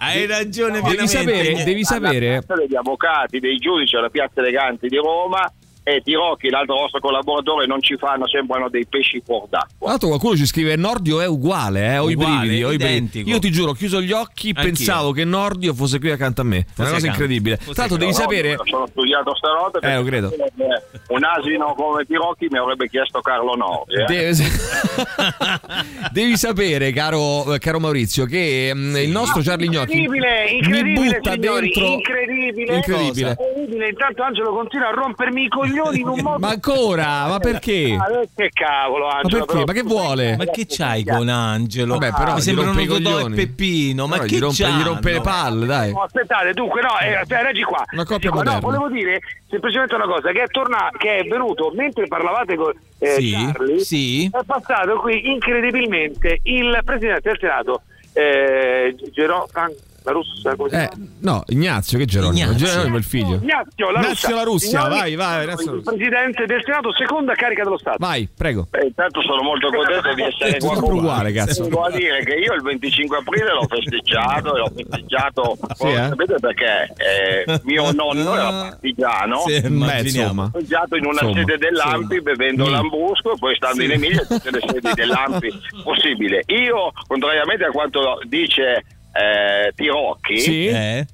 [0.00, 2.40] Hai ragione, Devi sapere, devi sapere.
[2.46, 5.52] Degli avvocati, dei giudici alla piazza eleganti di Roma
[5.88, 9.76] e Tirocchi, l'altro vostro collaboratore, non ci fanno, sembrano dei pesci fuor d'acqua.
[9.78, 12.76] Tra l'altro qualcuno ci scrive Nordio è uguale, eh, ho i Uguale, brividi, ho i
[12.76, 13.22] brividi.
[13.30, 14.62] Io ti giuro, ho chiuso gli occhi, Anch'io.
[14.62, 16.58] pensavo che Nordio fosse qui accanto a me.
[16.58, 17.06] È una cosa accanto.
[17.06, 17.56] incredibile.
[17.56, 20.28] Fosse Tra l'altro devi No, sapere io Sono studiato stanotte Eh, lo credo.
[20.28, 23.94] perché un asino come Tirocchi mi avrebbe chiesto Carlo Nordi.
[23.94, 24.04] eh.
[24.04, 24.36] Deve-
[26.12, 31.32] Devi sapere, caro, caro Maurizio, che mm, il nostro Charlie Gnocchi Incredibile, mi incredibile, butta
[31.32, 31.86] signori, dentro.
[31.92, 32.74] incredibile.
[32.76, 33.30] Incredibile.
[33.30, 33.88] Incredibile.
[33.88, 36.38] Intanto Angelo continua a rompermi i coglioni in un modo.
[36.38, 37.26] Ma ancora?
[37.28, 37.96] Ma perché?
[37.98, 39.44] Ah, che cavolo, Ma Angelo.
[39.44, 39.64] perché?
[39.64, 40.36] Ma che vuole?
[40.36, 41.98] Ma che c'hai con Angelo?
[41.98, 43.34] Vabbè, però mi rompe i Totò e coglioni.
[43.34, 44.06] Peppino.
[44.06, 45.92] Ma No, che gli rompe, gli rompe le palle, dai.
[45.92, 47.84] No, aspettate, dunque, no, eh, aspetta, reggi qua.
[47.92, 48.38] Una coppia qua.
[48.38, 48.60] moderna.
[48.60, 52.72] No, volevo dire semplicemente una cosa: che è, torna- che è venuto mentre parlavate con
[52.98, 54.30] eh, Sì, Charlie, sì.
[54.32, 57.82] è passato qui incredibilmente il presidente del Senato,
[58.12, 59.72] eh, Gero- Fran-
[60.08, 60.88] la Russia, come Eh,
[61.20, 62.46] no, Ignazio, che Geronimo?
[62.50, 62.66] Ignazio.
[62.66, 63.34] Geronimo è il figlio.
[63.42, 65.92] Ignazio La Ignazio La Russia, vai, vai, Ignazio il Russia.
[65.92, 67.96] presidente del Senato, seconda carica dello Stato.
[68.00, 68.66] Vai, prego.
[68.72, 70.98] Eh, intanto sono molto contento di essere Tutto qua con voi.
[70.98, 71.62] uguale, cazzo.
[71.64, 75.94] Devo dire che io il 25 aprile l'ho festeggiato e l'ho festeggiato Sì, eh?
[76.08, 80.02] sapete perché eh, mio nonno era partigiano Sì, immaginiamo.
[80.30, 80.50] insomma.
[80.52, 82.70] festeggiato in una Insomma, sede dell'Ampi bevendo Mm.
[82.70, 85.48] l'ambusco e poi stando in Emilia tutte le sedi dell'Ampi
[85.82, 86.42] possibile.
[86.46, 88.84] Io, contrariamente a quanto dice
[89.18, 90.66] eh, Tirocchi, Sì?
[90.66, 91.06] Eh?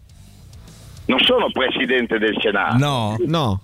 [1.06, 3.16] non sono presidente del Senato, No.
[3.26, 3.60] No.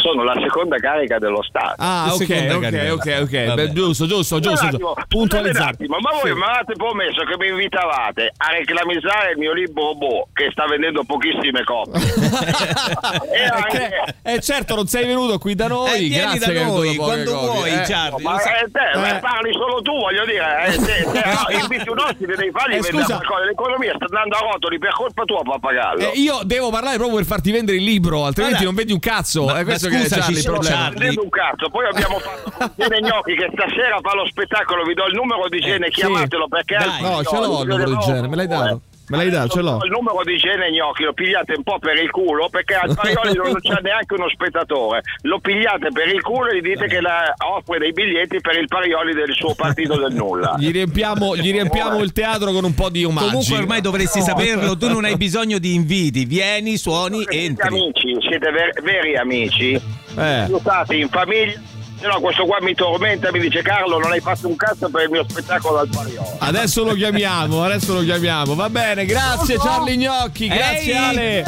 [0.00, 1.74] Sono la seconda carica dello Stato.
[1.78, 3.54] Ah, ok, ok, ok, ok.
[3.54, 4.66] Beh, giusto, giusto, giusto.
[4.66, 6.36] Un attimo, ma voi Sì.
[6.36, 11.04] mi avete promesso che mi invitavate a reclamizzare il mio libro Bo, che sta vendendo
[11.04, 12.00] pochissime copie.
[13.32, 15.90] e anche, Eh certo, non sei venuto qui da noi.
[15.94, 17.48] Eh, vieni grazie da noi, quando copie.
[17.50, 18.22] vuoi, Eh, Charlie.
[18.22, 19.20] ma eh, te, ma Eh.
[19.20, 22.80] parli solo tu, voglio dire, eh, se, se no, inviti un ospite devi fargli Eh,
[22.80, 23.44] vendere qualcosa.
[23.44, 25.98] L'economia sta andando a rotoli per colpa tua, pappagallo.
[26.00, 28.98] eh, io devo parlare proprio per farti vendere il libro, altrimenti Guarda, non vedi un
[29.00, 29.44] cazzo.
[29.44, 30.76] ma- è questo ma che Charlie, problema.
[30.76, 31.20] Charlie.
[31.20, 35.14] Un cazzo, poi abbiamo fatto Gene Gnocchi che stasera fa lo spettacolo, vi do il
[35.14, 36.00] numero di Gene, sì.
[36.00, 37.02] chiamatelo perché Dai.
[37.02, 38.80] No, ce l'ho il numero di genere, me l'hai dato.
[39.10, 39.78] Me l'hai dato, ce l'ho.
[39.84, 43.36] Il numero di Gene Gnocchi lo pigliate un po' per il culo perché al Parioli
[43.36, 45.02] non c'è neanche uno spettatore.
[45.22, 48.68] Lo pigliate per il culo e gli dite che la- offre dei biglietti per il
[48.68, 50.54] Parioli del suo partito del nulla.
[50.58, 53.26] Gli riempiamo, gli riempiamo il teatro con un po' di omaggi.
[53.26, 57.66] Comunque ormai dovresti saperlo, tu non hai bisogno di inviti, vieni, suoni, Siete entri.
[57.66, 60.22] amici, siete ver- veri amici, Eh.
[60.22, 61.60] aiutate in famiglia.
[62.00, 65.02] Se no, questo qua mi tormenta, mi dice Carlo, non hai fatto un cazzo per
[65.02, 66.28] il mio spettacolo al Parioli.
[66.38, 68.54] Adesso lo chiamiamo, adesso lo chiamiamo.
[68.54, 71.44] Va bene, grazie Charlie Gnocchi, grazie Ehi, Ale.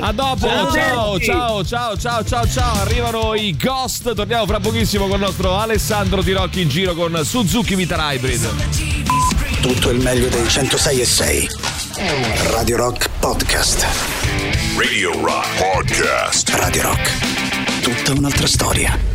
[0.00, 0.72] A dopo, Ciao.
[0.72, 2.80] ciao, ciao, ciao, ciao, ciao, ciao.
[2.80, 4.14] Arrivano i Ghost.
[4.14, 8.48] Torniamo fra pochissimo con il nostro Alessandro Tirocchi in giro con Suzuki Vitara Hybrid.
[9.60, 11.48] Tutto il meglio dei 106 e 6.
[12.52, 13.86] Radio Rock Podcast.
[14.78, 16.48] Radio Rock Podcast.
[16.54, 17.82] Radio Rock.
[17.82, 19.09] Tutta un'altra storia.